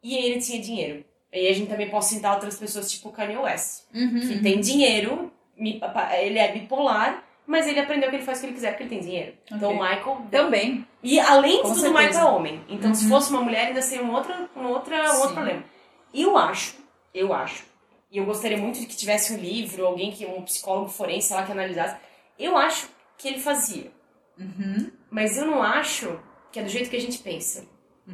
E 0.03 0.15
ele 0.17 0.41
tinha 0.41 0.63
dinheiro. 0.63 1.05
E 1.39 1.49
a 1.49 1.53
gente 1.53 1.69
também 1.69 1.89
pode 1.91 2.07
citar 2.07 2.35
outras 2.35 2.59
pessoas, 2.59 2.91
tipo 2.91 3.09
o 3.09 3.13
Kanye 3.13 3.37
West, 3.37 3.83
Uhum, 3.95 4.21
que 4.21 4.35
uhum. 4.35 4.43
tem 4.43 4.61
dinheiro, 4.61 5.33
ele 5.59 6.39
é 6.39 6.53
bipolar, 6.53 7.23
mas 7.47 7.67
ele 7.67 7.79
aprendeu 7.79 8.11
que 8.11 8.17
ele 8.17 8.25
faz 8.25 8.39
o 8.39 8.41
que 8.41 8.47
ele 8.49 8.55
quiser 8.55 8.71
porque 8.71 8.83
ele 8.85 8.91
tem 8.91 9.01
dinheiro. 9.01 9.35
Então 9.53 9.73
o 9.73 9.77
Ok. 9.77 9.89
Michael. 9.89 10.27
Também. 10.31 10.87
E 11.03 11.21
além 11.21 11.63
tudo, 11.63 11.81
o. 11.81 11.93
Michael 11.95 12.19
é 12.19 12.25
homem. 12.25 12.65
Então 12.69 12.93
se 12.95 13.05
Uhum. 13.05 13.11
fosse 13.11 13.31
uma 13.31 13.41
mulher, 13.43 13.69
ainda 13.69 13.83
seria 13.83 14.05
um 14.05 14.13
outro, 14.13 14.33
um 14.57 14.65
outra, 14.67 14.97
um 15.15 15.19
outro 15.21 15.35
problema. 15.35 15.65
Eu 16.13 16.37
acho, 16.37 16.77
eu 17.15 17.33
acho, 17.33 17.65
e 18.11 18.19
eu 18.19 18.25
gostaria 18.25 18.57
muito 18.57 18.81
de 18.81 18.87
que 18.87 18.97
tivesse 18.97 19.33
um 19.35 19.37
livro, 19.37 19.85
alguém 19.87 20.11
que, 20.11 20.25
um 20.27 20.43
psicólogo 20.43 20.89
forense, 20.89 21.29
sei 21.29 21.37
lá, 21.37 21.45
que 21.45 21.53
analisasse. 21.53 21.97
Eu 22.39 22.57
acho 22.57 22.89
que 23.19 23.29
ele 23.29 23.39
fazia. 23.41 23.91
Uhum. 24.39 24.91
Mas 25.11 25.37
eu 25.37 25.47
não 25.47 25.63
acho 25.63 26.19
que 26.53 26.59
é 26.59 26.63
do 26.63 26.69
jeito 26.69 26.91
que 26.91 26.97
a 26.97 27.01
gente 27.01 27.19
pensa. 27.19 27.65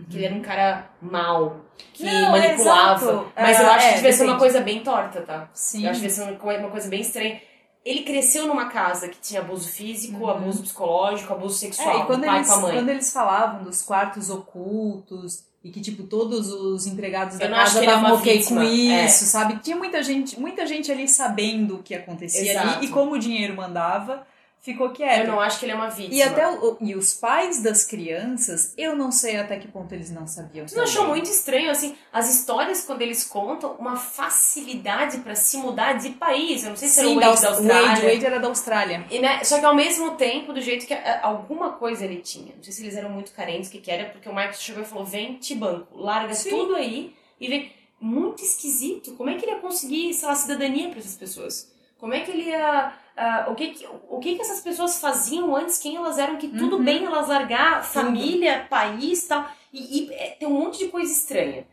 Que 0.09 0.17
ele 0.17 0.25
era 0.25 0.35
um 0.35 0.41
cara 0.41 0.91
mau, 1.03 1.61
que 1.93 2.03
Não, 2.05 2.31
manipulava. 2.31 3.05
exato. 3.05 3.33
Mas 3.37 3.61
eu 3.61 3.67
Ah, 3.67 3.75
acho 3.75 3.87
é, 3.87 3.89
que 3.91 3.95
devia 3.97 4.13
ser 4.13 4.23
uma 4.25 4.33
depende. 4.35 4.39
coisa 4.39 4.61
bem 4.65 4.81
torta, 4.83 5.21
tá? 5.21 5.51
Sim. 5.53 5.85
Eu 5.85 5.91
acho 5.91 6.01
que 6.01 6.07
devia 6.09 6.25
ser 6.25 6.31
uma, 6.33 6.71
coisa 6.71 6.89
bem 6.89 7.01
estranha. 7.03 7.41
Ele 7.85 8.03
cresceu 8.03 8.47
numa 8.47 8.67
casa 8.71 9.09
que 9.09 9.19
tinha 9.21 9.41
abuso 9.41 9.69
físico, 9.69 10.29
abuso 10.31 10.63
psicológico, 10.63 11.33
abuso 11.33 11.59
sexual, 11.59 11.97
Uhum. 11.97 12.03
É, 12.03 12.07
quando 12.07 12.21
do 12.21 12.27
pai 12.27 12.37
eles, 12.39 12.49
com 12.49 12.55
a 12.55 12.61
mãe. 12.61 12.73
quando 12.75 12.89
eles 12.89 13.13
falavam 13.13 13.65
dos 13.65 13.83
quartos 13.83 14.31
ocultos 14.31 15.45
e 15.65 15.71
que, 15.71 15.81
tipo, 15.81 16.05
todos 16.05 16.51
os 16.53 16.87
empregados 16.87 17.39
da 17.39 17.45
Eu 17.47 17.55
acho 17.55 17.65
casa 17.75 17.79
é 17.81 17.85
estavam 17.85 18.15
ok 18.17 18.39
vítima, 18.39 18.61
com 18.63 18.67
é. 18.67 19.05
isso, 19.05 19.25
sabe? 19.27 19.59
Tinha 19.59 19.77
muita 19.77 20.03
gente, 20.03 20.39
muita 20.41 20.67
gente 20.67 20.91
ali 20.91 21.07
sabendo 21.09 21.77
o 21.77 21.83
que 21.83 21.95
acontecia 21.95 22.61
ali 22.61 22.87
e 22.87 22.89
como 22.89 23.13
o 23.13 23.19
dinheiro 23.19 23.55
mandava, 23.55 24.27
ficou 24.63 24.91
quieto. 24.91 25.23
Eu 25.23 25.27
não 25.27 25.41
acho 25.41 25.59
que 25.59 25.65
ele 25.65 25.73
é 25.73 25.75
uma 25.75 25.89
vítima. 25.91 26.15
E 26.15 26.23
até 26.23 26.49
o- 26.49 26.77
e 26.81 26.95
os 26.95 27.13
pais 27.13 27.61
das 27.63 27.85
crianças, 27.85 28.73
eu 28.79 28.95
não 28.97 29.11
sei 29.11 29.37
até 29.37 29.59
que 29.59 29.67
ponto 29.69 29.93
eles 29.93 30.11
não 30.11 30.27
sabiam. 30.27 30.65
Tu 30.67 30.75
não 30.77 30.85
achou 30.85 31.09
muito 31.09 31.29
estranho, 31.29 31.71
assim, 31.71 31.97
as 32.13 32.33
histórias 32.33 32.85
quando 32.85 33.03
eles 33.03 33.25
contam 33.25 33.73
uma 33.79 33.97
facilidade 33.97 35.19
pra 35.19 35.35
se 35.35 35.57
mudar 35.57 35.95
de 35.95 36.11
país. 36.11 36.63
Eu 36.63 36.71
não 36.71 36.77
sei 36.77 36.89
se 36.89 37.01
era 37.01 37.09
Sim, 37.09 37.17
o 37.17 37.21
da 37.21 37.29
Wade 37.29 37.43
da 37.43 37.49
Aus- 37.49 37.59
Austrália. 37.59 37.89
Wade, 37.89 38.07
Wade 38.07 38.27
era 38.27 38.41
da 38.41 38.49
Austrália. 38.49 39.07
E, 39.11 39.19
né, 39.19 39.45
só 39.45 39.59
que 39.59 39.65
ao 39.65 39.75
mesmo 39.75 40.13
tempo, 40.13 40.53
do 40.53 40.61
jeito 40.61 40.87
que 40.87 40.95
ah, 40.95 41.21
alguma 41.23 41.73
coisa 41.73 42.05
ele 42.05 42.17
tinha. 42.21 42.55
Não 42.57 42.63
sei 42.63 42.73
se 42.73 42.83
eles 42.83 42.97
eram 42.97 43.11
muito 43.11 43.33
carentes, 43.33 43.69
o 43.69 43.73
que 43.73 43.79
que 43.79 43.91
era, 43.91 44.11
porque 44.11 44.29
o 44.29 44.33
Marcos 44.33 44.61
chegou 44.61 44.83
e 44.83 44.87
falou: 44.87 45.05
vem, 45.05 45.37
te 45.39 45.55
banco, 45.55 45.97
larga 45.99 46.35
Sim. 46.35 46.51
tudo 46.51 46.75
aí 46.77 47.15
e 47.41 47.49
vem. 47.49 47.73
Muito 48.01 48.43
esquisito. 48.43 49.13
Como 49.13 49.31
é 49.31 49.35
que 49.37 49.45
ele 49.45 49.53
ia 49.53 49.61
conseguir, 49.61 50.13
sei 50.13 50.27
lá, 50.27 50.35
cidadania 50.35 50.89
pra 50.89 50.99
essas 50.99 51.15
pessoas? 51.17 51.71
Como 51.99 52.13
é 52.13 52.19
que 52.21 52.33
ele 52.33 52.49
ia. 52.51 52.93
Ah, 53.17 53.47
o 53.49 53.55
que, 53.55 53.69
que, 53.69 53.87
o 54.09 54.19
que 54.19 54.37
que 54.37 54.43
essas 54.43 54.61
pessoas 54.61 55.01
faziam 55.01 55.55
antes, 55.55 55.79
quem 55.79 55.97
elas 55.97 56.19
eram, 56.19 56.37
que 56.37 56.49
tudo 56.49 56.77
Uhum. 56.77 56.85
bem 56.85 57.05
elas 57.05 57.29
largar 57.29 57.85
família, 57.85 58.67
país 58.71 59.27
tal. 59.27 59.47
E, 59.73 60.09
e, 60.09 60.13
é, 60.15 60.37
tem 60.39 60.49
um 60.49 60.53
monte 60.53 60.79
de 60.79 60.89
coisa 60.89 61.11
estranha. 61.13 61.67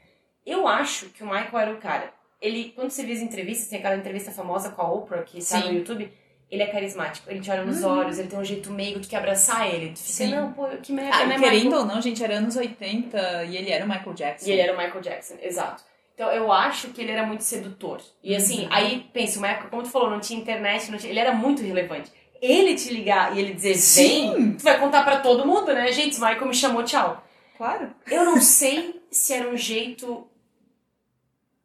Eu 0.45 0.67
acho 0.67 1.07
que 1.07 1.23
o 1.23 1.27
Michael 1.27 1.57
era 1.59 1.71
o 1.73 1.77
cara. 1.77 2.11
Ele, 2.41 2.71
quando 2.75 2.89
você 2.89 3.03
vê 3.03 3.13
as 3.13 3.19
entrevistas, 3.19 3.67
tem 3.67 3.79
aquela 3.79 3.95
entrevista 3.97 4.31
famosa 4.31 4.69
com 4.69 4.81
a 4.81 4.91
Oprah 4.91 5.23
que 5.23 5.39
está 5.39 5.59
no 5.59 5.73
YouTube, 5.73 6.11
ele 6.49 6.63
é 6.63 6.67
carismático, 6.67 7.29
ele 7.29 7.41
te 7.41 7.51
olha 7.51 7.63
nos 7.63 7.83
olhos, 7.83 8.17
ele 8.17 8.27
tem 8.29 8.39
um 8.39 8.43
jeito 8.45 8.71
meio, 8.71 8.99
tu 8.99 9.07
quer 9.07 9.17
abraçar 9.17 9.67
ele, 9.67 9.89
tu 9.91 9.99
fica, 9.99 10.11
Sim. 10.13 10.31
não, 10.35 10.51
pô, 10.53 10.65
que 10.81 10.91
merda, 10.91 11.15
Ah, 11.17 11.25
né, 11.27 11.37
querendo 11.37 11.63
Michael? 11.65 11.79
ou 11.81 11.85
não, 11.85 12.01
gente, 12.01 12.23
era 12.23 12.35
anos 12.37 12.55
80 12.55 13.43
e 13.43 13.57
ele 13.57 13.69
era 13.69 13.85
o 13.85 13.87
Michael 13.87 14.13
Jackson. 14.13 14.47
E 14.49 14.51
ele 14.53 14.61
era 14.61 14.73
o 14.73 14.77
Michael 14.77 15.01
Jackson, 15.01 15.35
exato. 15.41 15.83
Então 16.19 16.29
eu 16.33 16.51
acho 16.51 16.89
que 16.89 16.99
ele 16.99 17.11
era 17.13 17.25
muito 17.25 17.45
sedutor. 17.45 18.01
E 18.21 18.35
assim, 18.35 18.63
Uhum. 18.63 18.69
aí 18.73 19.09
pensa, 19.13 19.39
uma 19.39 19.47
época, 19.47 19.69
como 19.69 19.83
tu 19.83 19.89
falou, 19.89 20.09
não 20.09 20.19
tinha 20.19 20.37
internet, 20.37 20.91
não 20.91 20.97
tinha, 20.97 21.09
ele 21.09 21.19
era 21.19 21.31
muito 21.33 21.61
relevante. 21.63 22.11
Ele 22.41 22.75
te 22.75 22.91
ligar 22.93 23.33
e 23.33 23.39
ele 23.39 23.53
dizer, 23.53 23.75
Sim. 23.75 24.33
vem, 24.33 24.51
tu 24.57 24.63
vai 24.65 24.77
contar 24.77 25.03
pra 25.05 25.21
todo 25.21 25.47
mundo, 25.47 25.73
né? 25.73 25.89
Gente, 25.93 26.17
o 26.17 26.19
Michael 26.19 26.45
me 26.47 26.53
chamou, 26.53 26.83
tchau. 26.83 27.23
Claro. 27.57 27.91
Eu 28.05 28.25
não 28.25 28.41
sei 28.41 29.01
se 29.09 29.31
era 29.33 29.47
um 29.49 29.55
jeito 29.55 30.27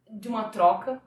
de 0.09 0.29
uma 0.29 0.45
troca. 0.45 1.03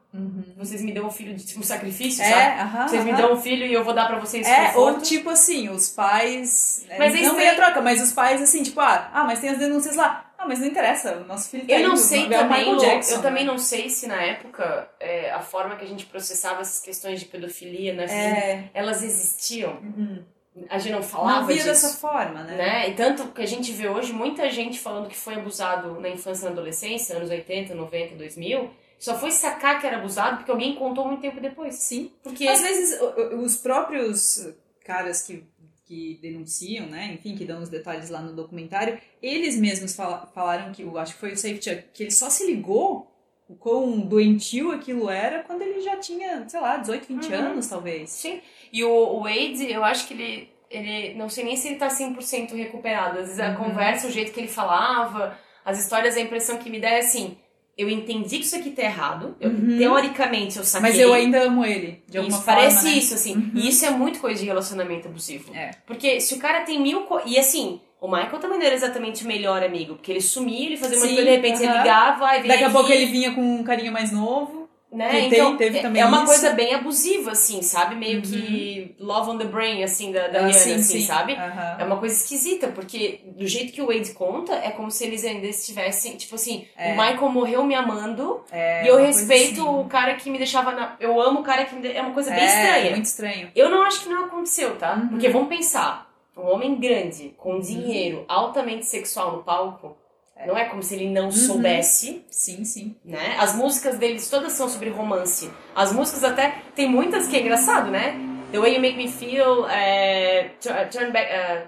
Vocês 0.57 0.81
me 0.81 0.91
dão 0.91 1.05
um 1.07 1.11
filho 1.11 1.33
de 1.33 1.45
tipo 1.45 1.61
um 1.61 1.63
sacrifício, 1.63 2.21
É, 2.23 2.29
sabe? 2.29 2.59
aham. 2.59 2.87
Vocês 2.89 3.05
me 3.05 3.11
aham. 3.11 3.21
dão 3.21 3.33
um 3.33 3.37
filho 3.41 3.65
e 3.65 3.71
eu 3.71 3.83
vou 3.85 3.93
dar 3.93 4.07
pra 4.07 4.19
vocês 4.19 4.45
É, 4.45 4.73
ou 4.75 4.87
conforto. 4.87 5.03
tipo 5.03 5.29
assim, 5.29 5.69
os 5.69 5.87
pais. 5.87 6.85
é, 6.89 6.97
Mas 6.99 7.13
não 7.13 7.19
eles 7.21 7.33
meia 7.33 7.51
têm- 7.55 7.63
troca, 7.63 7.81
mas 7.81 8.01
os 8.01 8.11
pais 8.11 8.41
assim, 8.41 8.61
tipo, 8.61 8.79
ah, 8.81 9.09
ah, 9.13 9.23
mas 9.23 9.39
tem 9.39 9.51
as 9.51 9.57
denúncias 9.57 9.95
lá. 9.95 10.26
Ah, 10.37 10.45
mas 10.47 10.59
não 10.59 10.67
interessa, 10.67 11.17
o 11.17 11.25
nosso 11.25 11.49
filho 11.49 11.65
tá 11.67 11.73
Eu 11.73 11.79
não 11.81 11.89
indo, 11.95 11.97
sei 11.97 12.29
também, 12.29 12.77
Jackson, 12.77 13.15
eu 13.15 13.21
também 13.21 13.43
né? 13.45 13.51
não 13.51 13.57
sei 13.57 13.89
se 13.89 14.05
na 14.07 14.21
época 14.21 14.87
é, 14.99 15.31
a 15.31 15.39
forma 15.41 15.75
que 15.75 15.83
a 15.83 15.87
gente 15.87 16.05
processava 16.05 16.61
essas 16.61 16.79
questões 16.79 17.19
de 17.19 17.25
pedofilia, 17.25 17.93
narcisismo, 17.93 18.35
É, 18.37 18.69
elas 18.73 19.01
existiam. 19.03 19.71
uhum. 19.81 20.23
A 20.69 20.79
gente 20.79 20.91
não 20.93 21.03
falava 21.03 21.39
não 21.41 21.45
via 21.47 21.55
disso. 21.57 21.67
dessa 21.67 21.89
forma, 21.97 22.41
né? 22.43 22.55
né? 22.55 22.89
E 22.89 22.95
tanto 22.95 23.27
que 23.27 23.41
a 23.43 23.45
gente 23.45 23.71
vê 23.71 23.87
hoje 23.87 24.11
muita 24.11 24.49
gente 24.49 24.79
falando 24.79 25.07
que 25.07 25.15
foi 25.15 25.35
abusado 25.35 25.99
na 25.99 26.09
infância 26.09 26.41
e 26.41 26.45
na 26.45 26.51
adolescência, 26.51 27.15
anos 27.15 27.29
80, 27.29 27.75
90, 27.75 28.15
2000, 28.15 28.69
só 28.97 29.15
foi 29.19 29.29
sacar 29.29 29.79
que 29.79 29.85
era 29.85 29.97
abusado 29.97 30.37
porque 30.37 30.49
alguém 30.49 30.73
contou 30.75 31.05
muito 31.05 31.21
tempo 31.21 31.39
depois. 31.39 31.75
Sim. 31.75 32.11
Porque 32.23 32.47
Às 32.47 32.61
vezes, 32.61 32.99
os 33.39 33.55
próprios 33.57 34.47
caras 34.83 35.21
que, 35.21 35.43
que 35.87 36.19
denunciam, 36.21 36.85
né, 36.87 37.13
enfim, 37.13 37.35
que 37.35 37.45
dão 37.45 37.61
os 37.61 37.69
detalhes 37.69 38.09
lá 38.09 38.21
no 38.21 38.33
documentário, 38.35 38.99
eles 39.21 39.55
mesmos 39.57 39.95
fala- 39.95 40.27
falaram 40.35 40.71
que, 40.73 40.81
eu 40.83 40.97
acho 40.97 41.13
que 41.13 41.19
foi 41.19 41.31
o 41.31 41.37
Safety, 41.37 41.85
que 41.93 42.03
ele 42.03 42.11
só 42.11 42.29
se 42.29 42.45
ligou 42.45 43.09
o 43.47 43.55
quão 43.55 43.97
doentio 44.01 44.71
aquilo 44.73 45.09
era 45.09 45.43
quando 45.43 45.61
ele 45.61 45.79
já 45.79 45.95
tinha, 45.95 46.47
sei 46.49 46.59
lá, 46.59 46.75
18, 46.77 47.07
20 47.07 47.27
Uhum. 47.31 47.35
anos, 47.39 47.67
talvez. 47.67 48.09
Sim. 48.09 48.41
E 48.73 48.83
o, 48.83 48.91
o 48.91 49.21
Wade, 49.23 49.71
eu 49.71 49.85
acho 49.85 50.05
que 50.05 50.13
ele, 50.13 50.49
ele. 50.69 51.13
Não 51.13 51.29
sei 51.29 51.45
nem 51.45 51.55
se 51.55 51.69
ele 51.69 51.77
tá 51.77 51.89
100% 51.89 52.53
recuperado. 52.53 53.19
Às 53.19 53.27
vezes 53.27 53.39
a 53.39 53.51
Uhum. 53.51 53.55
conversa, 53.55 54.07
o 54.07 54.11
jeito 54.11 54.33
que 54.33 54.39
ele 54.41 54.49
falava, 54.49 55.39
as 55.63 55.79
histórias, 55.79 56.17
a 56.17 56.19
impressão 56.19 56.57
que 56.57 56.69
me 56.69 56.81
dá 56.81 56.89
é 56.89 56.99
assim. 56.99 57.37
Eu 57.77 57.89
entendi 57.89 58.39
que 58.39 58.45
isso 58.45 58.55
aqui 58.55 58.71
tá 58.71 58.81
errado. 58.81 59.35
Eu, 59.39 59.51
Uhum. 59.51 59.77
Teoricamente 59.77 60.57
eu 60.57 60.63
saquei. 60.63 60.89
Mas 60.89 60.99
eu 60.99 61.13
ainda 61.13 61.43
amo 61.43 61.63
ele, 61.63 62.01
de 62.07 62.17
alguma 62.17 62.35
isso, 62.35 62.45
forma, 62.45 62.61
parece 62.61 62.85
né? 62.85 62.91
isso, 62.91 63.13
assim. 63.13 63.51
E 63.53 63.69
isso 63.69 63.85
é 63.85 63.91
muito 63.91 64.19
coisa 64.19 64.39
de 64.39 64.47
relacionamento 64.47 65.07
abusivo. 65.07 65.53
É. 65.55 65.71
Porque 65.85 66.19
se 66.19 66.33
o 66.33 66.39
cara 66.39 66.61
tem 66.61 66.81
mil. 66.81 67.01
Co... 67.01 67.21
E 67.25 67.37
assim, 67.37 67.79
o 68.01 68.07
Michael 68.07 68.39
também 68.39 68.57
não 68.59 68.65
era 68.65 68.75
exatamente 68.75 69.23
o 69.23 69.27
melhor 69.27 69.63
amigo. 69.63 69.95
Porque 69.95 70.11
ele 70.11 70.21
sumia, 70.21 70.65
ele 70.65 70.77
fazia 70.77 70.97
uma 70.97 71.07
coisa, 71.07 71.23
de 71.23 71.29
repente 71.29 71.59
ele 71.59 71.67
aham. 71.67 71.77
ligava, 71.77 72.27
aí 72.27 72.41
vinha 72.41 72.53
Daqui 72.53 72.63
a 72.63 72.69
pouco 72.69 72.91
ele 72.91 73.05
vinha 73.07 73.33
com 73.33 73.41
um 73.41 73.63
carinha 73.63 73.91
mais 73.91 74.11
novo. 74.11 74.66
Né? 74.89 75.09
que 75.09 75.29
tem- 75.29 75.39
então, 75.39 75.57
teve 75.57 75.79
é- 75.79 75.81
também 75.81 76.01
é 76.01 76.05
uma 76.05 76.17
isso. 76.19 76.25
coisa 76.27 76.51
bem 76.53 76.73
abusiva, 76.73 77.31
assim, 77.31 77.61
sabe? 77.61 77.93
Meio 77.95 78.21
que 78.21 78.95
love 78.97 79.29
on 79.31 79.37
the 79.37 79.43
brain, 79.43 79.83
assim, 79.83 80.13
da, 80.13 80.27
da 80.29 80.39
Ah, 80.39 80.47
Rihanna, 80.47 80.53
sim, 80.53 80.73
assim, 80.75 80.99
sim. 81.01 81.05
sabe? 81.05 81.33
Aham. 81.33 81.75
É 81.79 81.83
uma 81.83 81.97
coisa 81.97 82.15
esquisita, 82.15 82.69
porque 82.69 83.19
do 83.25 83.45
jeito 83.45 83.73
que 83.73 83.81
o 83.81 83.87
Wade 83.87 84.11
conta, 84.13 84.53
é 84.55 84.69
como 84.71 84.89
se 84.89 85.03
eles 85.05 85.25
ainda 85.25 85.45
estivessem, 85.45 86.15
tipo 86.15 86.35
assim, 86.35 86.65
É. 86.77 86.93
o 86.93 86.97
Michael 86.97 87.29
morreu 87.29 87.63
me 87.65 87.75
amando 87.75 88.41
É, 88.49 88.85
e 88.85 88.87
eu 88.87 88.95
respeito 88.97 89.59
assim. 89.61 89.69
o 89.69 89.83
cara 89.85 90.15
que 90.15 90.29
me 90.29 90.37
deixava 90.37 90.71
na. 90.71 90.95
Eu 91.01 91.19
amo 91.21 91.41
o 91.41 91.43
cara 91.43 91.65
que 91.65 91.75
me. 91.75 91.81
de- 91.81 91.91
É 91.91 92.01
uma 92.01 92.13
coisa 92.13 92.31
bem 92.31 92.39
é, 92.43 92.45
estranha. 92.45 92.91
muito 92.91 93.05
estranho. 93.05 93.51
Eu 93.53 93.69
não 93.69 93.81
acho 93.83 94.03
que 94.03 94.09
não 94.09 94.23
aconteceu, 94.25 94.77
tá? 94.77 94.93
Uhum. 94.95 95.09
Porque 95.09 95.27
vamos 95.27 95.49
pensar, 95.49 96.09
um 96.37 96.47
homem 96.49 96.75
grande, 96.79 97.33
com 97.37 97.59
dinheiro, 97.59 98.23
altamente 98.27 98.85
sexual 98.85 99.33
no 99.35 99.43
palco, 99.43 99.97
não 100.45 100.57
é 100.57 100.65
como 100.65 100.83
se 100.83 100.95
ele 100.95 101.09
não 101.09 101.25
Uhum. 101.25 101.31
soubesse, 101.31 102.23
Sim, 102.29 102.63
sim. 102.63 102.95
né? 103.03 103.35
As 103.39 103.55
músicas 103.55 103.97
deles 103.97 104.29
todas 104.29 104.51
são 104.53 104.69
sobre 104.69 104.89
romance. 104.89 105.49
As 105.75 105.91
músicas 105.91 106.23
até, 106.23 106.55
tem 106.75 106.87
muitas 106.89 107.27
que 107.27 107.35
é 107.35 107.41
engraçado, 107.41 107.89
né? 107.89 108.15
The 108.51 108.59
Way 108.59 108.75
You 108.75 108.81
Make 108.81 108.97
Me 108.97 109.07
Feel, 109.11 109.67
é, 109.69 110.51
Tu- 110.61 110.69
Turn 110.91 111.11
Back... 111.11 111.29
Uh, 111.31 111.67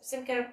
sempre 0.00 0.26
quero... 0.26 0.46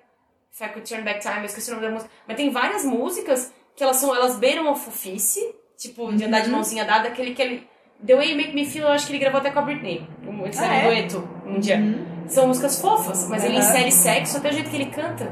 If 0.54 0.62
I 0.62 0.70
Could 0.70 0.90
Turn 0.90 1.04
Back 1.04 1.20
Time, 1.22 1.40
eu 1.40 1.46
esqueci 1.46 1.70
o 1.72 1.76
nome 1.76 1.88
da 1.88 1.94
música. 1.94 2.12
Mas 2.28 2.38
tem 2.38 2.50
várias 2.50 2.84
músicas 2.86 3.54
que 3.76 3.84
elas 3.84 3.96
são, 3.98 4.14
elas 4.16 4.38
beiram 4.38 4.70
a 4.70 4.76
fofice, 4.76 5.40
tipo, 5.78 6.12
de 6.14 6.24
andar 6.26 6.42
de 6.42 6.48
Uhum. 6.50 6.56
mãozinha 6.56 6.86
dada, 6.86 7.08
aquele 7.08 7.34
que 7.34 7.42
ele... 7.42 7.68
The 8.06 8.16
Way 8.16 8.32
You 8.32 8.38
Make 8.38 8.54
Me 8.56 8.66
Feel, 8.66 8.86
eu 8.86 8.92
acho 8.94 9.06
que 9.08 9.12
ele 9.12 9.20
gravou 9.20 9.40
até 9.42 9.52
com 9.52 9.60
a 9.60 9.62
Britney. 9.62 10.08
Um, 10.26 10.44
eles 10.46 10.58
Ah, 10.60 10.64
um 10.64 10.72
é? 10.72 10.84
dueto 10.86 11.30
um 11.46 11.60
dia. 11.60 11.78
Uhum. 11.78 12.24
São 12.28 12.48
músicas 12.48 12.80
fofas, 12.80 13.28
mas 13.28 13.44
ele 13.44 13.58
Aham. 13.58 13.66
insere 13.68 13.92
sexo 13.92 14.38
até 14.38 14.50
o 14.50 14.54
jeito 14.54 14.70
que 14.70 14.76
ele 14.78 14.86
canta. 14.86 15.30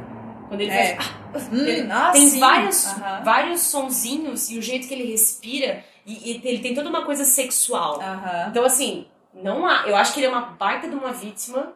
Quando 0.49 0.59
ele 0.61 0.71
É. 0.71 0.95
faz... 0.95 1.09
Hum, 1.51 1.91
ah, 1.91 2.11
tem 2.11 2.27
sim. 2.27 2.39
vários, 2.39 2.85
Aham. 2.85 3.23
vários 3.23 3.61
sonzinhos 3.61 4.49
e 4.49 4.57
o 4.57 4.61
jeito 4.61 4.87
que 4.87 4.93
ele 4.93 5.11
respira. 5.11 5.83
E, 6.05 6.31
e 6.31 6.41
ele 6.47 6.59
tem 6.59 6.73
toda 6.73 6.89
uma 6.89 7.05
coisa 7.05 7.25
sexual. 7.25 8.01
Aham. 8.01 8.47
Então, 8.49 8.63
assim, 8.63 9.07
não 9.33 9.65
há... 9.65 9.87
Eu 9.87 9.95
acho 9.95 10.13
que 10.13 10.19
ele 10.19 10.27
é 10.27 10.29
uma 10.29 10.41
baita 10.41 10.87
de 10.87 10.95
uma 10.95 11.11
vítima 11.11 11.73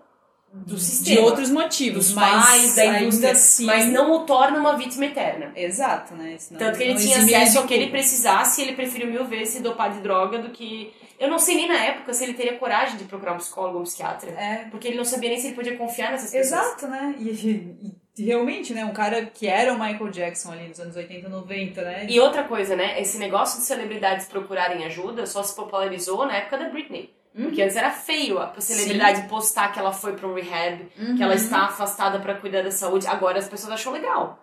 do 0.53 0.75
De 0.75 0.81
sistema. 0.81 1.21
outros 1.21 1.49
motivos, 1.49 2.07
dos 2.07 2.13
mas 2.15 2.45
pais, 2.45 2.75
da 2.75 2.99
indústria. 3.01 3.31
assim... 3.31 3.65
Mas 3.65 3.85
não 3.87 4.11
o 4.11 4.19
torna 4.25 4.59
uma 4.59 4.75
vítima 4.77 5.05
eterna. 5.05 5.51
Exato, 5.55 6.13
né? 6.13 6.37
Tanto 6.57 6.77
que 6.77 6.83
ele 6.83 6.95
tinha 6.95 7.17
acesso 7.17 7.51
de 7.53 7.57
ao 7.57 7.65
que 7.65 7.73
ele 7.73 7.89
precisasse 7.89 8.61
e 8.61 8.65
ele 8.65 8.73
preferiu 8.75 9.07
mil 9.07 9.25
vezes 9.25 9.55
se 9.55 9.59
dopar 9.61 9.91
de 9.93 10.01
droga 10.01 10.39
do 10.39 10.49
que... 10.49 10.93
Eu 11.19 11.29
não 11.29 11.37
sei 11.37 11.55
nem 11.55 11.67
na 11.67 11.77
época 11.77 12.13
se 12.13 12.23
ele 12.23 12.33
teria 12.33 12.57
coragem 12.57 12.97
de 12.97 13.03
procurar 13.05 13.33
um 13.33 13.37
psicólogo 13.37 13.75
ou 13.75 13.81
um 13.81 13.85
psiquiatra. 13.85 14.31
É, 14.31 14.65
Porque 14.71 14.87
ele 14.87 14.97
não 14.97 15.05
sabia 15.05 15.29
nem 15.29 15.39
se 15.39 15.47
ele 15.47 15.55
podia 15.55 15.77
confiar 15.77 16.11
nessas 16.11 16.31
pessoas. 16.31 16.61
exato, 16.61 16.87
né? 16.87 17.15
E, 17.19 17.29
e- 17.29 18.01
e 18.17 18.25
realmente, 18.25 18.73
né? 18.73 18.83
Um 18.83 18.91
cara 18.91 19.25
que 19.27 19.47
era 19.47 19.71
o 19.73 19.79
Michael 19.79 20.09
Jackson 20.09 20.51
ali 20.51 20.67
nos 20.67 20.79
anos 20.79 20.95
80, 20.95 21.29
90, 21.29 21.81
né? 21.83 22.07
E 22.09 22.19
outra 22.19 22.43
coisa, 22.43 22.75
né? 22.75 22.99
Esse 22.99 23.17
negócio 23.19 23.59
de 23.59 23.65
celebridades 23.65 24.25
procurarem 24.25 24.83
ajuda 24.85 25.25
só 25.25 25.41
se 25.43 25.55
popularizou 25.55 26.25
na 26.25 26.35
época 26.37 26.57
da 26.57 26.69
Britney. 26.69 27.13
Uhum. 27.33 27.45
Porque 27.45 27.61
antes 27.61 27.75
era 27.77 27.91
feio 27.91 28.39
a 28.39 28.53
celebridade 28.59 29.27
postar 29.29 29.71
que 29.71 29.79
ela 29.79 29.93
foi 29.93 30.13
pro 30.13 30.33
rehab, 30.33 30.85
que 31.15 31.23
ela 31.23 31.27
Uhum. 31.31 31.37
está 31.37 31.61
afastada 31.65 32.19
pra 32.19 32.35
cuidar 32.35 32.61
da 32.61 32.71
saúde. 32.71 33.07
Agora 33.07 33.39
as 33.39 33.47
pessoas 33.47 33.71
acham 33.73 33.93
legal. 33.93 34.37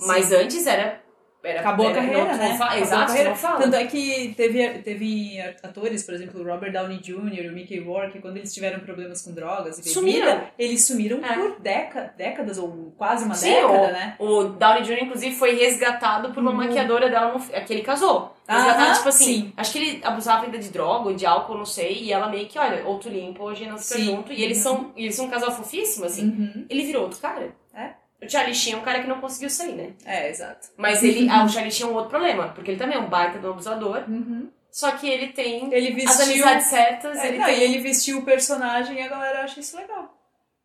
Mas 0.00 0.32
antes 0.32 0.66
era. 0.66 1.00
Era 1.44 1.60
Acabou 1.60 1.86
a 1.86 1.90
era- 1.90 2.00
carreira, 2.00 2.24
não- 2.24 2.36
né? 2.36 2.48
não 2.50 2.56
fa- 2.58 2.64
Acabou 2.64 2.78
a 2.78 2.80
Exato, 2.82 3.06
carreira. 3.08 3.34
fala. 3.34 3.58
Tanto 3.60 3.76
é 3.76 3.86
que 3.86 4.34
teve, 4.36 4.68
teve 4.78 5.40
atores, 5.62 6.02
por 6.04 6.14
exemplo, 6.14 6.40
o 6.40 6.44
Robert 6.44 6.72
Downey 6.72 6.98
Jr., 6.98 7.16
o 7.50 7.52
Mickey 7.52 7.80
Rourke, 7.80 8.20
quando 8.20 8.36
eles 8.36 8.52
tiveram 8.54 8.80
problemas 8.80 9.22
com 9.22 9.32
drogas 9.32 9.78
e 9.78 9.82
bebida, 9.82 9.92
Sumiram. 9.94 10.42
eles 10.58 10.84
sumiram 10.86 11.24
É. 11.24 11.34
por 11.34 11.60
déca, 11.60 12.14
décadas, 12.16 12.58
ou 12.58 12.92
quase 12.96 13.24
uma 13.24 13.34
Sim, 13.34 13.50
década, 13.50 13.72
o, 13.88 13.92
né? 13.92 14.16
o 14.18 14.44
Downey 14.44 14.82
Jr., 14.82 15.02
inclusive, 15.04 15.34
foi 15.34 15.54
resgatado 15.56 16.30
por 16.32 16.40
uma 16.40 16.50
Uhum. 16.52 16.56
maquiadora 16.58 17.08
dela, 17.10 17.32
no, 17.32 17.40
que 17.40 17.72
ele 17.72 17.82
casou. 17.82 18.34
Aham, 18.48 18.58
Resgatado, 18.64 18.96
tipo 18.96 19.08
assim, 19.08 19.24
sim. 19.24 19.52
acho 19.56 19.72
que 19.72 19.78
ele 19.78 20.00
abusava 20.04 20.44
ainda 20.44 20.58
de 20.58 20.68
droga 20.70 21.08
ou 21.08 21.14
de 21.14 21.24
álcool, 21.24 21.56
não 21.58 21.64
sei, 21.64 22.02
e 22.02 22.12
ela 22.12 22.28
meio 22.28 22.46
que, 22.48 22.58
olha, 22.58 22.84
ou 22.86 22.98
tu 22.98 23.08
limpa, 23.08 23.42
ou 23.42 23.48
a 23.48 23.54
gente 23.54 23.70
não 23.70 23.78
fica 23.78 23.94
Sim. 23.94 24.04
junto. 24.06 24.32
E 24.32 24.42
eles 24.42 24.58
Uhum. 24.58 24.62
são, 24.62 24.92
eles 24.96 25.14
são 25.14 25.26
um 25.26 25.30
casal 25.30 25.50
fofíssimo, 25.52 26.04
assim. 26.04 26.24
Uhum. 26.24 26.66
Ele 26.68 26.82
virou 26.84 27.02
outro 27.04 27.20
cara. 27.20 27.54
É. 27.74 27.90
O 28.22 28.30
Charlie 28.30 28.54
Sheen 28.54 28.74
é 28.74 28.76
um 28.76 28.82
cara 28.82 29.00
que 29.02 29.08
não 29.08 29.20
conseguiu 29.20 29.50
sair, 29.50 29.72
né? 29.74 29.92
É, 30.04 30.30
exato. 30.30 30.68
Mas 30.76 31.02
ele, 31.02 31.28
ah, 31.28 31.44
o 31.44 31.48
Charlie 31.48 31.72
Sheen 31.72 31.88
é 31.88 31.90
um 31.90 31.94
outro 31.94 32.10
problema, 32.10 32.48
porque 32.50 32.70
ele 32.70 32.78
também 32.78 32.96
é 32.96 33.00
um 33.00 33.08
baita 33.08 33.38
do 33.38 33.50
abusador, 33.50 34.04
Uhum. 34.08 34.48
só 34.70 34.92
que 34.92 35.08
ele 35.08 35.28
tem 35.32 35.72
Ele 35.74 35.88
as 35.88 36.16
vestiu... 36.16 36.24
amizades 36.44 36.66
certas, 36.66 37.18
É, 37.18 37.28
ele 37.28 37.38
não, 37.38 37.46
tem... 37.46 37.58
e 37.58 37.62
ele 37.62 37.78
vestiu 37.78 38.18
o 38.18 38.24
personagem 38.24 38.96
e 38.98 39.02
a 39.02 39.08
galera 39.08 39.42
acha 39.42 39.58
isso 39.58 39.76
legal. 39.76 40.16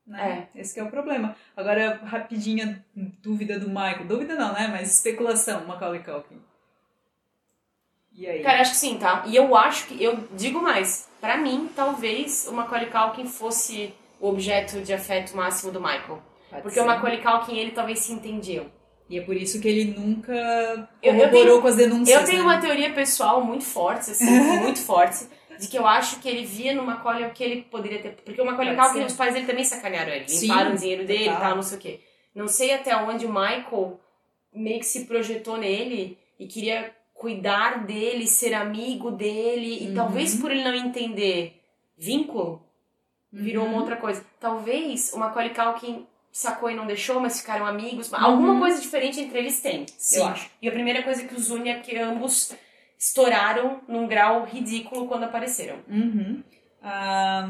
Né? 0.06 0.48
Esse 0.56 0.74
que 0.74 0.80
é 0.80 0.84
o 0.84 0.90
problema. 0.90 1.36
Agora, 1.56 2.00
rapidinha 2.06 2.86
dúvida 2.96 3.60
do 3.60 3.68
Michael. 3.68 4.06
Dúvida 4.06 4.36
não, 4.36 4.54
né? 4.54 4.70
Mas 4.72 4.90
especulação, 4.94 5.66
Macaulay 5.66 6.02
Culkin. 6.02 6.40
E 8.14 8.26
aí? 8.26 8.42
Cara, 8.42 8.62
acho 8.62 8.72
que 8.72 8.78
sim, 8.78 8.98
tá? 8.98 9.24
E 9.28 9.36
eu 9.36 9.56
acho 9.56 9.88
que, 9.88 10.02
eu 10.02 10.16
digo 10.34 10.62
mais, 10.62 11.10
pra 11.20 11.36
mim, 11.38 11.70
talvez 11.76 12.48
o 12.48 12.54
Macaulay 12.54 12.90
Culkin 12.90 13.26
fosse 13.28 13.94
o 14.20 14.30
objeto 14.30 14.80
de 14.82 14.94
afeto 14.94 15.36
máximo 15.36 15.72
do 15.72 15.82
Michael. 15.82 16.22
Pode 16.50 16.62
Porque 16.62 16.76
ser. 16.80 16.82
o 16.82 16.88
Macaulay 16.88 17.22
Culkin, 17.22 17.58
ele 17.58 17.72
talvez 17.72 18.00
se 18.00 18.14
entendiam. 18.14 18.66
E 19.10 19.18
é 19.18 19.22
por 19.22 19.36
isso 19.36 19.60
que 19.62 19.68
ele 19.68 19.86
nunca 19.98 20.90
corroborou 21.02 21.30
tenho- 21.32 21.62
com 21.62 21.68
as 21.68 21.76
denúncias. 21.76 22.20
Eu 22.20 22.26
tenho 22.26 22.40
né? 22.40 22.44
uma 22.44 22.60
teoria 22.60 22.92
pessoal 22.94 23.42
muito 23.44 23.64
forte, 23.64 24.12
assim, 24.12 24.26
muito 24.62 24.80
forte, 24.82 25.26
de 25.60 25.68
que 25.68 25.78
eu 25.78 25.88
acho 25.88 26.20
que 26.20 26.28
ele 26.28 26.46
via 26.46 26.74
no 26.76 26.84
Macaulay 26.84 27.26
o 27.26 27.32
que 27.32 27.44
ele 27.44 27.62
poderia 27.64 28.00
ter. 28.02 28.12
Porque 28.24 28.42
o 28.42 28.46
Macaulay 28.46 28.76
Pode 28.76 28.88
Culkin, 28.90 29.00
ser. 29.02 29.06
os 29.08 29.14
pais 29.14 29.34
dele 29.34 29.46
também 29.48 29.64
sacanearam 29.64 30.12
ele. 30.12 30.28
Sim, 30.28 30.48
Limparam 30.48 30.74
o 30.74 30.78
dinheiro 30.78 31.06
dele 31.06 31.30
e 31.30 31.36
tal, 31.38 31.56
não 31.56 31.64
sei 31.64 31.78
o 31.78 31.82
quê. 31.82 32.00
Não 32.36 32.48
sei 32.48 32.74
até 32.74 32.96
onde 32.98 33.26
o 33.26 33.30
Michael 33.30 34.00
meio 34.54 34.80
que 34.80 34.86
se 34.86 35.06
projetou 35.06 35.58
nele 35.58 36.18
e 36.40 36.46
queria 36.46 36.92
cuidar 37.14 37.86
dele, 37.86 38.28
ser 38.28 38.54
amigo 38.54 39.10
dele. 39.10 39.84
E 39.84 39.88
Uhum. 39.90 39.96
talvez 39.96 40.36
por 40.36 40.52
ele 40.52 40.64
não 40.64 40.76
entender 40.76 41.60
vínculo, 41.98 42.62
virou 43.32 43.64
Uhum. 43.66 43.72
uma 43.72 43.80
outra 43.80 43.96
coisa. 43.96 44.24
Talvez 44.40 45.12
o 45.14 45.18
Macaulay 45.20 45.54
Culkin 45.54 46.06
sacou 46.38 46.70
e 46.70 46.76
não 46.76 46.86
deixou, 46.86 47.20
mas 47.20 47.40
ficaram 47.40 47.66
amigos. 47.66 48.12
Uhum. 48.12 48.20
Alguma 48.20 48.60
coisa 48.60 48.80
diferente 48.80 49.20
entre 49.20 49.40
eles 49.40 49.60
tem, 49.60 49.88
Sim. 49.98 50.20
eu 50.20 50.26
acho. 50.28 50.52
E 50.62 50.70
a 50.70 50.72
primeira 50.72 51.02
coisa 51.02 51.24
que 51.24 51.34
os 51.34 51.50
une 51.50 51.70
é 51.70 51.80
que 51.80 51.98
ambos 51.98 52.54
estouraram 52.98 53.82
num 53.88 54.08
grau 54.08 54.46
ridículo 54.46 55.08
quando 55.08 55.24
apareceram. 55.24 55.80
Uhum. 55.90 56.44
Ah, 56.80 57.50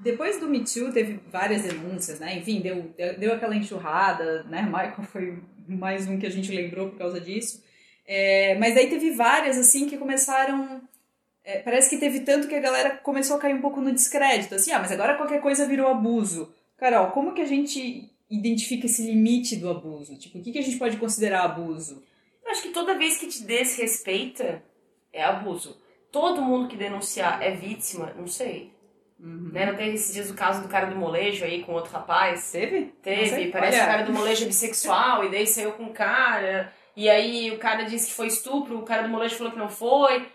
depois 0.00 0.38
do 0.38 0.48
Me 0.48 0.62
Too 0.62 0.92
teve 0.92 1.18
várias 1.30 1.62
denúncias, 1.62 2.20
né? 2.20 2.36
Enfim, 2.36 2.60
deu, 2.60 2.94
deu 3.18 3.32
aquela 3.32 3.56
enxurrada, 3.56 4.42
né? 4.44 4.60
Michael 4.68 5.02
foi 5.10 5.42
mais 5.66 6.06
um 6.06 6.18
que 6.18 6.26
a 6.26 6.30
gente 6.30 6.52
lembrou 6.52 6.90
por 6.90 6.98
causa 6.98 7.18
disso. 7.18 7.64
É, 8.06 8.54
mas 8.56 8.76
aí 8.76 8.90
teve 8.90 9.12
várias, 9.12 9.56
assim, 9.56 9.88
que 9.88 9.96
começaram. 9.96 10.82
É, 11.42 11.60
parece 11.60 11.88
que 11.88 11.96
teve 11.96 12.20
tanto 12.20 12.48
que 12.48 12.54
a 12.54 12.60
galera 12.60 12.98
começou 12.98 13.36
a 13.36 13.40
cair 13.40 13.54
um 13.54 13.62
pouco 13.62 13.80
no 13.80 13.92
descrédito. 13.92 14.54
Assim, 14.54 14.72
ah, 14.72 14.78
mas 14.78 14.92
agora 14.92 15.16
qualquer 15.16 15.40
coisa 15.40 15.66
virou 15.66 15.88
abuso. 15.88 16.52
Carol, 16.82 17.12
como 17.12 17.32
que 17.32 17.40
a 17.40 17.46
gente 17.46 18.10
identifica 18.28 18.86
esse 18.86 19.06
limite 19.06 19.54
do 19.54 19.70
abuso? 19.70 20.18
Tipo, 20.18 20.38
o 20.38 20.42
que, 20.42 20.50
que 20.50 20.58
a 20.58 20.62
gente 20.62 20.78
pode 20.78 20.96
considerar 20.96 21.44
abuso? 21.44 22.02
Eu 22.44 22.50
acho 22.50 22.62
que 22.62 22.70
toda 22.70 22.98
vez 22.98 23.18
que 23.18 23.28
te 23.28 23.44
desrespeita 23.44 24.60
é 25.12 25.22
abuso. 25.22 25.80
Todo 26.10 26.42
mundo 26.42 26.66
que 26.66 26.76
denunciar 26.76 27.40
é 27.40 27.52
vítima, 27.52 28.12
não 28.18 28.26
sei. 28.26 28.72
Uhum. 29.20 29.50
Né? 29.52 29.66
Não 29.66 29.76
teve 29.76 29.94
esses 29.94 30.12
dias 30.12 30.28
o 30.28 30.34
caso 30.34 30.60
do 30.60 30.68
cara 30.68 30.86
do 30.86 30.96
molejo 30.96 31.44
aí 31.44 31.62
com 31.62 31.72
outro 31.72 31.92
rapaz? 31.92 32.50
Teve? 32.50 32.86
Teve. 33.00 33.52
Parece 33.52 33.78
que 33.78 33.84
o 33.84 33.86
cara 33.86 34.02
do 34.02 34.12
molejo 34.12 34.42
é 34.42 34.48
bissexual 34.48 35.24
e 35.24 35.30
daí 35.30 35.46
saiu 35.46 35.74
com 35.74 35.84
um 35.84 35.92
cara. 35.92 36.72
E 36.96 37.08
aí 37.08 37.52
o 37.52 37.58
cara 37.60 37.84
disse 37.84 38.08
que 38.08 38.14
foi 38.14 38.26
estupro, 38.26 38.76
o 38.76 38.82
cara 38.82 39.02
do 39.02 39.08
molejo 39.08 39.36
falou 39.36 39.52
que 39.52 39.58
não 39.58 39.68
foi. 39.68 40.28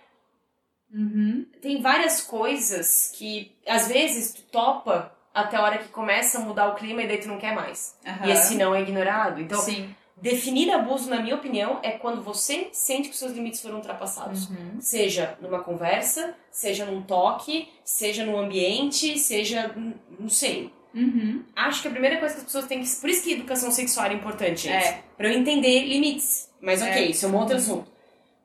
Uhum. 0.93 1.45
Tem 1.61 1.81
várias 1.81 2.21
coisas 2.21 3.11
que 3.13 3.51
às 3.67 3.89
vezes 3.89 4.33
tu 4.33 4.43
topa 4.43 5.16
até 5.41 5.57
a 5.57 5.61
hora 5.61 5.77
que 5.77 5.89
começa 5.89 6.37
a 6.37 6.41
mudar 6.41 6.69
o 6.69 6.75
clima 6.75 7.01
e 7.03 7.07
daí 7.07 7.17
tu 7.17 7.27
não 7.27 7.37
quer 7.37 7.53
mais. 7.53 7.95
Uhum. 8.05 8.27
E 8.27 8.31
esse 8.31 8.55
não 8.55 8.73
é 8.75 8.81
ignorado. 8.81 9.39
Então, 9.41 9.59
Sim. 9.59 9.93
Definir 10.19 10.71
abuso, 10.71 11.11
na 11.11 11.21
minha 11.21 11.35
opinião, 11.35 11.79
é 11.83 11.91
quando 11.91 12.23
você 12.23 12.69
sente 12.71 13.03
que 13.09 13.13
os 13.13 13.19
seus 13.19 13.33
limites 13.33 13.61
foram 13.61 13.75
ultrapassados. 13.75 14.49
Uhum. 14.49 14.77
Seja 14.81 15.37
numa 15.39 15.59
conversa, 15.59 16.33
seja 16.49 16.85
num 16.85 17.03
toque, 17.03 17.69
seja 17.83 18.25
no 18.25 18.35
ambiente, 18.35 19.19
seja. 19.19 19.71
não 20.19 20.27
sei. 20.27 20.73
Uhum. 20.91 21.43
Acho 21.55 21.83
que 21.83 21.87
a 21.87 21.91
primeira 21.91 22.17
coisa 22.17 22.33
que 22.33 22.39
as 22.39 22.45
pessoas 22.45 22.65
têm 22.65 22.81
que. 22.81 22.89
Por 22.95 23.07
isso 23.09 23.21
que 23.23 23.33
educação 23.33 23.69
sexual 23.69 24.07
é 24.07 24.13
importante, 24.13 24.61
gente. 24.63 24.85
É. 24.87 25.03
Pra 25.15 25.27
eu 25.31 25.37
entender 25.37 25.85
limites. 25.85 26.49
Mas 26.59 26.81
ok, 26.81 26.93
É. 26.93 27.05
isso 27.11 27.27
é 27.27 27.29
um 27.29 27.35
outro 27.35 27.55
assunto. 27.55 27.91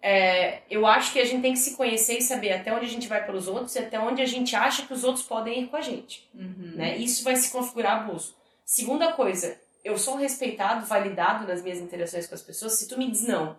É, 0.03 0.63
eu 0.69 0.85
acho 0.85 1.13
que 1.13 1.21
a 1.21 1.25
gente 1.25 1.43
tem 1.43 1.53
que 1.53 1.59
se 1.61 1.77
conhecer 1.77 2.19
e 2.19 2.23
saber 2.23 2.53
até 2.53 2.75
onde 2.75 2.87
a 2.87 2.89
gente 2.89 3.07
vai 3.07 3.25
pelos 3.25 3.47
outros 3.47 3.75
e 3.77 3.79
até 3.79 4.01
onde 4.01 4.21
a 4.21 4.27
gente 4.27 4.57
acha 4.57 4.83
que 4.83 4.93
os 4.93 5.05
outros 5.05 5.25
podem 5.25 5.63
ir 5.63 5.67
com 5.69 5.77
a 5.77 5.81
gente. 5.81 6.29
Uhum. 6.35 6.73
Né? 6.75 6.97
Isso 6.99 7.23
vai 7.23 7.37
se 7.37 7.53
configurar 7.53 8.01
abuso. 8.03 8.35
Segunda 8.65 9.13
coisa, 9.13 9.57
eu 9.85 9.97
sou 9.97 10.17
respeitado, 10.17 10.85
validado 10.87 11.47
nas 11.47 11.63
minhas 11.63 11.79
interações 11.79 12.27
com 12.27 12.35
as 12.35 12.43
pessoas 12.43 12.73
se 12.75 12.89
tu 12.89 12.99
me 12.99 13.09
diz 13.11 13.23
não. 13.29 13.57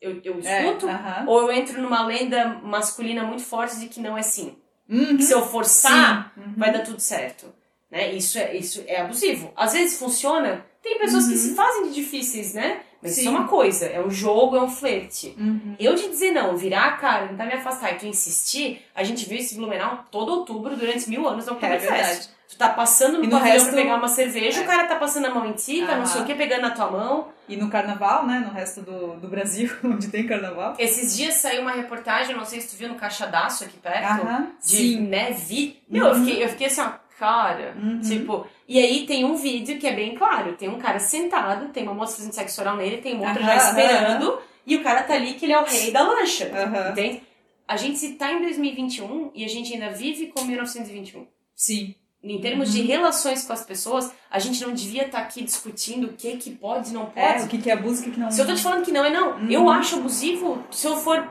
Eu, 0.00 0.20
eu 0.24 0.40
É, 0.44 0.64
escuto, 0.66 0.88
aham. 0.88 1.24
ou 1.28 1.42
eu 1.42 1.52
entro 1.52 1.80
numa 1.80 2.04
lenda 2.04 2.48
masculina 2.62 3.22
muito 3.22 3.42
forte 3.42 3.78
de 3.78 3.86
que 3.88 4.00
não 4.00 4.18
é 4.18 4.22
sim. 4.22 4.56
Uhum. 4.88 5.16
Que 5.16 5.22
se 5.22 5.32
eu 5.32 5.46
forçar. 5.46 6.32
Uhum. 6.36 6.54
vai 6.56 6.72
dar 6.72 6.80
tudo 6.82 7.00
certo. 7.00 7.46
Né? 7.90 8.12
Isso, 8.12 8.36
é, 8.38 8.56
isso 8.56 8.82
é 8.88 9.00
abusivo. 9.00 9.52
Às 9.56 9.72
vezes 9.72 9.98
funciona. 9.98 10.66
Tem 10.82 10.98
pessoas 10.98 11.28
que 11.28 11.36
se 11.36 11.54
fazem 11.54 11.84
de 11.88 11.94
difíceis, 11.94 12.52
né? 12.52 12.82
Mas 13.04 13.18
isso 13.18 13.28
é 13.28 13.30
Uhum. 13.30 13.36
Uma 13.38 13.46
coisa, 13.48 13.84
é 13.86 14.00
um 14.00 14.10
jogo, 14.10 14.56
é 14.56 14.62
um 14.62 14.68
flerte. 14.70 15.34
Uhum. 15.38 15.76
Eu 15.78 15.94
te 15.94 16.08
dizer 16.08 16.30
não, 16.32 16.56
virar 16.56 16.86
a 16.86 16.92
cara, 16.92 17.28
tentar 17.28 17.44
me 17.44 17.52
afastar 17.52 17.92
e 17.92 17.96
tu 17.98 18.06
insistir, 18.06 18.82
a 18.94 19.04
gente 19.04 19.28
viu 19.28 19.38
esse 19.38 19.54
Blumenau 19.54 20.04
todo 20.10 20.30
outubro 20.32 20.74
durante 20.74 21.08
mil 21.10 21.28
anos 21.28 21.44
na 21.46 21.52
É 21.60 21.76
verdade. 21.78 22.28
Tu 22.48 22.56
tá 22.58 22.68
passando 22.68 23.18
no, 23.18 23.24
E 23.24 23.26
no 23.26 23.30
pavilhão 23.32 23.52
resto- 23.54 23.72
pra 23.72 23.82
pegar 23.82 23.96
uma 23.96 24.06
cerveja, 24.08 24.60
É. 24.60 24.62
o 24.62 24.66
cara 24.66 24.86
tá 24.86 24.96
passando 24.96 25.26
a 25.26 25.30
mão 25.34 25.44
em 25.46 25.52
ti, 25.52 25.84
tá 25.84 25.96
não 25.96 26.06
sei 26.06 26.20
o 26.22 26.24
que, 26.24 26.34
pegando 26.34 26.62
na 26.62 26.70
tua 26.70 26.90
mão. 26.90 27.28
E 27.48 27.56
no 27.56 27.68
carnaval, 27.68 28.26
né? 28.26 28.38
No 28.46 28.52
resto 28.52 28.80
do, 28.82 29.16
do 29.16 29.28
Brasil, 29.28 29.70
onde 29.84 30.08
tem 30.08 30.26
carnaval. 30.26 30.74
Esses 30.78 31.16
dias 31.16 31.34
saiu 31.34 31.62
uma 31.62 31.72
reportagem, 31.72 32.34
não 32.36 32.44
sei 32.44 32.60
se 32.60 32.68
tu 32.68 32.78
viu 32.78 32.88
no 32.88 32.94
Caixadaço 32.94 33.64
aqui 33.64 33.76
perto, 33.78 34.22
Aham. 34.22 34.48
de 34.62 34.76
Sim. 34.76 35.00
né, 35.08 35.30
vi. 35.32 35.82
Meu, 35.88 36.06
eu, 36.06 36.14
fiquei, 36.16 36.44
eu 36.44 36.48
fiquei 36.48 36.66
assim, 36.68 36.80
ó, 36.82 36.90
cara, 37.18 37.74
Uhum. 37.80 38.00
tipo. 38.00 38.46
E 38.68 38.78
aí 38.78 39.06
tem 39.06 39.24
um 39.24 39.34
vídeo 39.36 39.78
que 39.78 39.86
é 39.86 39.92
bem 39.94 40.14
claro: 40.14 40.54
tem 40.56 40.68
um 40.68 40.78
cara 40.78 40.98
sentado, 40.98 41.68
tem 41.72 41.82
uma 41.84 41.94
moça 41.94 42.16
fazendo 42.16 42.32
sexo 42.32 42.60
oral 42.60 42.76
nele, 42.76 42.98
tem 42.98 43.14
uma 43.14 43.28
outra 43.28 43.42
já 43.42 43.54
Aham, 43.56 43.68
esperando, 43.68 44.38
e 44.66 44.76
o 44.76 44.82
cara 44.82 45.02
tá 45.02 45.14
ali 45.14 45.34
que 45.34 45.44
ele 45.46 45.52
é 45.52 45.60
o 45.60 45.64
rei 45.64 45.90
da 45.90 46.02
lancha. 46.02 46.50
Entende? 46.90 47.22
A 47.66 47.76
gente 47.76 48.06
tá 48.14 48.32
em 48.32 48.40
2021 48.42 49.30
e 49.34 49.44
a 49.44 49.48
gente 49.48 49.72
ainda 49.72 49.90
vive 49.90 50.26
com 50.28 50.44
1921. 50.44 51.26
Sim. 51.54 51.94
Em 52.22 52.40
termos 52.40 52.68
Uhum. 52.68 52.74
de 52.76 52.82
relações 52.86 53.46
com 53.46 53.52
as 53.52 53.64
pessoas, 53.64 54.10
a 54.30 54.38
gente 54.38 54.62
não 54.64 54.72
devia 54.72 55.04
estar 55.04 55.18
aqui 55.18 55.42
discutindo 55.42 56.06
o 56.06 56.12
que 56.14 56.36
que 56.38 56.50
pode 56.50 56.90
e 56.90 56.92
não 56.94 57.06
pode. 57.06 57.42
É, 57.42 57.44
o 57.44 57.48
que, 57.48 57.58
que 57.58 57.70
é 57.70 57.74
abuso 57.74 57.98
e 57.98 58.00
o 58.00 58.04
que, 58.04 58.10
que 58.12 58.20
não 58.20 58.30
Se 58.30 58.40
eu 58.40 58.46
tô 58.46 58.54
te 58.54 58.62
falando 58.62 58.82
que 58.84 58.90
não 58.92 59.04
é 59.04 59.10
não, 59.10 59.32
Uhum. 59.36 59.50
eu 59.50 59.68
acho 59.68 59.96
abusivo 59.96 60.62
se 60.70 60.86
eu 60.86 60.96
for. 60.96 61.26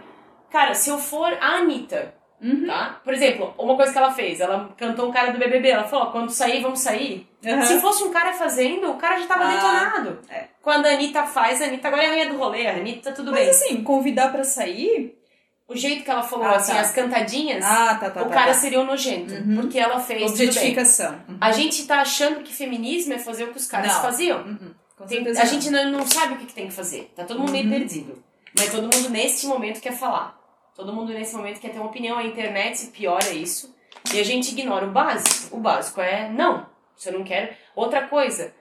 Cara, 0.52 0.76
se 0.76 0.90
eu 0.92 1.00
for 1.00 1.34
a 1.42 1.58
Anitta, 1.58 2.14
Uhum. 2.42 2.66
tá? 2.68 3.00
Por 3.04 3.14
exemplo, 3.14 3.54
uma 3.58 3.76
coisa 3.76 3.92
que 3.92 3.98
ela 3.98 4.12
fez, 4.12 4.42
ela 4.42 4.70
cantou 4.78 5.08
um 5.08 5.12
cara 5.14 5.32
do 5.32 5.40
BBB, 5.40 5.70
ela 5.70 5.84
falou: 5.86 6.12
quando 6.12 6.30
sair, 6.30 6.62
vamos 6.62 6.80
sair. 6.82 7.28
Aham. 7.46 7.62
Se 7.66 7.80
fosse 7.80 8.04
um 8.04 8.12
cara 8.12 8.34
fazendo, 8.34 8.92
o 8.92 8.96
cara 8.98 9.18
já 9.20 9.26
tava 9.28 9.46
Ah, 9.46 9.52
detonado. 9.54 10.20
é. 10.30 10.46
Quando 10.62 10.86
a 10.86 10.90
Anitta 10.90 11.24
faz, 11.24 11.62
a 11.62 11.66
Anitta 11.66 11.88
agora 11.88 12.04
é 12.04 12.06
a 12.08 12.10
rainha 12.10 12.30
do 12.30 12.38
rolê, 12.38 12.68
a 12.68 12.76
Anitta 12.76 13.12
tudo 13.14 13.32
Mas 13.32 13.40
bem. 13.42 13.50
assim, 13.50 13.84
convidar 13.84 14.32
pra 14.32 14.44
sair. 14.44 15.18
O 15.66 15.76
jeito 15.78 16.04
que 16.04 16.12
ela 16.12 16.22
falou, 16.24 16.46
Ah, 16.46 16.58
assim, 16.58 16.74
tá. 16.74 16.82
as 16.82 16.92
cantadinhas, 16.92 17.64
Ah, 17.64 17.96
tá, 17.96 18.10
tá. 18.10 18.22
o 18.22 18.26
tá, 18.26 18.30
cara 18.34 18.48
tá. 18.48 18.54
seria 18.56 18.82
o 18.82 18.84
nojento. 18.84 19.34
Uhum. 19.34 19.56
Porque 19.62 19.80
ela 19.80 19.98
fez 20.02 20.20
tudo 20.32 20.38
bem. 20.38 20.48
Objetificação. 20.50 21.16
Uhum. 21.30 21.38
A 21.40 21.52
gente 21.54 21.88
tá 21.88 22.02
achando 22.02 22.42
que 22.44 22.54
feminismo 22.54 23.14
é 23.14 23.18
fazer 23.18 23.46
o 23.46 23.48
que 23.52 23.58
os 23.58 23.66
caras 23.66 23.94
Não. 23.94 24.02
faziam. 24.02 24.40
Uhum. 24.40 24.74
Tem- 25.08 25.26
a 25.28 25.46
gente 25.46 25.70
não, 25.70 25.90
não 25.92 26.06
sabe 26.06 26.34
o 26.34 26.38
que, 26.38 26.46
que 26.48 26.54
tem 26.54 26.68
que 26.68 26.74
fazer. 26.74 27.12
Tá 27.16 27.24
todo 27.24 27.40
mundo 27.40 27.52
meio 27.54 27.64
Uhum. 27.64 27.72
perdido. 27.72 28.22
Mas 28.58 28.70
todo 28.72 28.84
mundo 28.84 29.10
neste 29.10 29.48
momento 29.48 29.80
quer 29.82 29.94
falar. 29.94 30.38
Todo 30.76 30.94
mundo 30.94 31.14
nesse 31.14 31.36
momento 31.36 31.60
quer 31.60 31.70
ter 31.72 31.80
uma 31.80 31.88
opinião. 31.90 32.18
A 32.18 32.24
internet 32.24 32.88
piora 32.88 33.30
isso. 33.32 33.76
E 34.14 34.20
a 34.20 34.24
gente 34.24 34.52
ignora 34.52 34.86
o 34.86 34.92
básico. 34.92 35.56
O 35.56 35.60
básico 35.60 36.02
é 36.02 36.30
não. 36.30 36.66
Se 36.96 37.10
eu 37.10 37.14
não 37.14 37.24
quero. 37.24 37.54
Outra 37.76 38.08
coisa, 38.08 38.54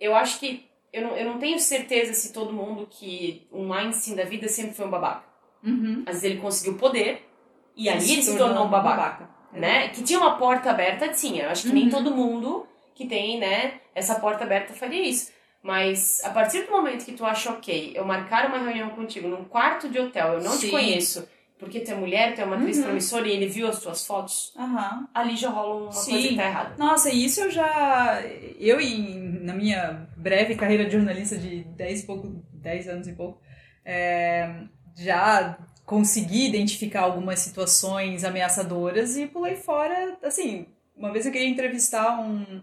eu 0.00 0.14
acho 0.14 0.38
que. 0.38 0.66
Eu 0.92 1.02
não, 1.02 1.16
eu 1.16 1.26
não 1.26 1.38
tenho 1.38 1.58
certeza 1.60 2.14
se 2.14 2.32
todo 2.32 2.52
mundo 2.52 2.88
que 2.90 3.46
um 3.52 3.72
Einstein 3.72 4.16
da 4.16 4.24
vida 4.24 4.48
sempre 4.48 4.74
foi 4.74 4.86
um 4.86 4.90
babaca. 4.90 5.24
Uhum. 5.62 6.02
Às 6.06 6.14
vezes 6.16 6.24
ele 6.24 6.40
conseguiu 6.40 6.78
poder 6.78 7.28
e 7.76 7.88
ali 7.90 8.12
ele 8.12 8.22
se 8.22 8.38
tornou 8.38 8.64
um 8.64 8.70
babaca 8.70 9.28
né? 9.52 9.88
Que 9.88 10.02
tinha 10.02 10.18
uma 10.18 10.36
porta 10.36 10.70
aberta, 10.70 11.08
tinha. 11.08 11.44
Eu 11.44 11.50
acho 11.50 11.64
que 11.64 11.72
nem 11.72 11.84
Uhum. 11.84 11.90
todo 11.90 12.10
mundo 12.14 12.66
que 12.94 13.06
tem, 13.06 13.38
né, 13.38 13.80
essa 13.94 14.16
porta 14.16 14.44
aberta 14.44 14.72
faria 14.74 15.02
isso. 15.02 15.30
Mas 15.62 16.22
a 16.24 16.30
partir 16.30 16.62
do 16.62 16.70
momento 16.70 17.04
que 17.04 17.12
tu 17.12 17.24
acha 17.24 17.50
ok, 17.50 17.92
eu 17.94 18.04
marcar 18.04 18.46
uma 18.46 18.58
reunião 18.58 18.90
contigo 18.90 19.28
num 19.28 19.44
quarto 19.44 19.88
de 19.88 19.98
hotel, 19.98 20.34
eu 20.34 20.40
não 20.40 20.52
te 20.52 20.66
Sim. 20.66 20.70
conheço, 20.70 21.28
porque 21.58 21.80
tu 21.80 21.90
é 21.90 21.94
mulher, 21.94 22.34
tu 22.34 22.40
é 22.40 22.44
uma 22.44 22.56
atriz 22.56 22.76
Uhum. 22.78 22.84
promissora 22.84 23.26
e 23.26 23.32
ele 23.32 23.46
viu 23.48 23.66
as 23.68 23.80
tuas 23.80 24.06
fotos, 24.06 24.52
Aham. 24.56 25.08
ali 25.12 25.36
já 25.36 25.48
rola 25.50 25.82
uma 25.84 25.92
Sim. 25.92 26.12
coisa 26.12 26.28
que 26.28 26.36
tá 26.36 26.46
errada. 26.46 26.74
Nossa, 26.78 27.10
e 27.10 27.24
isso 27.24 27.40
eu 27.40 27.50
já. 27.50 28.20
Eu, 28.58 28.80
em, 28.80 29.40
na 29.44 29.52
minha 29.54 30.08
breve 30.16 30.54
carreira 30.54 30.84
de 30.84 30.92
jornalista 30.92 31.36
de 31.36 31.64
10, 31.64 32.02
e 32.02 32.06
pouco, 32.06 32.42
10 32.52 32.88
anos 32.88 33.08
e 33.08 33.12
pouco, 33.12 33.40
é, 33.84 34.62
já 34.96 35.58
consegui 35.84 36.46
identificar 36.48 37.00
algumas 37.02 37.38
situações 37.40 38.22
ameaçadoras 38.24 39.16
e 39.16 39.26
pulei 39.26 39.56
fora. 39.56 40.16
Assim, 40.22 40.66
uma 40.96 41.10
vez 41.12 41.24
eu 41.26 41.32
queria 41.32 41.48
entrevistar 41.48 42.20
um, 42.20 42.60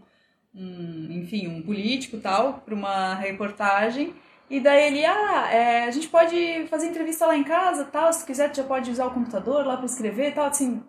um 0.54 1.08
enfim, 1.12 1.48
um 1.48 1.62
político 1.62 2.18
tal, 2.20 2.62
para 2.66 2.74
uma 2.76 3.16
reportagem. 3.16 4.14
E 4.50 4.60
daí 4.60 4.84
ele, 4.88 5.06
ah, 5.06 5.50
é, 5.52 5.84
a 5.86 5.92
gente 5.92 6.08
pode 6.08 6.68
fazer 6.70 6.88
entrevista 6.88 7.26
lá 7.26 7.36
em 7.36 7.44
casa, 7.44 7.86
tal, 7.86 8.14
se 8.14 8.24
quiser 8.26 8.54
já 8.56 8.64
pode 8.64 8.92
usar 8.92 9.08
o 9.08 9.12
computador 9.12 9.66
lá 9.66 9.76
para 9.78 9.86
escrever 9.88 10.34
tal, 10.34 10.46
assim... 10.46 10.84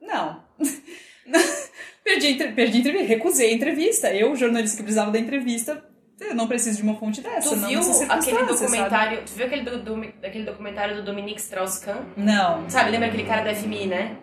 Não. 0.00 0.42
perdi, 2.02 2.34
perdi 2.52 2.78
entrevista, 2.78 3.06
recusei 3.08 3.50
a 3.50 3.54
entrevista. 3.54 4.12
Eu, 4.14 4.34
jornalista 4.34 4.76
que 4.78 4.82
precisava 4.82 5.10
da 5.10 5.18
entrevista, 5.18 5.84
eu 6.20 6.34
não 6.34 6.48
preciso 6.48 6.78
de 6.78 6.82
uma 6.82 6.96
fonte 6.96 7.20
dessa. 7.20 7.50
Tu 7.50 7.56
não 7.56 7.68
viu 7.68 7.80
aquele 8.08 8.44
documentário, 8.46 9.22
tu 9.24 9.32
viu 9.32 9.46
aquele, 9.46 9.62
do, 9.62 9.78
do- 9.82 10.12
aquele 10.26 10.44
documentário 10.44 10.96
do 10.96 11.04
Dominique 11.04 11.40
Strauss-Kahn? 11.40 11.94
sabe? 11.94 12.06
Não. 12.16 12.70
Sabe, 12.70 12.90
lembra 12.90 13.08
aquele 13.08 13.24
cara 13.24 13.42
da 13.44 13.54
FMI, 13.54 13.86
né? 13.86 14.16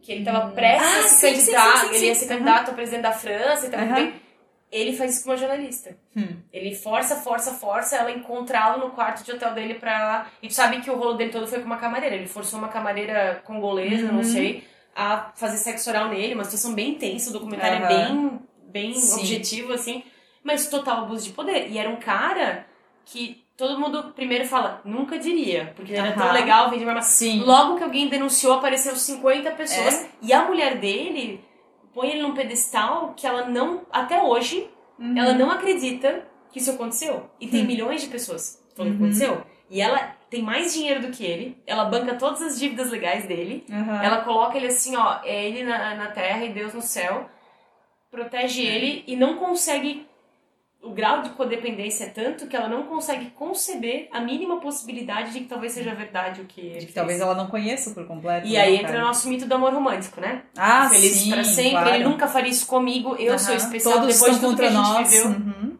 Que 0.00 0.12
ele 0.12 0.24
tava 0.24 0.50
prestes 0.52 0.88
Ah, 0.88 0.98
a 1.00 1.02
se 1.02 1.14
sim, 1.16 1.34
candidatar, 1.34 1.76
sim, 1.80 1.88
sim, 1.88 1.94
ele 1.96 2.06
ia 2.06 2.14
ser 2.14 2.26
candidato 2.28 2.70
a 2.70 2.74
presidente 2.74 3.02
da 3.02 3.12
França 3.12 3.66
e 3.66 3.70
Aham. 3.84 3.94
bem. 3.94 4.27
Ele 4.70 4.92
faz 4.94 5.14
isso 5.14 5.24
com 5.24 5.30
uma 5.30 5.36
jornalista. 5.36 5.96
Hum. 6.16 6.36
Ele 6.52 6.74
força, 6.74 7.16
força, 7.16 7.52
força 7.54 7.96
ela 7.96 8.10
encontrá-lo 8.12 8.84
no 8.86 8.90
quarto 8.92 9.24
de 9.24 9.32
hotel 9.32 9.54
dele 9.54 9.74
pra. 9.74 10.26
E 10.42 10.48
tu 10.48 10.54
sabe 10.54 10.80
que 10.80 10.90
o 10.90 10.96
rolo 10.96 11.14
dele 11.14 11.30
todo 11.30 11.46
foi 11.46 11.60
com 11.60 11.66
uma 11.66 11.78
camareira. 11.78 12.14
Ele 12.16 12.26
forçou 12.26 12.58
uma 12.58 12.68
camareira 12.68 13.40
congolesa, 13.44 14.08
não 14.08 14.18
Uhum. 14.18 14.24
sei, 14.24 14.64
a 14.94 15.30
fazer 15.34 15.56
sexo 15.56 15.88
oral 15.88 16.08
nele. 16.08 16.34
Uma 16.34 16.44
situação 16.44 16.74
bem 16.74 16.94
tensa. 16.96 17.30
O 17.30 17.32
documentário 17.32 17.82
é 17.82 17.86
Aham. 17.86 17.88
bem, 18.18 18.40
bem 18.68 18.94
Sim. 18.94 19.20
objetivo, 19.20 19.72
assim. 19.72 20.02
Mas 20.44 20.68
total 20.68 21.04
abuso 21.04 21.24
de 21.24 21.32
poder. 21.32 21.68
E 21.70 21.78
era 21.78 21.88
um 21.88 21.96
cara 21.96 22.66
que 23.06 23.42
todo 23.56 23.80
mundo 23.80 24.12
primeiro 24.14 24.44
fala, 24.46 24.80
nunca 24.84 25.18
diria. 25.18 25.72
Porque 25.74 25.92
ele 25.92 25.98
era 25.98 26.12
tão 26.12 26.30
legal, 26.30 26.68
vendia 26.70 26.86
uma 26.86 27.00
Sim. 27.02 27.40
Logo 27.40 27.76
que 27.76 27.82
alguém 27.84 28.06
denunciou, 28.08 28.52
apareceu 28.52 28.94
50 28.94 29.50
pessoas. 29.52 29.94
É. 30.04 30.08
E 30.22 30.32
a 30.32 30.44
mulher 30.44 30.76
dele 30.78 31.42
põe 31.94 32.10
ele 32.10 32.22
num 32.22 32.34
pedestal 32.34 33.14
que 33.16 33.26
ela 33.26 33.46
não, 33.46 33.82
até 33.90 34.22
hoje, 34.22 34.68
Uhum. 34.98 35.16
ela 35.16 35.32
não 35.34 35.50
acredita 35.50 36.26
que 36.50 36.58
isso 36.58 36.70
aconteceu. 36.72 37.28
E 37.40 37.46
tem 37.46 37.62
Hum. 37.62 37.66
milhões 37.66 38.00
de 38.02 38.08
pessoas 38.08 38.62
falando 38.74 38.92
que 38.96 38.98
Uhum. 39.02 39.08
aconteceu. 39.08 39.42
E 39.70 39.80
ela 39.80 40.16
tem 40.30 40.42
mais 40.42 40.72
dinheiro 40.74 41.02
do 41.02 41.10
que 41.10 41.24
ele, 41.24 41.56
ela 41.66 41.84
banca 41.84 42.14
todas 42.14 42.40
as 42.42 42.58
dívidas 42.58 42.90
legais 42.90 43.26
dele, 43.26 43.64
ela 44.02 44.22
coloca 44.22 44.56
ele 44.56 44.66
assim, 44.66 44.96
ó, 44.96 45.20
é 45.24 45.46
ele 45.46 45.62
na, 45.62 45.94
na 45.94 46.06
terra 46.10 46.44
e 46.44 46.52
Deus 46.52 46.72
no 46.74 46.80
céu, 46.82 47.28
protege 48.10 48.62
ele 48.62 49.04
e 49.06 49.14
não 49.16 49.36
consegue. 49.36 50.06
O 50.80 50.90
grau 50.92 51.22
de 51.22 51.30
codependência 51.30 52.04
é 52.04 52.08
tanto 52.08 52.46
que 52.46 52.54
ela 52.56 52.68
não 52.68 52.84
consegue 52.84 53.30
conceber 53.30 54.08
a 54.12 54.20
mínima 54.20 54.60
possibilidade 54.60 55.32
de 55.32 55.40
que 55.40 55.46
talvez 55.46 55.72
seja 55.72 55.92
verdade 55.94 56.40
o 56.40 56.44
que 56.44 56.60
ele 56.60 56.68
De 56.70 56.74
que 56.78 56.82
fez. 56.84 56.94
talvez 56.94 57.20
ela 57.20 57.34
não 57.34 57.48
conheça 57.48 57.90
por 57.90 58.06
completo. 58.06 58.46
E 58.46 58.52
né, 58.52 58.60
aí 58.60 58.76
cara? 58.78 58.88
entra 58.90 59.02
o 59.02 59.06
nosso 59.08 59.28
mito 59.28 59.44
do 59.44 59.54
amor 59.54 59.72
romântico, 59.74 60.20
né? 60.20 60.42
Ah, 60.56 60.88
Feliz 60.88 61.16
sim, 61.16 61.30
para 61.30 61.42
sempre, 61.44 61.70
claro. 61.72 61.94
ele 61.94 62.04
nunca 62.04 62.28
faria 62.28 62.50
isso 62.50 62.66
comigo, 62.66 63.16
eu 63.16 63.36
sou 63.38 63.54
Aham. 63.54 63.56
especial 63.64 63.94
Todos 64.00 64.14
depois 64.14 64.34
de 64.36 64.40
tudo 64.40 64.56
que 64.56 64.62
a 64.62 64.70
gente 64.70 64.76
nós. 64.76 65.10
viveu. 65.10 65.26
Uhum. 65.26 65.78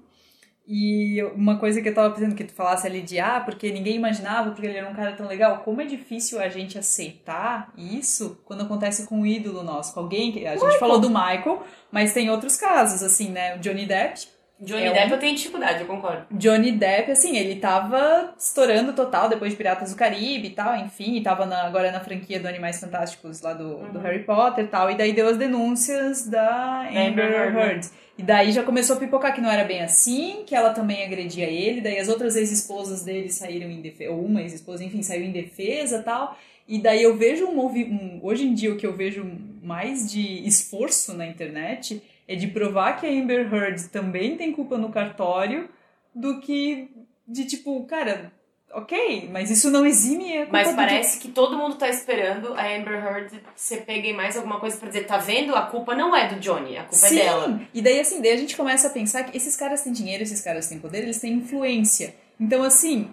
E 0.71 1.23
uma 1.35 1.59
coisa 1.59 1.81
que 1.81 1.89
eu 1.89 1.95
tava 1.95 2.11
pensando 2.13 2.35
que 2.35 2.45
tu 2.45 2.53
falasse 2.53 2.87
ali 2.87 3.01
de 3.01 3.19
ah, 3.19 3.41
porque 3.43 3.73
ninguém 3.73 3.97
imaginava, 3.97 4.51
porque 4.51 4.67
ele 4.67 4.77
era 4.77 4.87
um 4.91 4.95
cara 4.95 5.13
tão 5.13 5.27
legal. 5.27 5.61
Como 5.61 5.81
é 5.81 5.87
difícil 5.87 6.39
a 6.39 6.49
gente 6.51 6.77
aceitar 6.77 7.73
isso 7.75 8.39
quando 8.45 8.65
acontece 8.65 9.07
com 9.07 9.21
um 9.21 9.27
ídolo 9.27 9.63
nosso, 9.63 9.95
com 9.95 10.01
alguém 10.01 10.31
que. 10.31 10.47
A 10.47 10.57
gente 10.57 10.79
falou 10.79 10.99
do 11.01 11.09
Michael, 11.09 11.63
mas 11.91 12.13
tem 12.13 12.29
outros 12.29 12.57
casos, 12.57 13.03
assim, 13.03 13.31
né? 13.31 13.57
O 13.57 13.61
Johnny 13.61 13.87
Depp. 13.87 14.29
Johnny 14.61 14.85
É 14.87 14.91
um- 14.91 14.95
Depp 14.95 15.13
eu 15.13 15.19
tenho 15.19 15.37
dificuldade, 15.37 15.81
eu 15.81 15.87
concordo. 15.87 16.27
Johnny 16.33 16.73
Depp, 16.73 17.13
assim, 17.13 17.37
ele 17.37 17.57
tava 17.61 18.35
estourando 18.37 18.93
total 18.93 19.29
depois 19.29 19.53
de 19.53 19.57
Piratas 19.57 19.91
do 19.93 19.97
Caribe 19.97 20.49
e 20.49 20.51
tal, 20.51 20.75
enfim, 20.77 21.17
e 21.17 21.23
tava 21.23 21.47
na- 21.47 21.63
agora 21.65 21.93
na 21.93 22.01
franquia 22.01 22.41
do 22.41 22.49
Animais 22.49 22.81
Fantásticos 22.81 23.41
lá 23.41 23.53
do, 23.55 23.77
do 23.77 23.99
Uhum. 23.99 24.03
Harry 24.03 24.25
Potter 24.25 24.65
e 24.65 24.69
tal, 24.69 24.91
e 24.91 24.97
daí 24.97 25.13
deu 25.13 25.29
as 25.29 25.37
denúncias 25.37 26.27
da 26.27 26.89
Amber, 26.89 27.31
Heard, 27.33 27.55
né? 27.55 27.67
Heard. 27.67 27.89
E 28.19 28.23
daí 28.25 28.51
já 28.51 28.65
começou 28.65 28.97
a 28.97 28.99
pipocar 28.99 29.33
que 29.33 29.41
não 29.41 29.49
era 29.51 29.63
bem 29.63 29.81
assim, 29.81 30.43
que 30.45 30.55
ela 30.57 30.71
também 30.71 31.05
agredia 31.05 31.47
ele, 31.49 31.81
daí 31.81 32.01
as 32.01 32.09
outras 32.09 32.35
ex-esposas 32.35 33.05
dele 33.05 33.31
saíram 33.31 33.71
em 33.71 33.81
defesa, 33.81 34.11
ou 34.11 34.25
uma 34.25 34.43
ex-esposa, 34.43 34.83
enfim, 34.83 35.03
saiu 35.03 35.23
em 35.25 35.31
defesa 35.31 35.99
e 35.99 36.03
tal. 36.03 36.37
E 36.67 36.81
daí 36.83 37.03
eu 37.03 37.17
vejo 37.17 37.47
um, 37.47 37.61
um 37.65 38.19
hoje 38.23 38.45
em 38.45 38.53
dia 38.55 38.73
o 38.73 38.77
que 38.77 38.85
eu 38.87 38.93
vejo 38.93 39.25
mais 39.63 40.11
de 40.11 40.45
esforço 40.47 41.15
na 41.17 41.27
internet 41.27 42.03
é 42.29 42.37
de 42.37 42.47
provar 42.47 43.01
que 43.01 43.07
a 43.07 43.11
Amber 43.11 43.53
Heard 43.53 43.89
também 43.89 44.37
tem 44.37 44.53
culpa 44.53 44.77
no 44.79 44.91
cartório 44.91 45.69
do 46.15 46.41
que 46.41 46.91
de 47.27 47.45
tipo, 47.47 47.85
cara, 47.87 48.31
ok, 48.73 49.29
mas 49.33 49.51
isso 49.51 49.71
não 49.71 49.85
exime 49.87 50.33
a 50.35 50.41
culpa 50.43 50.53
Mas 50.53 50.69
do- 50.71 50.77
parece 50.77 51.19
que 51.21 51.29
todo 51.29 51.57
mundo 51.57 51.77
tá 51.77 51.89
esperando 51.89 52.53
a 52.55 52.67
Amber 52.77 53.03
Heard 53.05 53.41
ser 53.57 53.85
pega 53.87 54.07
em 54.09 54.13
mais 54.15 54.37
alguma 54.37 54.61
coisa 54.61 54.77
pra 54.77 54.89
dizer, 54.89 55.07
tá 55.07 55.17
vendo? 55.17 55.55
A 55.55 55.63
culpa 55.63 55.95
não 55.95 56.15
é 56.15 56.29
do 56.29 56.39
Johnny, 56.39 56.77
a 56.77 56.83
culpa 56.83 57.07
Sim. 57.07 57.19
é 57.19 57.25
dela. 57.25 57.61
E 57.73 57.81
daí, 57.83 57.99
assim, 58.01 58.21
daí 58.21 58.33
a 58.33 58.37
gente 58.37 58.57
começa 58.57 58.89
a 58.89 58.91
pensar 58.91 59.25
que 59.25 59.37
esses 59.37 59.57
caras 59.57 59.83
têm 59.83 59.93
dinheiro, 59.93 60.23
esses 60.23 60.41
caras 60.43 60.69
têm 60.69 60.79
poder, 60.79 60.99
eles 61.03 61.19
têm 61.21 61.33
influência. 61.35 62.15
Então, 62.39 62.63
assim, 62.63 63.11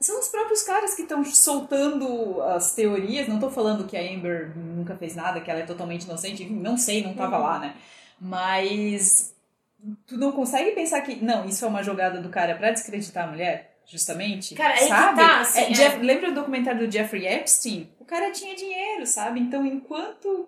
são 0.00 0.18
os 0.20 0.28
próprios 0.28 0.62
caras 0.62 0.94
que 0.94 1.02
estão 1.02 1.24
soltando 1.24 2.40
as 2.42 2.74
teorias. 2.74 3.26
Não 3.28 3.38
tô 3.38 3.50
falando 3.50 3.84
que 3.86 3.96
a 3.96 4.00
Amber 4.00 4.52
nunca 4.56 4.94
fez 4.96 5.14
nada, 5.16 5.40
que 5.40 5.50
ela 5.50 5.60
é 5.60 5.64
totalmente 5.66 6.04
inocente, 6.04 6.44
não 6.44 6.76
sei, 6.76 7.02
não 7.02 7.14
tava 7.14 7.36
Uhum. 7.36 7.42
lá, 7.42 7.58
né? 7.58 7.74
Mas 8.20 9.34
tu 10.06 10.16
não 10.16 10.32
consegue 10.32 10.72
pensar 10.72 11.00
que, 11.02 11.16
não, 11.24 11.44
isso 11.44 11.64
é 11.64 11.68
uma 11.68 11.82
jogada 11.82 12.20
do 12.20 12.28
cara 12.28 12.54
pra 12.56 12.70
descreditar 12.70 13.24
a 13.26 13.30
mulher? 13.30 13.76
Justamente, 13.86 14.54
Cara, 14.54 14.74
é 14.74 14.86
sabe? 14.88 15.18
tá, 15.18 15.40
assim, 15.40 15.60
É, 15.60 15.70
é. 15.70 15.72
Jeff- 15.72 15.98
lembra 16.02 16.28
do 16.28 16.34
documentário 16.34 16.86
do 16.86 16.92
Jeffrey 16.92 17.26
Epstein? 17.26 17.88
O 17.98 18.04
cara 18.04 18.30
tinha 18.32 18.54
dinheiro, 18.54 19.06
sabe? 19.06 19.40
Então, 19.40 19.64
enquanto 19.64 20.46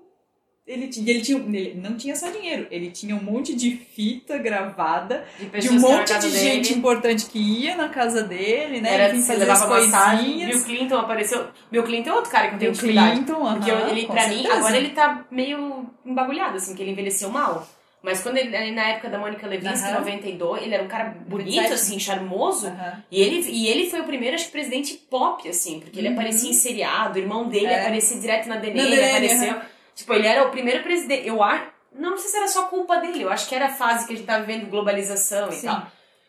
ele 0.67 0.85
ele 1.07 1.21
tinha, 1.21 1.39
ele 1.39 1.81
não 1.83 1.97
tinha 1.97 2.15
só 2.15 2.29
dinheiro, 2.31 2.67
ele 2.71 2.91
tinha 2.91 3.17
um 3.17 3.23
monte 3.23 3.55
de 3.57 3.73
fita 3.73 4.39
gravada 4.39 5.25
De, 5.39 5.47
de 5.61 5.69
um 5.69 5.73
que 5.73 5.79
monte 5.79 6.15
de 6.15 6.21
dele. 6.31 6.37
gente 6.39 6.73
importante 6.75 7.27
que 7.27 7.39
ia 7.39 7.75
na 7.77 7.89
casa 7.89 8.23
dele, 8.23 8.81
né? 8.81 8.95
Era 8.95 9.09
Ele 9.09 9.19
fazer 9.23 9.33
as 9.51 9.61
levava 9.63 9.81
massagem. 9.81 10.25
Bill 10.25 10.39
coisinhas. 10.39 10.65
Clinton 10.65 10.97
apareceu. 10.99 11.47
Bill 11.71 11.83
Clinton 11.83 12.11
é 12.11 12.15
outro 12.15 12.31
cara 12.31 12.49
que 12.49 12.55
eu 12.55 12.59
tenho 12.61 12.73
dificuldade. 12.73 13.17
Clinton, 13.17 13.47
aham, 13.47 13.55
Porque 13.57 13.71
eu- 13.71 13.89
ele, 13.89 14.07
pra 14.07 14.29
mim, 14.29 14.35
certeza. 14.35 14.55
agora 14.55 14.77
ele 14.77 14.89
tá 14.91 15.25
meio 15.31 15.87
embagulhado, 16.07 16.57
assim, 16.57 16.75
que 16.75 16.83
ele 16.83 16.93
envelheceu 16.93 17.31
mal. 17.31 17.67
Mas 18.03 18.23
quando 18.23 18.39
ele, 18.39 18.57
ali 18.57 18.71
na 18.71 18.89
época 18.91 19.11
da 19.11 19.19
Mônica 19.19 19.47
Lewinsky, 19.47 19.87
em 19.89 19.91
Aham. 19.91 19.99
92, 19.99 20.63
ele 20.63 20.75
era 20.75 20.83
um 20.85 20.89
cara 20.89 21.15
bonito, 21.27 21.47
27. 21.51 21.73
assim, 21.75 21.99
charmoso. 21.99 22.69
Aham. 22.69 23.03
E 23.11 23.21
ele, 23.21 23.47
e 23.51 23.67
ele 23.69 23.91
foi 23.91 24.01
o 24.01 24.05
primeiro, 24.05 24.37
acho 24.37 24.47
que, 24.47 24.53
presidente 24.53 24.95
pop, 25.11 25.47
assim, 25.49 25.81
porque 25.81 25.99
ele 25.99 26.09
Uhum. 26.09 26.15
aparecia 26.15 26.49
em 26.49 26.55
seriado, 26.55 27.19
o 27.19 27.23
irmão 27.23 27.49
dele 27.49 27.67
É. 27.67 27.81
aparecia 27.81 28.19
direto 28.19 28.49
na 28.49 28.57
DNA, 28.57 28.83
Na 28.85 28.89
ele 28.89 28.97
DNA, 28.97 29.11
apareceu. 29.11 29.51
aham. 29.51 29.63
Tipo, 30.01 30.15
ele 30.15 30.27
era 30.27 30.47
o 30.47 30.51
primeiro 30.51 30.83
presidente. 30.83 31.27
Eu 31.27 31.43
acho. 31.43 31.67
Não 31.93 32.17
sei 32.17 32.31
se 32.31 32.37
era 32.37 32.47
só 32.49 32.67
culpa 32.67 32.99
dele, 32.99 33.23
eu 33.23 33.31
acho 33.33 33.49
que 33.49 33.55
era 33.55 33.67
a 33.67 33.73
fase 33.73 34.07
que 34.07 34.13
a 34.13 34.17
gente 34.17 34.27
tava 34.27 34.45
vivendo 34.45 34.71
globalização 34.71 35.49
e 35.49 35.53
Sim. 35.53 35.67
tal. 35.67 35.87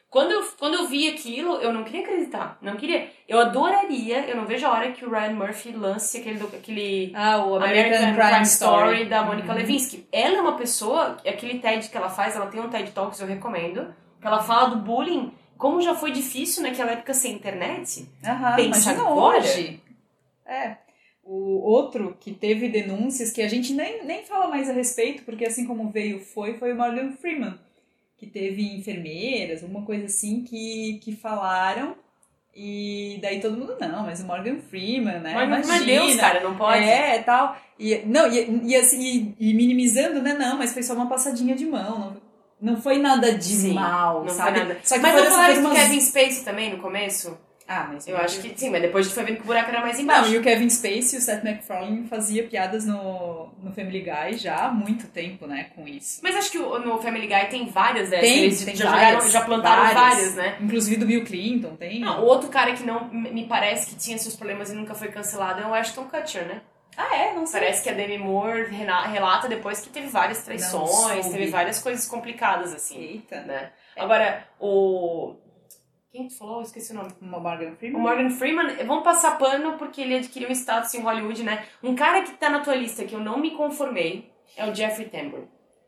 Quando 0.09 0.31
eu, 0.31 0.43
quando 0.59 0.73
eu 0.73 0.87
vi 0.87 1.07
aquilo, 1.07 1.55
eu 1.61 1.71
não 1.71 1.83
queria 1.85 2.01
acreditar. 2.01 2.57
Não 2.61 2.75
queria. 2.75 3.09
Eu 3.29 3.39
adoraria, 3.39 4.25
eu 4.27 4.35
não 4.35 4.45
vejo 4.45 4.65
a 4.65 4.71
hora 4.71 4.91
que 4.91 5.05
o 5.05 5.09
Ryan 5.09 5.33
Murphy 5.35 5.71
lance 5.71 6.17
aquele, 6.17 6.43
aquele 6.43 7.13
Ah, 7.15 7.37
o 7.37 7.55
American, 7.55 7.97
American, 7.97 8.29
Crime, 8.29 8.43
Story, 8.45 9.05
da 9.05 9.21
Uhum. 9.21 9.27
Monica 9.27 9.53
Lewinsky. 9.53 10.05
Ela 10.11 10.37
é 10.37 10.41
uma 10.41 10.57
pessoa, 10.57 11.15
aquele 11.25 11.59
TED 11.59 11.87
que 11.87 11.95
ela 11.95 12.09
faz, 12.09 12.35
ela 12.35 12.47
tem 12.47 12.59
um 12.59 12.67
TED 12.69 12.91
Talks, 12.91 13.21
eu 13.21 13.27
recomendo, 13.27 13.93
que 14.19 14.27
ela 14.27 14.41
fala 14.43 14.71
do 14.71 14.77
bullying, 14.77 15.31
como 15.57 15.79
já 15.79 15.93
foi 15.95 16.11
difícil 16.11 16.63
naquela 16.63 16.91
época 16.91 17.13
sem 17.13 17.31
internet. 17.33 18.05
Aham, 18.25 18.55
Pensa 18.57 18.91
agora. 18.91 19.37
hoje. 19.37 19.81
É. 20.45 20.75
O 21.23 21.59
outro 21.61 22.17
que 22.19 22.31
teve 22.33 22.67
denúncias 22.67 23.31
que 23.31 23.41
a 23.41 23.47
gente 23.47 23.73
nem, 23.73 24.03
nem 24.03 24.23
fala 24.23 24.47
mais 24.47 24.69
a 24.69 24.73
respeito, 24.73 25.23
porque 25.23 25.45
assim 25.45 25.65
como 25.65 25.89
veio 25.89 26.19
foi, 26.19 26.55
foi 26.55 26.73
o 26.73 26.75
Morgan 26.75 27.11
Freeman, 27.11 27.59
que 28.17 28.25
teve 28.25 28.75
enfermeiras, 28.75 29.61
alguma 29.63 29.85
coisa 29.85 30.05
assim, 30.05 30.43
que, 30.43 30.99
que 31.03 31.15
falaram. 31.15 31.95
E 32.53 33.17
daí 33.21 33.39
todo 33.39 33.55
mundo, 33.55 33.77
não, 33.79 34.03
mas 34.03 34.19
o 34.21 34.25
Morgan 34.25 34.57
Freeman, 34.59 35.19
né? 35.19 35.33
Mas, 35.33 35.49
mas 35.49 35.65
Imagina. 35.67 35.85
Deus, 35.85 36.15
cara, 36.17 36.41
não 36.41 36.57
pode. 36.57 36.83
É, 36.83 37.19
tal. 37.19 37.55
E, 37.79 37.97
não, 38.05 38.27
e, 38.29 38.63
e, 38.71 38.75
assim, 38.75 39.35
e, 39.39 39.49
e 39.51 39.53
minimizando, 39.53 40.21
né? 40.21 40.33
Não, 40.33 40.57
mas 40.57 40.73
foi 40.73 40.83
só 40.83 40.93
uma 40.93 41.07
passadinha 41.07 41.55
de 41.55 41.65
mão. 41.65 42.19
Não, 42.59 42.73
não 42.73 42.81
foi 42.81 42.97
nada 42.97 43.31
de 43.33 43.43
Sim, 43.45 43.73
mal, 43.73 44.25
não 44.25 44.29
sabe? 44.33 44.59
foi 44.59 44.67
nada. 44.67 44.79
Só 44.83 44.95
que 44.95 45.01
Mas 45.01 45.15
não 45.15 45.25
falaram 45.31 45.53
do 45.53 45.59
umas- 45.61 45.79
Kevin 45.79 46.01
Spacey 46.01 46.43
também 46.43 46.71
no 46.71 46.79
começo? 46.81 47.37
Ah, 47.73 47.87
mas 47.93 48.05
Eu 48.07 48.17
acho 48.17 48.41
que 48.41 48.53
sim, 48.59 48.69
mas 48.69 48.81
depois 48.81 49.07
tu 49.07 49.13
foi 49.13 49.23
vendo 49.23 49.37
que 49.37 49.43
o 49.43 49.45
buraco 49.45 49.69
era 49.69 49.79
mais 49.79 49.95
Não, 49.97 50.03
embaixo. 50.03 50.29
e 50.33 50.37
o 50.37 50.41
Kevin 50.41 50.69
Spacey 50.69 51.15
e 51.15 51.17
o 51.19 51.21
Seth 51.21 51.43
MacFarlane 51.43 52.05
fazia 52.07 52.43
piadas 52.43 52.85
no, 52.85 53.49
no 53.63 53.71
Family 53.73 54.01
Guy 54.01 54.37
já 54.37 54.65
há 54.65 54.71
muito 54.71 55.07
tempo, 55.07 55.47
né, 55.47 55.67
com 55.75 55.87
isso. 55.87 56.19
Mas 56.21 56.35
acho 56.35 56.51
que 56.51 56.57
o- 56.57 56.79
no 56.79 57.01
Family 57.01 57.27
Guy 57.27 57.45
tem 57.49 57.65
várias 57.67 58.09
dessas. 58.09 58.27
Tem, 58.27 58.43
Eles 58.43 58.65
tem 58.65 58.75
já, 58.75 58.91
várias, 58.91 59.11
jogaram, 59.23 59.29
já 59.31 59.41
plantaram 59.41 59.93
várias. 59.93 60.01
várias, 60.15 60.35
né? 60.35 60.57
Inclusive 60.59 60.97
do 60.97 61.05
Bill 61.05 61.23
Clinton, 61.23 61.75
tem. 61.77 61.99
Não, 62.01 62.21
o 62.21 62.25
outro 62.25 62.49
cara 62.49 62.73
que 62.73 62.83
não 62.83 63.07
me 63.09 63.45
parece 63.45 63.87
que 63.87 63.95
tinha 63.95 64.17
seus 64.17 64.35
problemas 64.35 64.69
e 64.69 64.75
nunca 64.75 64.93
foi 64.93 65.07
cancelado 65.07 65.61
é 65.61 65.65
o 65.65 65.73
Ashton 65.73 66.03
Kutcher, 66.05 66.45
né? 66.45 66.61
Ah, 66.97 67.15
é? 67.15 67.33
Não 67.33 67.45
sei. 67.47 67.61
Parece 67.61 67.83
que 67.83 67.89
a 67.89 67.93
Demi 67.93 68.17
Moore 68.17 68.65
rena- 68.69 69.07
relata 69.07 69.47
depois 69.47 69.79
que 69.79 69.87
teve 69.87 70.07
várias 70.07 70.43
traições, 70.43 71.25
teve 71.29 71.47
várias 71.47 71.79
coisas 71.81 72.05
complicadas, 72.05 72.73
assim, 72.75 72.99
Eita. 73.01 73.41
né? 73.43 73.69
Agora, 73.95 74.43
o... 74.59 75.35
Quem 76.11 76.27
tu 76.27 76.37
falou? 76.37 76.57
Eu 76.57 76.61
esqueci 76.63 76.91
o 76.91 76.95
nome. 76.95 77.09
Uma 77.21 77.39
Morgan 77.39 77.71
O 77.71 77.75
Freeman? 77.77 78.01
Morgan 78.01 78.29
Freeman, 78.29 78.75
vamos 78.85 79.03
passar 79.03 79.37
pano 79.37 79.77
porque 79.77 80.01
ele 80.01 80.15
adquiriu 80.17 80.49
um 80.49 80.51
status 80.51 80.93
em 80.93 81.01
Hollywood, 81.01 81.41
né? 81.43 81.65
Um 81.81 81.95
cara 81.95 82.21
que 82.21 82.31
tá 82.31 82.49
na 82.49 82.59
tua 82.59 82.75
lista 82.75 83.05
que 83.05 83.13
eu 83.15 83.19
não 83.19 83.37
me 83.39 83.51
conformei 83.51 84.29
é 84.57 84.69
o 84.69 84.75
Jeffrey 84.75 85.07
Tambor. 85.07 85.43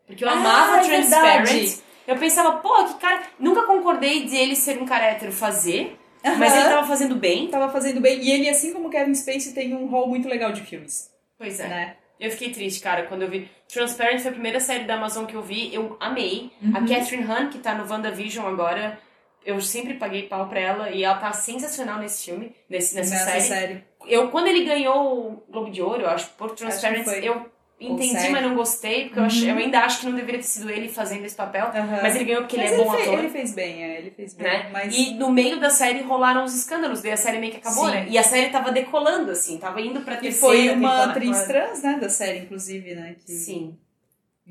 Porque 0.07 0.24
eu 0.24 0.30
Ah, 0.30 0.34
amava 0.34 0.78
é 0.78 0.84
Transparent. 0.86 1.47
verdade. 1.49 1.78
Eu 2.07 2.17
pensava, 2.17 2.57
pô, 2.59 2.86
que 2.86 2.93
cara. 2.95 3.21
Nunca 3.39 3.63
concordei 3.63 4.26
de 4.26 4.36
ele 4.36 4.55
ser 4.55 4.82
um 4.82 4.86
cara 4.86 5.05
hétero 5.05 5.32
fazer, 5.32 5.97
mas 6.38 6.55
ele 6.55 6.65
tava 6.69 6.88
fazendo 6.88 7.15
bem. 7.15 7.47
Tava 7.49 7.69
fazendo 7.69 7.99
bem. 7.99 8.21
E 8.21 8.32
ele, 8.32 8.49
assim 8.49 8.71
como 8.74 8.88
o 8.88 8.91
Kevin 8.91 9.13
Spacey, 9.15 9.53
tem 9.53 9.74
um 9.74 9.88
rol 9.88 10.07
muito 10.07 10.28
legal 10.28 10.51
de 10.53 10.61
filmes, 10.61 11.11
Pois 11.38 11.59
é. 11.59 11.67
né? 11.67 11.95
Eu 12.19 12.32
fiquei 12.32 12.51
triste, 12.51 12.80
cara, 12.82 13.03
quando 13.07 13.24
eu 13.24 13.30
vi. 13.30 13.49
Transparent 13.67 14.19
foi 14.21 14.30
a 14.30 14.34
primeira 14.34 14.59
série 14.61 14.86
da 14.86 14.95
Amazon 14.95 15.26
que 15.26 15.34
eu 15.36 15.41
vi, 15.41 15.74
eu 15.74 15.97
amei. 15.99 16.51
Uhum. 16.61 16.78
A 16.78 16.80
Catherine 16.82 17.24
Hahn, 17.30 17.49
que 17.49 17.57
tá 17.59 17.74
no 17.76 17.89
WandaVision 17.89 18.47
agora, 18.47 18.97
eu 19.46 19.60
sempre 19.62 19.96
paguei 19.96 20.24
pau 20.24 20.48
pra 20.48 20.60
ela 20.60 20.89
e 20.89 21.04
ela 21.04 21.18
tá 21.18 21.32
sensacional 21.34 22.00
nesse 22.00 22.26
filme, 22.26 22.56
nesse, 22.70 22.96
nessa, 22.96 23.16
série. 23.16 23.41
série. 23.41 23.84
Eu, 24.08 24.30
quando 24.30 24.48
ele 24.48 24.66
ganhou 24.66 25.28
o 25.28 25.44
Globo 25.50 25.72
de 25.72 25.82
Ouro, 25.82 26.02
eu 26.02 26.10
acho, 26.10 26.30
por 26.32 26.52
Transparent, 26.52 27.06
foi. 27.06 27.28
eu 27.28 27.46
entendi, 27.80 28.30
mas 28.30 28.41
não 28.44 28.56
gostei, 28.56 29.06
porque 29.06 29.20
eu, 29.20 29.24
ach- 29.24 29.44
eu 29.44 29.58
ainda 29.58 29.80
acho 29.80 30.00
que 30.00 30.06
não 30.06 30.16
deveria 30.16 30.39
ter 30.39 30.48
sido 30.48 30.70
ele 30.70 30.88
fazendo 30.88 31.26
esse 31.26 31.36
papel. 31.36 31.66
Aham. 31.68 32.00
Mas 32.02 32.16
ele 32.16 32.26
ganhou 32.26 32.41
porque 32.44 32.58
Mas 32.58 32.72
ele 32.72 32.82
é 32.82 32.84
bom 32.86 32.91
fez, 32.91 33.08
ator. 33.08 33.20
Ele 33.20 33.30
fez 33.30 33.54
bem, 33.54 33.84
é, 33.84 33.98
ele 34.00 34.12
fez 34.12 34.34
bem. 34.34 34.46
Né? 34.46 34.70
Mas... 34.72 34.96
E 34.96 35.14
no 35.16 35.30
meio 35.32 35.60
da 35.60 35.70
série 35.70 36.02
rolaram 36.02 36.44
os 36.44 36.56
escândalos, 36.56 37.02
daí 37.02 37.12
a 37.12 37.18
série 37.18 37.39
meio 37.39 37.52
que 37.52 37.58
acabou, 37.60 37.86
Sim. 37.86 37.91
né? 37.91 38.06
E 38.10 38.18
a 38.18 38.24
série 38.24 38.50
tava 38.50 38.72
decolando, 38.72 39.32
assim, 39.32 39.58
tava 39.58 39.82
indo 39.82 40.02
pra 40.02 40.16
E 40.16 40.20
terceira 40.20 40.39
foi 40.39 40.70
uma 40.70 41.06
atriz 41.06 41.44
trans, 41.44 41.82
né, 41.84 41.98
da 42.00 42.10
série, 42.10 42.39
inclusive, 42.39 42.96
né? 42.96 43.16
Que... 43.26 43.32
Sim. 43.32 43.78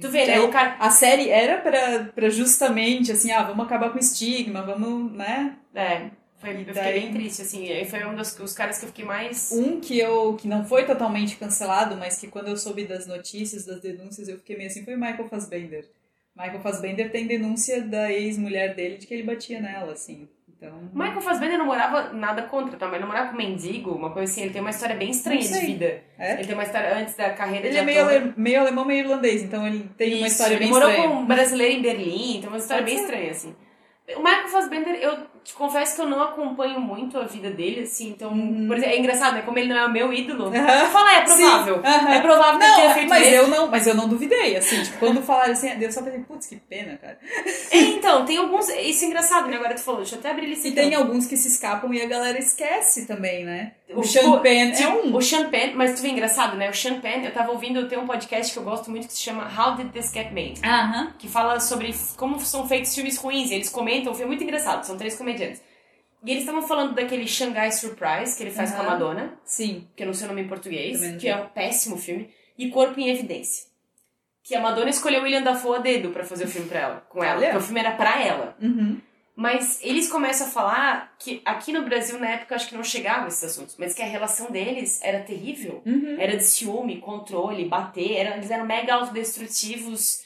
Tu 0.00 0.08
vê, 0.08 0.26
né? 0.26 0.34
Então, 0.36 0.48
O 0.48 0.52
cara. 0.52 0.76
A 0.78 0.90
série 0.90 1.28
era 1.28 1.58
pra, 1.60 2.04
pra 2.14 2.28
justamente, 2.30 3.12
assim, 3.12 3.30
ah, 3.30 3.42
vamos 3.42 3.66
acabar 3.66 3.90
com 3.90 3.96
o 3.96 4.00
estigma, 4.00 4.62
vamos, 4.62 5.12
né? 5.12 5.56
É, 5.74 6.10
foi, 6.38 6.52
eu 6.54 6.58
fiquei 6.58 6.72
daí- 6.72 7.00
bem 7.00 7.12
triste, 7.12 7.42
assim. 7.42 7.84
Foi 7.84 8.04
um 8.06 8.14
dos, 8.16 8.34
dos 8.34 8.54
caras 8.54 8.78
que 8.78 8.84
eu 8.84 8.88
fiquei 8.88 9.04
mais. 9.04 9.52
Um 9.52 9.80
que 9.80 9.98
eu 9.98 10.34
que 10.36 10.48
não 10.48 10.64
foi 10.64 10.86
totalmente 10.86 11.36
cancelado, 11.36 11.96
mas 11.96 12.18
que 12.18 12.26
quando 12.28 12.48
eu 12.48 12.56
soube 12.56 12.84
das 12.84 13.06
notícias, 13.06 13.66
das 13.66 13.80
denúncias, 13.80 14.28
eu 14.28 14.38
fiquei 14.38 14.56
meio 14.56 14.68
assim, 14.70 14.84
foi 14.84 14.94
o 14.94 14.98
Michael 15.00 15.28
Fassbender. 15.28 15.88
Michael 16.34 16.60
Fassbender 16.62 17.10
tem 17.12 17.26
denúncia 17.26 17.82
da 17.82 18.10
ex-mulher 18.10 18.74
dele 18.74 18.96
de 18.96 19.06
que 19.06 19.12
ele 19.12 19.22
batia 19.22 19.60
nela, 19.60 19.92
assim. 19.92 20.26
Então. 20.62 20.90
Michael 20.94 21.20
Fassbender 21.20 21.58
não 21.58 21.66
morava 21.66 22.12
nada 22.12 22.42
contra, 22.42 22.76
tá? 22.76 22.86
Mas 22.86 23.00
namorava 23.00 23.30
com 23.30 23.36
mendigo, 23.36 23.90
uma 23.90 24.10
coisa 24.10 24.30
assim. 24.30 24.42
Ele 24.42 24.52
tem 24.52 24.60
uma 24.60 24.70
história 24.70 24.94
bem 24.94 25.10
estranha 25.10 25.40
Não 25.40 25.58
de 25.58 25.66
vida. 25.66 26.02
É? 26.18 26.34
Ele 26.34 26.44
tem 26.44 26.54
uma 26.54 26.62
história 26.62 26.96
antes 26.96 27.14
da 27.16 27.30
carreira 27.30 27.66
Ele 27.66 27.74
de 27.74 27.80
é 27.80 27.82
meio, 27.84 28.04
ale- 28.04 28.32
meio 28.36 28.60
alemão, 28.60 28.84
meio 28.84 29.00
irlandês, 29.04 29.42
então 29.42 29.66
ele 29.66 29.90
tem 29.98 30.14
uma 30.14 30.26
Isso, 30.26 30.36
história 30.36 30.54
ele 30.54 30.60
bem 30.64 30.70
morou 30.72 30.88
estranha. 30.88 31.08
com 31.10 31.14
um 31.16 31.26
brasileiro 31.26 31.74
em 31.74 31.82
Berlim, 31.82 32.38
tem 32.40 32.48
uma 32.48 32.58
história 32.58 32.82
Pode 32.84 32.94
bem 32.94 32.98
ser. 32.98 33.04
estranha, 33.12 33.30
assim. 33.32 33.56
O 34.16 34.22
Michael 34.22 34.48
Fassbender, 34.48 34.94
eu 34.96 35.18
te 35.44 35.54
confesso 35.54 35.94
que 35.96 36.00
eu 36.00 36.06
não 36.08 36.22
acompanho 36.22 36.80
muito 36.80 37.18
a 37.18 37.24
vida 37.24 37.50
dele, 37.50 37.80
assim, 37.82 38.08
então, 38.10 38.30
Uhum. 38.32 38.66
por 38.66 38.76
exemplo, 38.76 38.94
é 38.94 38.98
engraçado, 38.98 39.34
né? 39.34 39.42
Como 39.42 39.58
ele 39.58 39.68
não 39.68 39.76
é 39.78 39.86
o 39.86 39.90
meu 39.90 40.12
ídolo, 40.12 40.46
Aham. 40.46 40.56
eu 40.84 40.86
falo, 40.90 41.08
é, 41.08 41.16
é 41.16 41.20
provável. 41.22 41.80
É 41.84 42.20
provável 42.20 42.58
que 42.58 42.64
ele 42.64 42.74
tenha 42.74 42.88
Não, 42.88 42.94
feito 42.94 43.08
mas 43.08 43.32
eu 43.32 43.48
não, 43.48 43.66
mas 43.68 43.86
eu 43.86 43.94
não 43.94 44.08
duvidei, 44.08 44.56
assim, 44.56 44.82
tipo, 44.82 44.98
quando 44.98 45.22
falaram 45.22 45.52
assim, 45.52 45.70
eu 45.80 45.90
só 45.92 46.02
pensei, 46.02 46.20
putz, 46.20 46.46
que 46.46 46.56
pena, 46.56 46.96
cara. 46.96 47.18
É, 47.70 47.78
então, 47.78 48.24
tem 48.24 48.36
alguns. 48.36 48.68
Isso 48.68 49.04
é 49.04 49.08
engraçado, 49.08 49.48
né? 49.48 49.56
Agora 49.56 49.74
tu 49.74 49.80
falou, 49.82 50.00
deixa 50.00 50.14
eu 50.16 50.20
até 50.20 50.30
abrir 50.30 50.46
ele 50.46 50.60
E 50.68 50.72
tem 50.72 50.94
alguns 50.94 51.26
que 51.26 51.36
se 51.36 51.48
escapam 51.48 51.92
e 51.92 52.00
a 52.02 52.06
galera 52.06 52.38
esquece 52.38 53.06
também, 53.06 53.44
né? 53.44 53.72
O, 53.94 54.00
O- 54.00 54.40
Penn 54.40 54.68
é 54.68 54.70
Tipo, 54.70 55.06
um. 55.06 55.16
O 55.16 55.50
Penn, 55.50 55.72
mas 55.74 55.94
tu 55.96 56.02
vê 56.02 56.08
engraçado, 56.08 56.56
né? 56.56 56.70
O 56.70 56.72
Penn, 57.00 57.24
eu 57.24 57.32
tava 57.32 57.50
ouvindo, 57.52 57.86
tem 57.88 57.98
um 57.98 58.06
podcast 58.06 58.50
que 58.52 58.58
eu 58.58 58.62
gosto 58.62 58.90
muito 58.90 59.06
que 59.06 59.12
se 59.12 59.20
chama 59.20 59.44
How 59.54 59.76
Did 59.76 59.90
This 59.92 60.10
Get 60.12 60.30
Made? 60.32 60.60
Que 61.18 61.28
fala 61.28 61.60
sobre 61.60 61.94
como 62.16 62.40
são 62.40 62.66
feitos 62.66 62.94
filmes 62.94 63.18
ruins. 63.18 63.50
E 63.50 63.54
eles 63.54 63.68
comentam, 63.68 64.14
foi 64.14 64.24
muito 64.24 64.42
engraçado, 64.42 64.84
são 64.84 64.96
três 64.96 65.14
comediantes. 65.32 65.62
E 66.24 66.30
eles 66.30 66.42
estavam 66.44 66.62
falando 66.62 66.94
daquele 66.94 67.26
Shanghai 67.26 67.72
Surprise 67.72 68.36
que 68.36 68.42
ele 68.44 68.50
faz 68.52 68.70
com 68.72 68.80
a. 68.82 68.84
Madonna, 68.84 69.38
Sim. 69.44 69.88
que 69.96 70.02
eu 70.04 70.06
não 70.06 70.14
sei 70.14 70.26
o 70.26 70.28
nome 70.28 70.42
em 70.42 70.48
português, 70.48 71.00
que 71.14 71.20
sei. 71.20 71.30
é 71.30 71.36
um 71.36 71.46
péssimo 71.48 71.96
filme, 71.98 72.30
e 72.56 72.68
Corpo 72.70 72.98
em 73.00 73.08
Evidência. 73.08 73.64
Que 74.44 74.54
a 74.54 74.60
Madonna 74.60 74.90
escolheu 74.90 75.20
o 75.20 75.24
William 75.24 75.42
Dafoe 75.42 75.76
a 75.76 75.80
dedo 75.80 76.10
pra 76.10 76.24
fazer 76.24 76.44
o 76.44 76.48
filme 76.48 76.68
pra 76.68 76.80
ela, 76.80 76.96
com 77.08 77.22
ela, 77.24 77.40
porque 77.40 77.56
o 77.56 77.60
filme 77.60 77.80
era 77.80 77.92
pra 77.92 78.20
ela. 78.22 78.56
Uhum. 78.60 79.00
Mas 79.34 79.80
eles 79.82 80.08
começam 80.10 80.46
a 80.46 80.50
falar 80.50 81.14
que 81.18 81.40
aqui 81.44 81.72
no 81.72 81.82
Brasil, 81.84 82.18
na 82.20 82.28
época, 82.28 82.54
acho 82.54 82.68
que 82.68 82.74
não 82.76 82.84
chegavam 82.84 83.26
esses 83.28 83.42
assuntos, 83.42 83.76
mas 83.78 83.94
que 83.94 84.02
a 84.02 84.06
relação 84.06 84.50
deles 84.50 85.00
era 85.02 85.20
terrível. 85.22 85.82
Uhum. 85.86 86.16
Era 86.20 86.36
de 86.36 86.44
ciúme, 86.44 87.00
controle, 87.00 87.64
bater, 87.64 88.12
era, 88.12 88.36
eles 88.36 88.50
eram 88.50 88.66
mega 88.66 88.94
autodestrutivos. 88.94 90.22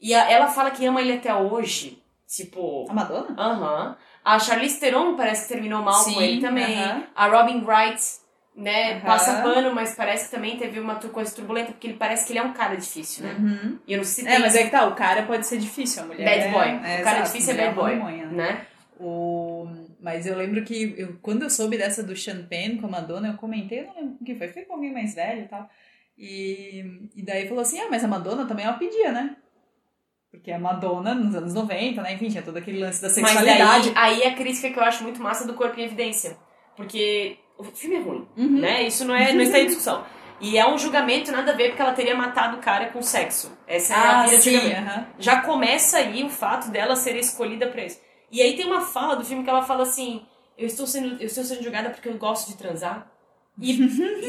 E 0.00 0.14
a- 0.14 0.30
ela 0.30 0.48
fala 0.48 0.70
que 0.70 0.84
ama 0.86 1.00
ele 1.00 1.14
até 1.14 1.34
hoje. 1.34 2.02
Tipo, 2.28 2.86
A 2.90 2.94
Madonna? 2.94 3.34
aham. 3.38 3.96
A 4.24 4.38
Charlize 4.38 4.80
Theron 4.80 5.16
parece 5.16 5.46
que 5.46 5.52
terminou 5.52 5.82
mal 5.82 6.02
com 6.02 6.10
Sim, 6.10 6.22
ele 6.22 6.40
também. 6.40 6.82
aham. 6.82 7.04
A 7.14 7.26
Robin 7.28 7.62
Wright, 7.64 8.02
né, 8.56 8.92
Aham. 8.94 9.00
passa 9.00 9.42
pano, 9.42 9.74
mas 9.74 9.94
parece 9.94 10.26
que 10.26 10.30
também 10.30 10.56
teve 10.56 10.80
uma 10.80 10.94
coisa 10.96 11.34
turbulenta, 11.34 11.72
porque 11.72 11.88
ele 11.88 11.96
parece 11.98 12.26
que 12.26 12.32
ele 12.32 12.38
é 12.38 12.42
um 12.42 12.52
cara 12.52 12.76
difícil, 12.76 13.24
né? 13.24 13.36
Uhum. 13.38 13.78
E 13.86 13.92
eu 13.92 13.98
não 13.98 14.04
sei 14.04 14.24
se 14.24 14.30
É, 14.30 14.38
mas 14.38 14.54
é 14.54 14.64
que 14.64 14.70
tá, 14.70 14.86
o 14.86 14.94
cara 14.94 15.24
pode 15.24 15.46
ser 15.46 15.58
difícil, 15.58 16.02
a 16.02 16.06
mulher. 16.06 16.24
bad 16.24 16.52
boy. 16.52 16.68
É, 16.68 17.00
o 17.00 17.04
cara 17.04 17.18
exato, 17.18 17.22
difícil 17.24 17.50
é 17.50 17.54
mulher 17.54 17.74
bad 17.74 17.80
boy, 17.80 17.90
demônia, 17.96 18.26
né? 18.26 18.32
né? 18.52 18.66
O... 18.98 19.66
Mas 20.00 20.26
eu 20.26 20.36
lembro 20.36 20.62
que 20.64 20.94
eu, 20.96 21.18
quando 21.20 21.42
eu 21.42 21.50
soube 21.50 21.76
dessa 21.76 22.02
do 22.02 22.14
Penn 22.48 22.78
com 22.78 22.86
a 22.86 22.90
Madonna, 22.90 23.28
eu 23.28 23.34
comentei, 23.34 23.80
eu 23.80 23.86
não 23.86 23.94
lembro 23.96 24.18
com 24.18 24.24
quem 24.24 24.36
foi, 24.38 24.48
foi 24.48 24.62
com 24.62 24.74
alguém 24.74 24.92
mais 24.92 25.14
velho 25.14 25.42
e 25.42 25.48
tal. 25.48 25.68
E, 26.16 27.08
e 27.16 27.22
daí 27.22 27.48
falou 27.48 27.62
assim: 27.62 27.80
ah, 27.80 27.88
mas 27.90 28.04
a 28.04 28.08
Madonna 28.08 28.46
também 28.46 28.64
ela 28.64 28.78
pedia, 28.78 29.10
né? 29.12 29.36
Porque 30.34 30.50
a 30.50 30.58
Madonna, 30.58 31.14
nos 31.14 31.34
anos 31.34 31.54
90, 31.54 32.02
né? 32.02 32.14
Enfim, 32.14 32.28
tinha 32.28 32.42
todo 32.42 32.56
aquele 32.56 32.80
lance 32.80 33.00
da 33.00 33.06
Mas 33.06 33.14
sexualidade. 33.14 33.92
aí, 33.94 34.14
aí 34.14 34.22
é 34.22 34.28
a 34.28 34.34
crítica 34.34 34.68
que 34.70 34.78
eu 34.78 34.82
acho 34.82 35.02
muito 35.04 35.22
massa 35.22 35.46
do 35.46 35.54
Corpo 35.54 35.78
em 35.78 35.84
Evidência. 35.84 36.36
Porque 36.76 37.38
o 37.56 37.62
filme 37.64 37.96
é 37.96 38.00
ruim, 38.00 38.26
Uhum. 38.36 38.60
né? 38.60 38.82
Isso 38.82 39.04
não, 39.04 39.14
é, 39.14 39.32
não 39.32 39.42
está 39.42 39.60
em 39.60 39.66
discussão. 39.66 40.04
E 40.40 40.58
é 40.58 40.66
um 40.68 40.76
julgamento 40.76 41.30
nada 41.30 41.52
a 41.52 41.54
ver 41.54 41.68
porque 41.68 41.80
ela 41.82 41.92
teria 41.92 42.16
matado 42.16 42.56
o 42.56 42.60
cara 42.60 42.86
com 42.86 43.00
sexo. 43.00 43.56
Essa 43.66 43.94
é 43.94 43.96
a 43.96 44.20
Ah, 44.22 44.26
de 44.26 44.36
sim, 44.38 44.72
aham. 44.72 45.06
Já 45.18 45.40
começa 45.40 45.98
aí 45.98 46.24
o 46.24 46.28
fato 46.28 46.68
dela 46.70 46.96
ser 46.96 47.14
escolhida 47.16 47.68
pra 47.68 47.84
isso. 47.84 48.00
E 48.30 48.42
aí 48.42 48.56
tem 48.56 48.66
uma 48.66 48.80
fala 48.80 49.14
do 49.14 49.24
filme 49.24 49.44
que 49.44 49.48
ela 49.50 49.62
fala 49.62 49.84
assim: 49.84 50.26
Eu 50.58 50.66
estou 50.66 50.86
sendo, 50.86 51.20
eu 51.20 51.26
estou 51.26 51.44
sendo 51.44 51.62
julgada 51.62 51.90
porque 51.90 52.08
eu 52.08 52.18
gosto 52.18 52.48
de 52.50 52.56
transar. 52.56 53.06
E, 53.60 53.72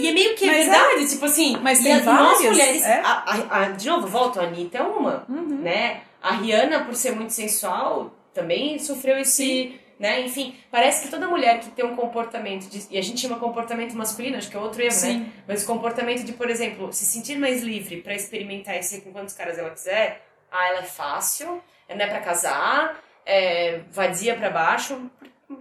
e 0.02 0.08
é 0.08 0.12
meio 0.12 0.36
que 0.36 0.46
é 0.46 0.48
Mas 0.48 0.68
é. 0.68 0.70
verdade, 0.70 1.10
tipo 1.10 1.26
assim. 1.26 1.58
Mas 1.62 1.80
tem 1.82 1.94
a- 1.94 1.96
nós 2.04 2.06
várias, 2.06 2.42
mulheres. 2.44 2.84
é. 2.84 3.00
a- 3.02 3.24
a- 3.26 3.60
a- 3.64 3.70
de 3.72 3.88
novo, 3.90 4.08
volto, 4.08 4.40
a 4.40 4.44
Anitta 4.44 4.78
é 4.78 4.82
uma 4.84 5.26
Uhum. 5.28 5.62
né? 5.62 6.02
A 6.22 6.34
Rihanna, 6.36 6.86
por 6.86 6.96
ser 6.96 7.12
muito 7.16 7.34
sensual, 7.34 8.14
também 8.34 8.78
sofreu 8.80 9.18
esse, 9.18 9.80
né? 10.00 10.22
Enfim, 10.22 10.56
parece 10.70 11.04
que 11.06 11.10
toda 11.12 11.28
mulher 11.28 11.60
que 11.60 11.70
tem 11.72 11.84
um 11.86 11.96
comportamento 11.96 12.68
de, 12.70 12.86
e 12.92 12.98
a 12.98 13.02
gente 13.02 13.20
chama 13.22 13.38
comportamento 13.40 13.94
masculino, 13.94 14.38
acho 14.38 14.50
que 14.50 14.56
é 14.58 14.60
outro 14.60 14.82
erro, 14.82 14.94
né? 14.94 15.00
Sim. 15.00 15.32
Mas 15.48 15.64
o 15.64 15.66
comportamento 15.66 16.24
de, 16.24 16.34
por 16.34 16.50
exemplo, 16.50 16.92
se 16.94 17.06
sentir 17.06 17.38
mais 17.40 17.64
livre 17.64 18.02
pra 18.02 18.14
experimentar 18.14 18.78
e 18.78 18.84
ser 18.84 19.02
com 19.02 19.12
quantos 19.12 19.34
caras 19.34 19.58
ela 19.58 19.70
quiser, 19.72 20.24
ah, 20.52 20.68
ela 20.70 20.80
é 20.80 20.84
fácil, 20.84 21.62
não 21.90 21.96
é 22.06 22.08
pra 22.08 22.20
casar, 22.20 23.00
é 23.26 23.80
vadia 23.92 24.36
pra 24.36 24.50
baixo. 24.52 25.10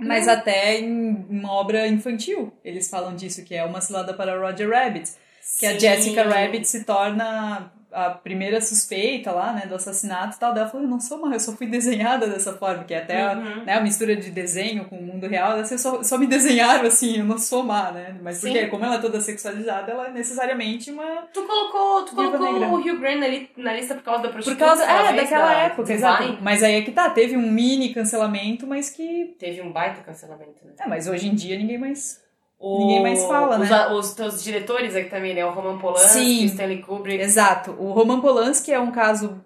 Mas 0.00 0.28
até 0.28 0.78
em 0.78 1.26
uma 1.28 1.52
obra 1.52 1.86
infantil, 1.86 2.52
eles 2.64 2.88
falam 2.88 3.14
disso, 3.14 3.44
que 3.44 3.54
é 3.54 3.64
uma 3.64 3.80
cilada 3.80 4.14
para 4.14 4.38
Roger 4.38 4.70
Rabbit. 4.70 5.10
Que 5.58 5.66
a 5.66 5.72
Sim. 5.72 5.80
Jessica 5.80 6.24
Rabbit 6.24 6.66
se 6.66 6.84
torna 6.84 7.72
a 7.94 8.10
primeira 8.10 8.60
suspeita 8.60 9.30
lá, 9.32 9.52
né, 9.52 9.66
do 9.66 9.74
assassinato 9.74 10.36
e 10.36 10.40
tal. 10.40 10.52
Daí 10.52 10.62
ela 10.62 10.70
falou, 10.70 10.84
eu 10.86 10.90
não 10.90 11.00
sou 11.00 11.18
uma, 11.18 11.34
eu 11.34 11.40
só 11.40 11.52
fui 11.52 11.66
desenhada 11.68 12.26
dessa 12.26 12.52
forma, 12.54 12.84
que 12.84 12.92
é 12.94 12.98
até 12.98 13.22
a, 13.22 13.32
Uhum. 13.34 13.64
né, 13.64 13.74
a 13.74 13.80
mistura 13.80 14.14
de 14.16 14.30
desenho 14.30 14.84
com 14.86 14.96
o 14.96 15.02
mundo 15.02 15.26
real. 15.26 15.52
Ela 15.52 15.60
assim, 15.62 15.78
só, 15.78 16.02
só 16.02 16.18
me 16.18 16.26
desenharam 16.26 16.86
assim, 16.86 17.18
eu 17.18 17.24
não 17.24 17.38
sou 17.38 17.62
má, 17.62 17.90
né? 17.92 18.16
Mas 18.22 18.36
Sim. 18.38 18.48
porque 18.52 18.66
como 18.66 18.84
ela 18.84 18.96
é 18.96 18.98
toda 19.00 19.20
sexualizada, 19.20 19.92
ela 19.92 20.08
é 20.08 20.10
necessariamente 20.12 20.90
uma... 20.90 21.04
Tu 21.32 21.42
colocou, 21.42 22.04
tu 22.04 22.14
colocou 22.14 22.52
Negra. 22.52 22.68
o 22.68 22.74
Hugh 22.76 22.98
Grant 22.98 23.18
na, 23.20 23.28
li- 23.28 23.50
na 23.56 23.72
lista 23.72 23.94
por 23.94 24.02
causa 24.02 24.22
da 24.22 24.28
Por 24.28 24.34
prostituta? 24.34 24.64
causa, 24.64 24.84
é, 24.84 25.12
daquela 25.14 25.46
da 25.46 25.52
época, 25.62 25.92
exato. 25.92 26.38
Mas 26.40 26.62
aí 26.62 26.74
é 26.74 26.82
que 26.82 26.90
tá, 26.92 27.10
teve 27.10 27.36
um 27.36 27.50
mini 27.50 27.92
cancelamento, 27.94 28.66
mas 28.66 28.90
que... 28.90 29.34
Teve 29.38 29.60
um 29.62 29.72
baita 29.72 30.02
cancelamento, 30.02 30.64
né? 30.64 30.72
É, 30.80 30.88
mas 30.88 31.06
hoje 31.08 31.28
em 31.28 31.34
dia 31.34 31.56
ninguém 31.58 31.78
mais... 31.78 32.22
O- 32.66 32.78
Ninguém 32.78 33.02
mais 33.02 33.22
fala, 33.26 33.58
os, 33.60 33.68
né? 33.68 33.86
Os 33.88 34.14
teus 34.14 34.42
diretores 34.42 34.96
aqui 34.96 35.10
também, 35.10 35.34
né? 35.34 35.44
O 35.44 35.50
Roman 35.50 35.76
Polanski, 35.78 36.08
Sim. 36.08 36.42
o 36.44 36.46
Stanley 36.46 36.78
Kubrick. 36.82 37.22
Exato. 37.22 37.72
O 37.72 37.92
Roman 37.92 38.20
Polanski 38.20 38.72
é 38.72 38.80
um 38.80 38.90
caso 38.90 39.38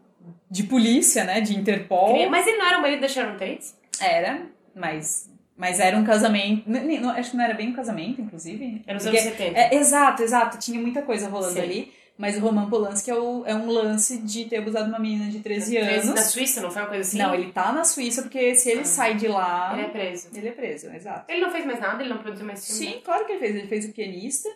de 0.51 0.63
polícia, 0.63 1.25
né? 1.25 1.41
De 1.41 1.57
Interpol. 1.57 2.29
Mas 2.31 2.47
ele 2.47 2.59
não 2.59 2.67
era 2.67 2.79
o 2.79 2.83
marido 2.83 3.01
da 3.01 3.09
Sharon 3.09 3.33
Tate? 3.37 3.73
Era, 4.01 4.43
mas, 4.75 5.29
mas 5.57 5.81
era 5.81 5.97
um 5.97 6.05
casamento. 6.05 6.63
não, 6.67 7.11
acho 7.11 7.33
que 7.33 7.37
não 7.37 7.45
era 7.45 7.55
bem 7.55 7.71
um 7.71 7.73
casamento, 7.73 8.21
inclusive. 8.21 8.83
Era 8.87 8.99
Porque- 9.01 9.19
anos 9.19 9.31
70. 9.37 9.59
É, 9.59 9.75
exato, 9.75 10.23
exato. 10.23 10.59
Tinha 10.59 10.81
muita 10.81 11.03
coisa 11.03 11.29
rolando 11.29 11.55
Sim. 11.55 11.61
ali. 11.61 11.93
Mas 12.19 12.37
o 12.37 12.41
Roman 12.41 12.69
Polanski 12.69 13.11
é, 13.11 13.15
o- 13.15 13.45
é 13.47 13.55
um 13.55 13.71
lance 13.71 14.19
de 14.19 14.47
ter 14.47 14.57
abusado 14.57 14.89
uma 14.89 14.99
menina 14.99 15.31
de 15.31 15.39
13 15.39 15.71
13 15.77 15.95
anos. 16.01 16.15
Na 16.17 16.23
Suíça, 16.23 16.61
não 16.61 16.69
foi 16.71 16.83
uma 16.83 16.89
coisa 16.89 17.03
assim? 17.09 17.17
Não, 17.19 17.33
ele 17.33 17.53
tá 17.53 17.73
na 17.73 17.85
Suíça 17.85 18.23
porque 18.23 18.57
se 18.57 18.71
ele 18.71 18.81
Ah. 18.81 18.85
sai 18.85 19.15
de 19.17 19.29
lá, 19.29 19.71
Ele 19.75 19.83
é 19.83 19.89
preso. 19.89 20.29
ele 20.35 20.49
é 20.49 20.53
preso, 20.53 20.89
exato. 20.89 21.31
Ele 21.31 21.41
não 21.41 21.53
fez 21.53 21.65
mais 21.65 21.79
nada, 21.81 22.03
ele 22.03 22.11
não 22.11 22.19
produziu 22.19 22.45
mais 22.45 22.67
filme. 22.67 22.93
Sim, 22.95 23.01
claro 23.05 23.25
que 23.25 23.33
ele 23.33 23.39
fez. 23.39 23.55
Ele 23.55 23.69
fez 23.69 23.85
o 23.85 23.93
pianista. 23.93 24.49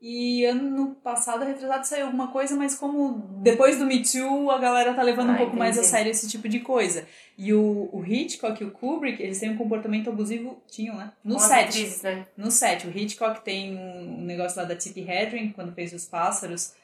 E 0.00 0.44
ano 0.44 0.94
passado, 1.02 1.44
retrasado, 1.44 1.84
saiu 1.84 2.06
alguma 2.06 2.28
coisa, 2.28 2.54
mas 2.54 2.76
como 2.76 3.40
depois 3.42 3.80
do 3.80 3.84
Me 3.84 4.00
Too, 4.00 4.48
a 4.48 4.58
galera 4.58 4.94
tá 4.94 5.02
levando 5.02 5.30
um 5.30 5.34
Ah, 5.34 5.38
pouco 5.38 5.56
mais 5.56 5.76
a 5.76 5.80
entendi. 5.80 5.88
sério 5.90 6.10
esse 6.12 6.28
tipo 6.28 6.48
de 6.48 6.60
coisa. 6.60 7.04
E 7.36 7.52
o, 7.52 7.88
o 7.92 8.04
Hitchcock 8.06 8.62
e 8.62 8.64
o 8.64 8.70
Kubrick, 8.70 9.20
eles 9.20 9.40
têm 9.40 9.50
um 9.50 9.56
comportamento 9.56 10.08
abusivo, 10.08 10.62
tinham, 10.70 10.94
né? 10.96 11.10
No 11.24 11.34
Com 11.34 11.40
set. 11.40 11.64
atrizes, 11.70 12.02
né? 12.02 12.26
No 12.36 12.48
set. 12.48 12.86
O 12.86 12.96
Hitchcock 12.96 13.44
tem 13.44 13.76
um, 13.76 14.20
um 14.20 14.24
negócio 14.24 14.56
lá 14.56 14.64
da 14.64 14.76
Tippi 14.76 15.00
Hedren, 15.00 15.50
quando 15.50 15.72
fez 15.74 15.92
Os 15.92 16.04
Pássaros, 16.04 16.74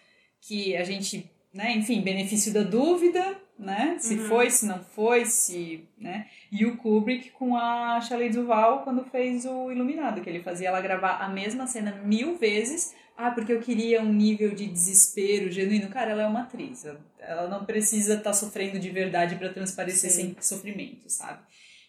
que 0.46 0.76
a 0.76 0.84
gente, 0.84 1.30
né, 1.52 1.72
enfim, 1.76 2.00
benefício 2.02 2.52
da 2.52 2.62
dúvida, 2.62 3.38
né? 3.58 3.96
Se 4.00 4.14
Uhum. 4.14 4.28
foi, 4.28 4.50
se 4.50 4.66
não 4.66 4.82
foi, 4.82 5.24
se, 5.24 5.84
né? 5.96 6.26
E 6.50 6.66
o 6.66 6.76
Kubrick 6.76 7.30
com 7.30 7.56
a 7.56 8.00
Shelley 8.00 8.30
Duval 8.30 8.82
quando 8.82 9.04
fez 9.04 9.44
o 9.44 9.70
Iluminado, 9.70 10.20
que 10.20 10.28
ele 10.28 10.42
fazia 10.42 10.68
ela 10.68 10.80
gravar 10.80 11.18
a 11.18 11.28
mesma 11.28 11.66
cena 11.66 11.92
mil 12.04 12.36
vezes. 12.36 12.94
Ah, 13.16 13.30
porque 13.30 13.52
eu 13.52 13.60
queria 13.60 14.02
um 14.02 14.12
nível 14.12 14.52
de 14.56 14.66
desespero 14.66 15.48
genuíno. 15.48 15.88
Cara, 15.88 16.10
ela 16.10 16.22
é 16.24 16.26
uma 16.26 16.40
atriz. 16.42 16.84
Ela 17.20 17.46
não 17.46 17.64
precisa 17.64 18.14
estar 18.14 18.32
sofrendo 18.32 18.76
de 18.80 18.90
verdade 18.90 19.36
para 19.36 19.50
transparecer 19.52 20.10
Sim. 20.10 20.34
sem 20.34 20.36
sofrimento, 20.40 21.08
sabe? 21.08 21.40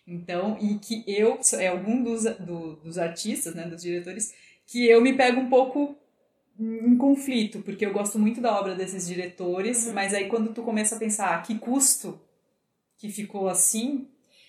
Então, 0.08 0.56
e 0.62 0.76
que 0.78 1.04
eu, 1.08 1.40
é 1.58 1.68
algum 1.68 2.04
dos, 2.04 2.26
do- 2.26 2.76
dos 2.76 3.00
artistas, 3.00 3.56
né, 3.56 3.64
dos 3.68 3.82
diretores, 3.82 4.32
que 4.68 4.88
eu 4.88 5.02
me 5.02 5.14
pego 5.14 5.42
um 5.42 5.50
pouco 5.50 5.98
em 6.60 6.96
conflito, 6.98 7.60
porque 7.62 7.86
eu 7.86 7.92
gosto 7.92 8.18
muito 8.18 8.40
da 8.42 8.58
obra 8.58 8.76
desses 8.76 9.08
diretores, 9.08 9.88
Uhum. 9.88 9.94
mas 9.94 10.14
aí 10.14 10.28
quando 10.30 10.54
tu 10.54 10.64
começa 10.64 10.96
a 10.96 11.00
pensar, 11.00 11.34
ah, 11.36 11.42
que 11.42 11.58
custo 11.60 12.20
que 12.98 13.10
ficou 13.10 13.50
assim, 13.50 14.08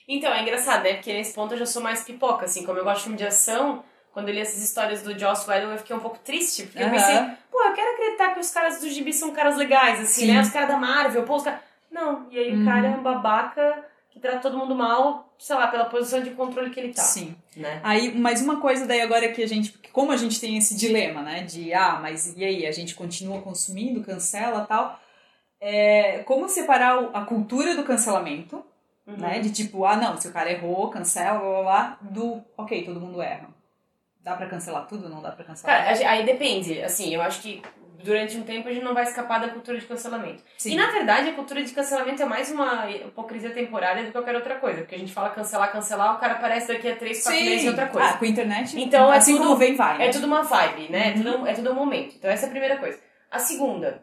Então, 0.08 0.32
é 0.32 0.40
engraçado, 0.40 0.84
né? 0.84 0.94
Porque 0.94 1.12
nesse 1.12 1.34
ponto 1.34 1.52
eu 1.54 1.58
já 1.58 1.66
sou 1.66 1.82
mais 1.82 2.04
pipoca, 2.04 2.44
assim. 2.44 2.64
Como 2.64 2.78
eu 2.78 2.84
gosto 2.84 2.98
de 2.98 3.02
filme 3.02 3.18
de 3.18 3.26
ação, 3.26 3.82
quando 4.12 4.28
eu 4.28 4.34
li 4.34 4.40
essas 4.40 4.62
histórias 4.62 5.02
do 5.02 5.18
Joss 5.18 5.50
Whedon, 5.50 5.72
eu 5.72 5.78
fiquei 5.78 5.96
um 5.96 6.00
pouco 6.00 6.18
triste. 6.20 6.62
Porque 6.62 6.78
eu 6.80 6.86
Aham. 6.86 6.92
pensei, 6.94 7.16
pô, 7.50 7.60
eu 7.60 7.72
quero 7.74 7.90
acreditar 7.92 8.32
que 8.32 8.38
os 8.38 8.50
caras 8.52 8.80
do 8.80 8.88
gibi 8.88 9.12
são 9.12 9.32
caras 9.32 9.56
legais, 9.56 9.98
assim, 10.00 10.26
Sim. 10.26 10.32
né? 10.32 10.40
Os 10.40 10.50
caras 10.50 10.68
da 10.68 10.76
Marvel, 10.76 11.24
pô, 11.24 11.34
os 11.34 11.42
caras... 11.42 11.58
Não, 11.90 12.28
e 12.30 12.38
aí 12.38 12.54
Uhum. 12.54 12.62
o 12.62 12.64
cara 12.64 12.86
é 12.86 12.90
um 12.90 13.02
babaca 13.02 13.84
que 14.16 14.20
trata 14.22 14.40
todo 14.40 14.56
mundo 14.56 14.74
mal, 14.74 15.30
sei 15.38 15.54
lá, 15.56 15.66
pela 15.66 15.84
posição 15.84 16.22
de 16.22 16.30
controle 16.30 16.70
que 16.70 16.80
ele 16.80 16.94
tá. 16.94 17.02
sim. 17.02 17.36
Né? 17.54 17.80
Aí, 17.82 18.16
mais 18.18 18.40
uma 18.40 18.58
coisa 18.62 18.86
daí 18.86 19.02
agora 19.02 19.28
que 19.30 19.42
a 19.42 19.46
gente, 19.46 19.76
como 19.92 20.10
a 20.10 20.16
gente 20.16 20.40
tem 20.40 20.56
esse 20.56 20.74
dilema, 20.74 21.20
né, 21.20 21.42
de, 21.42 21.74
ah, 21.74 21.98
mas 22.00 22.34
e 22.34 22.42
aí, 22.42 22.66
a 22.66 22.72
gente 22.72 22.94
continua 22.94 23.42
consumindo, 23.42 24.02
cancela 24.02 24.64
tal, 24.64 24.98
é, 25.60 26.22
como 26.24 26.48
separar 26.48 27.10
a 27.12 27.26
cultura 27.26 27.76
do 27.76 27.84
cancelamento, 27.84 28.64
Uhum. 29.06 29.18
né? 29.18 29.38
De 29.38 29.50
tipo, 29.52 29.84
ah, 29.84 29.94
não, 29.96 30.16
se 30.16 30.26
o 30.26 30.32
cara 30.32 30.50
errou, 30.50 30.90
cancela, 30.90 31.38
blá 31.38 31.48
blá 31.50 31.62
blá, 31.62 31.98
do, 32.00 32.42
ok, 32.56 32.84
todo 32.84 32.98
mundo 32.98 33.22
erra. 33.22 33.48
Dá 34.20 34.34
pra 34.34 34.48
cancelar 34.48 34.88
tudo? 34.88 35.08
Não 35.08 35.22
dá 35.22 35.30
pra 35.30 35.44
cancelar? 35.44 35.94
Cara, 35.94 36.10
aí 36.10 36.24
depende. 36.26 36.82
Assim, 36.82 37.14
eu 37.14 37.22
acho 37.22 37.40
que 37.40 37.62
durante 38.06 38.36
um 38.36 38.42
tempo 38.42 38.68
a 38.68 38.72
gente 38.72 38.82
não 38.84 38.94
vai 38.94 39.02
escapar 39.02 39.40
da 39.40 39.48
cultura 39.48 39.78
de 39.78 39.84
cancelamento. 39.86 40.42
Sim. 40.56 40.72
E 40.72 40.76
na 40.76 40.90
verdade 40.90 41.28
a 41.28 41.32
cultura 41.34 41.62
de 41.62 41.72
cancelamento 41.74 42.22
é 42.22 42.24
mais 42.24 42.50
uma 42.50 42.88
hipocrisia 42.90 43.50
temporária 43.50 44.02
do 44.02 44.06
que 44.06 44.12
qualquer 44.12 44.34
outra 44.34 44.54
coisa. 44.56 44.78
Porque 44.80 44.94
a 44.94 44.98
gente 44.98 45.12
fala 45.12 45.30
cancelar, 45.30 45.70
cancelar, 45.72 46.16
o 46.16 46.18
cara 46.18 46.34
aparece 46.34 46.68
daqui 46.68 46.88
a 46.90 46.96
3, 46.96 47.22
4 47.22 47.40
meses 47.44 47.64
em 47.64 47.68
outra 47.68 47.88
coisa. 47.88 48.08
Ah, 48.08 48.12
com 48.16 48.24
a 48.24 48.28
internet, 48.28 48.80
Então, 48.80 49.12
é 49.12 49.16
assim 49.18 49.32
tudo- 49.34 49.44
como 49.44 49.56
vem, 49.56 49.74
vai. 49.76 50.06
É 50.06 50.10
tudo 50.10 50.26
uma 50.26 50.42
vibe, 50.42 50.90
né? 50.90 51.08
É, 51.08 51.10
Uhum. 51.16 51.22
tudo, 51.32 51.46
é 51.46 51.52
tudo 51.52 51.70
um 51.72 51.74
momento. 51.74 52.14
Então, 52.16 52.30
essa 52.30 52.46
é 52.46 52.48
a 52.48 52.50
primeira 52.50 52.76
coisa. 52.78 52.98
A 53.30 53.38
segunda, 53.38 54.02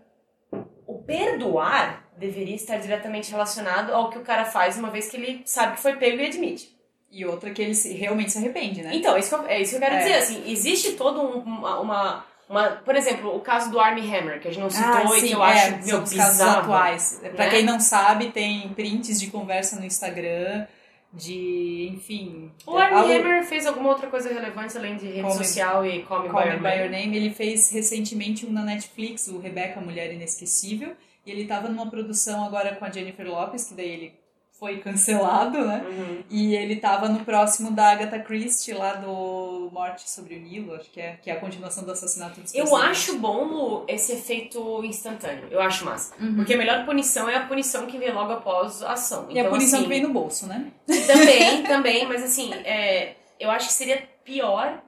o 0.86 0.99
perdoar 1.04 2.04
deveria 2.18 2.56
estar 2.56 2.78
diretamente 2.78 3.32
relacionado 3.32 3.91
ao 3.93 4.10
que 4.10 4.18
o 4.18 4.22
cara 4.22 4.45
faz 4.45 4.78
uma 4.78 4.89
vez 4.89 5.10
que 5.10 5.18
ele 5.18 5.41
sabe 5.45 5.74
que 5.76 5.82
foi 5.82 5.95
pego 5.95 6.22
e 6.22 6.26
admite. 6.28 6.72
E 7.12 7.26
outra 7.26 7.51
que 7.51 7.62
ele 7.62 7.76
se- 7.76 7.93
realmente 7.93 8.32
se 8.32 8.38
arrepende, 8.39 8.82
né? 8.82 8.89
Então, 8.93 9.16
isso 9.18 9.36
é 9.47 9.62
isso 9.62 9.72
que 9.72 9.76
eu 9.78 9.82
quero 9.82 9.95
É. 9.95 9.99
dizer. 9.99 10.14
Assim, 10.16 10.43
existe 10.51 10.93
todo 10.93 11.22
um, 11.22 11.38
uma, 11.39 11.80
uma, 11.80 12.26
uma- 12.50 12.70
Por 12.84 12.96
exemplo, 12.96 13.36
o 13.36 13.39
caso 13.39 13.72
do 13.72 13.80
Army 13.80 14.02
Hammer, 14.02 14.39
que 14.41 14.48
a 14.48 14.52
gente 14.52 14.62
não 14.62 14.70
citou 14.70 14.89
Ah, 14.94 15.04
e 15.18 15.22
sim, 15.22 15.28
que 15.28 15.34
eu 15.34 15.44
é, 15.44 15.52
acho 15.52 15.70
são 15.70 15.86
meu, 15.86 16.02
os 16.04 16.14
casos 16.14 16.32
bizarro. 16.38 16.60
atuais. 16.62 17.22
Pra 17.36 17.46
né? 17.46 17.50
quem 17.50 17.64
não 17.64 17.80
sabe, 17.80 18.32
tem 18.32 18.70
prints 18.70 19.20
de 19.20 19.28
conversa 19.28 19.80
no 19.80 19.86
Instagram 19.86 20.66
de, 21.12 21.89
enfim... 21.94 22.52
O 22.66 22.76
Army 22.78 22.98
algo- 22.98 23.14
Hammer 23.14 23.44
fez 23.44 23.68
alguma 23.68 23.89
outra 23.89 24.08
coisa 24.10 24.34
relevante 24.34 24.76
além 24.78 24.96
de 24.98 25.06
rede 25.06 25.22
Call 25.22 25.38
Me- 25.38 25.46
social 25.46 25.86
e 25.86 26.02
Call 26.04 26.24
Me, 26.24 26.30
Call 26.30 26.41
By 26.41 26.48
Your 26.50 26.60
By 26.60 26.70
Your 26.70 26.89
Name? 26.89 27.06
Name, 27.06 27.18
ele 27.18 27.30
fez 27.34 27.72
recentemente 27.72 28.46
um 28.46 28.52
na 28.52 28.64
Netflix, 28.64 29.28
o 29.28 29.39
Rebecca, 29.39 29.80
Mulher 29.80 30.12
Inesquecível, 30.12 30.96
e 31.26 31.32
ele 31.32 31.46
tava 31.46 31.70
numa 31.70 31.89
produção 31.89 32.44
agora 32.46 32.76
com 32.76 32.84
a 32.84 32.89
Jennifer 32.91 33.28
Lopez, 33.28 33.66
que 33.66 33.76
daí 33.76 33.89
ele 33.89 34.14
foi 34.60 34.78
cancelado, 34.78 35.66
né? 35.66 35.84
Uhum. 35.86 36.24
E 36.30 36.56
ele 36.56 36.76
tava 36.78 37.10
no 37.10 37.26
próximo 37.26 37.72
da 37.72 37.91
Agatha 37.91 38.20
Christie, 38.20 38.74
lá 38.74 38.93
do 38.93 39.70
Morte 39.74 40.10
sobre 40.10 40.36
o 40.36 40.39
Nilo, 40.39 40.76
acho 40.76 40.89
que 40.91 41.01
é, 41.01 41.18
que 41.22 41.30
é 41.30 41.34
a 41.34 41.39
continuação 41.39 41.84
do 41.84 41.91
assassinato 41.91 42.39
dos 42.39 42.54
Eu 42.54 42.76
acho 42.76 43.18
bom 43.18 43.43
Lu, 43.45 43.86
esse 43.88 44.14
efeito 44.14 44.84
instantâneo. 44.86 45.47
Eu 45.49 45.60
acho 45.60 45.84
massa. 45.84 46.14
Uhum. 46.20 46.36
Porque 46.36 46.54
a 46.54 46.58
melhor 46.58 46.86
punição 46.86 47.28
é 47.28 47.36
a 47.36 47.45
punição 47.45 47.88
que 47.88 47.97
vem 47.97 48.12
logo 48.12 48.32
após 48.32 48.84
a 48.84 48.93
ação. 48.93 49.26
E 49.30 49.38
a 49.38 49.41
Então, 49.41 49.51
punição 49.51 49.80
assim, 49.80 49.88
que 49.88 49.93
vem 49.93 50.04
no 50.04 50.14
bolso, 50.14 50.47
né? 50.47 50.72
Também, 51.08 51.64
também, 51.68 52.08
mas 52.08 52.24
assim, 52.24 52.54
é, 52.54 53.16
eu 53.39 53.49
acho 53.49 53.68
que 53.68 53.74
seria 53.74 54.08
pior 54.24 54.82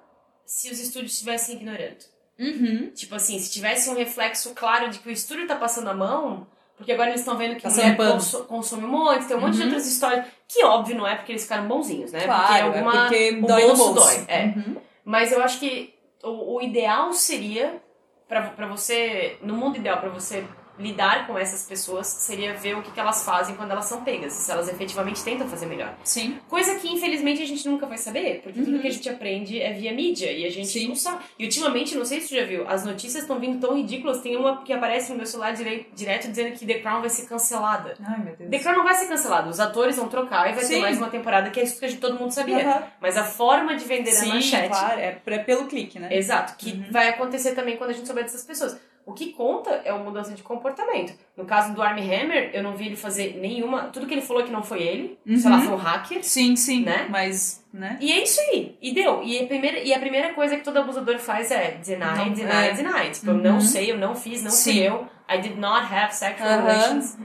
se 0.46 0.70
os 0.70 0.80
estúdios 0.80 1.14
estivessem 1.14 1.56
ignorando. 1.56 2.06
Uhum. 2.40 2.92
Tipo 2.94 3.16
assim, 3.16 3.40
se 3.40 3.52
tivesse 3.52 3.90
um 3.90 3.96
reflexo 3.96 4.54
claro 4.54 4.90
de 4.90 5.00
que 5.00 5.10
o 5.10 5.12
estúdio 5.12 5.48
tá 5.48 5.56
passando 5.56 5.90
a 5.90 5.94
mão, 5.94 6.46
porque 6.78 6.92
agora 6.92 7.10
eles 7.10 7.22
estão 7.22 7.38
vendo 7.38 7.56
que 7.56 7.62
Passando 7.64 7.96
mulher 7.96 8.12
conso- 8.14 8.44
consome 8.46 8.86
um 8.86 8.90
monte, 8.90 9.26
tem 9.26 9.38
um 9.38 9.42
monte 9.42 9.54
de 9.54 9.60
Uhum. 9.62 9.66
outras 9.68 9.88
histórias, 9.88 10.26
que 10.48 10.64
óbvio 10.66 10.96
não 10.98 11.08
é 11.08 11.16
porque 11.16 11.32
eles 11.32 11.44
ficaram 11.44 11.68
bonzinhos, 11.68 12.12
né? 12.12 12.22
Claro, 12.24 12.46
porque 12.46 12.54
é 12.58 12.62
alguma, 12.62 12.92
porque 13.02 13.40
o 13.44 13.48
dói 13.48 13.62
no 13.62 13.76
bolso 13.76 13.94
dói, 13.94 14.26
é. 14.28 14.44
Uhum. 14.46 14.76
Mas 15.04 15.32
eu 15.32 15.42
acho 15.44 15.60
que 15.60 15.94
o, 16.24 16.56
o 16.58 16.62
ideal 16.62 17.14
seria, 17.14 17.82
pra 18.28 18.68
você, 18.68 19.38
no 19.42 19.54
mundo 19.56 19.78
ideal, 19.78 20.00
pra 20.00 20.10
você 20.10 20.44
lidar 20.78 21.26
com 21.28 21.38
essas 21.38 21.64
pessoas, 21.64 22.08
seria 22.08 22.54
ver 22.54 22.76
o 22.78 22.82
que, 22.82 22.92
que 22.92 23.00
elas 23.00 23.24
fazem 23.24 23.56
quando 23.56 23.72
elas 23.72 23.86
são 23.86 24.04
pegas, 24.04 24.34
se 24.34 24.52
elas 24.52 24.68
efetivamente 24.68 25.24
tentam 25.24 25.48
fazer 25.48 25.66
melhor. 25.66 25.94
Sim. 26.04 26.38
Coisa 26.50 26.76
que, 26.76 26.88
infelizmente, 26.88 27.42
a 27.42 27.46
gente 27.48 27.68
nunca 27.68 27.86
vai 27.86 27.98
saber, 27.98 28.42
porque 28.42 28.60
tudo 28.60 28.76
Uhum. 28.76 28.82
que 28.82 28.88
a 28.88 28.92
gente 28.92 29.08
aprende 29.10 29.62
é 29.62 29.72
via 29.74 29.94
mídia 29.94 30.32
e 30.32 30.46
a 30.46 30.50
gente 30.50 30.68
Sim. 30.68 30.90
não 30.90 30.96
sabe. 30.96 31.24
E 31.40 31.46
ultimamente, 31.46 31.96
não 31.96 32.04
sei 32.06 32.20
se 32.22 32.30
tu 32.30 32.36
já 32.36 32.44
viu, 32.46 32.68
as 32.68 32.86
notícias 32.86 33.24
estão 33.24 33.40
vindo 33.40 33.60
tão 33.60 33.76
ridículas. 33.76 34.22
Tem 34.22 34.36
uma 34.36 34.64
que 34.64 34.74
aparece 34.74 35.12
no 35.12 35.18
meu 35.18 35.26
celular 35.26 35.52
dire- 35.54 35.88
direto 35.96 36.28
dizendo 36.30 36.54
que 36.58 36.66
The 36.66 36.80
Crown 36.80 37.00
vai 37.02 37.10
ser 37.10 37.26
cancelada. 37.28 37.96
Ai, 38.06 38.20
meu 38.24 38.36
Deus. 38.36 38.50
The 38.50 38.60
Crown 38.60 38.78
não 38.78 38.84
vai 38.84 38.96
ser 38.96 39.08
cancelada, 39.08 39.50
os 39.50 39.60
atores 39.60 39.96
vão 39.96 40.08
trocar 40.08 40.50
e 40.50 40.54
vai 40.54 40.62
ter 40.66 40.76
Sim. 40.76 40.82
mais 40.82 40.98
uma 40.98 41.10
temporada, 41.10 41.50
que 41.50 41.60
é 41.60 41.64
isso 41.64 41.80
que 41.80 41.86
a 41.86 41.88
gente, 41.88 42.00
todo 42.02 42.20
mundo 42.20 42.32
sabia. 42.32 42.58
Aham. 42.68 42.84
Mas 43.00 43.18
a 43.18 43.24
forma 43.24 43.76
de 43.76 43.86
vender 43.86 44.12
Sim, 44.12 44.32
a 44.32 44.34
manchete. 44.36 44.68
claro, 44.70 45.00
é 45.00 45.12
pelo 45.46 45.66
clique, 45.68 46.00
né? 46.00 46.10
Exato, 46.12 46.56
que 46.58 46.72
Uhum. 46.72 46.86
vai 46.92 47.10
acontecer 47.10 47.54
também 47.54 47.78
quando 47.78 47.92
a 47.92 47.94
gente 47.94 48.06
souber 48.08 48.24
dessas 48.24 48.44
pessoas. 48.44 48.78
O 49.06 49.14
que 49.14 49.32
conta 49.34 49.70
é 49.86 49.94
uma 49.94 50.04
mudança 50.04 50.34
de 50.34 50.42
comportamento. 50.42 51.14
No 51.38 51.46
caso 51.46 51.74
do 51.76 51.82
Armie 51.84 52.04
Hammer, 52.12 52.50
eu 52.54 52.64
não 52.64 52.76
vi 52.76 52.88
ele 52.88 52.96
fazer 52.96 53.38
nenhuma. 53.40 53.84
Tudo 53.84 54.08
que 54.08 54.14
ele 54.16 54.22
falou 54.22 54.44
que 54.44 54.52
não 54.52 54.64
foi 54.64 54.82
ele, 54.82 55.20
sei 55.38 55.50
lá, 55.52 55.58
Uhum. 55.58 55.64
foi 55.64 55.74
um 55.74 55.78
hacker. 55.78 56.24
Sim, 56.24 56.56
sim. 56.56 56.84
Né? 56.84 57.06
Mas, 57.10 57.64
né? 57.72 57.98
E 58.02 58.12
é 58.12 58.24
isso 58.24 58.42
aí. 58.42 58.76
E 58.82 58.94
deu. 58.94 59.22
E 59.24 59.40
a 59.44 59.46
primeira, 59.46 59.80
e 59.80 59.94
a 59.94 60.00
primeira 60.00 60.34
coisa 60.34 60.58
que 60.58 60.64
todo 60.64 60.78
abusador 60.78 61.20
faz 61.20 61.52
é 61.52 61.78
deny, 61.86 62.18
Não, 62.18 62.34
deny, 62.34 62.68
é. 62.70 62.74
deny. 62.74 63.12
Tipo, 63.12 63.28
eu 63.30 63.34
Uhum. 63.36 63.42
não 63.44 63.62
sei, 63.62 63.92
eu 63.92 63.98
não 63.98 64.16
fiz, 64.16 64.42
não 64.42 64.50
Sim. 64.50 64.72
fui 64.74 64.82
eu. 64.88 65.08
I 65.30 65.38
did 65.40 65.58
not 65.58 65.86
have 65.94 66.12
sexual 66.16 66.50
Aham, 66.50 66.62
relations. 66.66 67.18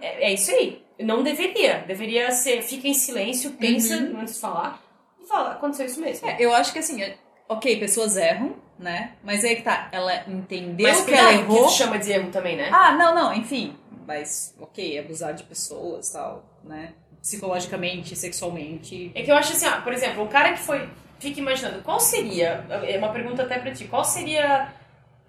É, 0.00 0.28
é 0.30 0.34
isso 0.34 0.50
aí. 0.50 0.82
Não 0.98 1.22
deveria. 1.22 1.84
Deveria 1.86 2.30
ser, 2.32 2.62
fica 2.62 2.88
em 2.88 2.94
silêncio, 2.94 3.52
pensa 3.52 3.96
Uhum. 3.96 4.20
antes 4.20 4.34
de 4.34 4.40
falar. 4.40 4.80
E 5.22 5.26
fala, 5.26 5.52
aconteceu 5.52 5.86
isso 5.86 6.00
mesmo. 6.00 6.28
É, 6.28 6.36
eu 6.40 6.52
acho 6.52 6.72
que 6.72 6.78
assim, 6.80 7.00
é- 7.00 7.16
ok, 7.52 7.78
pessoas 7.78 8.16
erram, 8.16 8.56
né? 8.78 9.12
Mas 9.22 9.44
aí 9.44 9.56
que 9.56 9.62
tá, 9.62 9.88
ela 9.92 10.28
entendeu 10.28 10.88
Mas 10.88 11.04
que 11.04 11.12
ela 11.14 11.30
que 11.32 11.38
errou. 11.40 11.66
tu 11.66 11.72
chama 11.72 11.98
de 11.98 12.10
erro 12.12 12.30
também, 12.30 12.56
né? 12.56 12.68
Ah, 12.72 12.92
não, 12.92 13.14
não, 13.14 13.34
enfim. 13.34 13.76
Mas, 14.06 14.54
ok, 14.60 14.98
abusar 14.98 15.32
de 15.34 15.44
pessoas 15.44 16.10
tal, 16.10 16.44
né? 16.64 16.92
Psicologicamente, 17.20 18.16
sexualmente. 18.16 19.12
É 19.14 19.22
que 19.22 19.30
eu 19.30 19.36
acho 19.36 19.52
assim, 19.52 19.66
ó, 19.66 19.80
por 19.80 19.92
exemplo, 19.92 20.24
o 20.24 20.28
cara 20.28 20.52
que 20.52 20.58
foi. 20.58 20.88
Fica 21.20 21.38
imaginando, 21.38 21.82
qual 21.82 22.00
seria. 22.00 22.66
É 22.84 22.98
uma 22.98 23.12
pergunta 23.12 23.42
até 23.44 23.56
pra 23.60 23.70
ti. 23.72 23.84
Qual 23.84 24.04
seria 24.04 24.72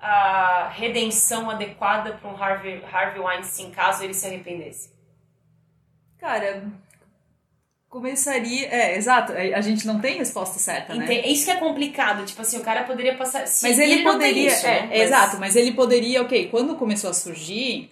a 0.01 0.69
redenção 0.73 1.51
adequada 1.51 2.13
pra 2.13 2.31
um 2.31 2.35
Harvey, 2.35 2.83
Harvey 2.91 3.21
Weinstein 3.21 3.69
caso 3.69 4.03
ele 4.03 4.13
se 4.15 4.25
arrependesse? 4.25 4.91
Cara, 6.17 6.63
começaria. 7.93 8.67
É, 8.67 8.97
exato, 8.97 9.31
a 9.31 9.35
a 9.57 9.61
gente 9.61 9.85
não 9.85 9.99
tem 10.01 10.17
resposta 10.17 10.57
certa, 10.59 10.95
né? 10.95 11.05
É 11.13 11.29
isso 11.29 11.45
que 11.45 11.51
é 11.51 11.55
complicado. 11.55 12.25
Tipo 12.25 12.41
assim, 12.41 12.57
o 12.57 12.63
cara 12.63 12.83
poderia 12.83 13.15
passar. 13.15 13.47
se- 13.47 13.65
Mas 13.67 13.77
ele, 13.77 13.95
tem 13.95 14.03
poderia. 14.03 14.47
isso, 14.47 14.65
é, 14.67 14.81
né? 14.81 14.87
Mas- 14.89 14.99
Exato, 15.01 15.37
mas 15.39 15.55
ele 15.55 15.71
poderia, 15.73 16.21
ok, 16.23 16.47
quando 16.49 16.75
começou 16.75 17.09
a 17.09 17.13
surgir 17.13 17.91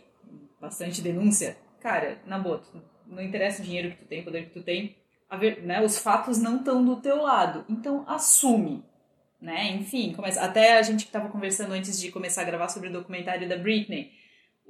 bastante 0.60 1.02
denúncia, 1.02 1.56
cara, 1.80 2.18
na 2.26 2.38
boa, 2.40 2.62
não 3.08 3.22
interessa 3.22 3.62
o 3.62 3.66
dinheiro 3.66 3.92
que 3.92 3.98
tu 3.98 4.06
tem, 4.06 4.22
o 4.22 4.24
poder 4.26 4.46
que 4.46 4.52
tu 4.52 4.62
tem, 4.64 4.96
ver, 5.40 5.62
né, 5.64 5.82
os 5.82 5.98
fatos 5.98 6.38
não 6.40 6.58
estão 6.58 6.84
do 6.84 6.96
teu 6.98 7.22
lado. 7.22 7.64
Então 7.70 8.04
assume. 8.08 8.84
Né? 9.42 9.72
Enfim, 9.72 10.14
começa. 10.16 10.40
Até 10.42 10.78
a 10.78 10.82
gente 10.84 11.04
que 11.06 11.10
estava 11.10 11.28
conversando 11.30 11.74
antes 11.74 12.00
de 12.00 12.12
começar 12.12 12.42
a 12.42 12.46
gravar 12.46 12.68
sobre 12.70 12.90
o 12.90 12.94
documentário 12.94 13.50
da 13.50 13.58
Britney. 13.58 14.12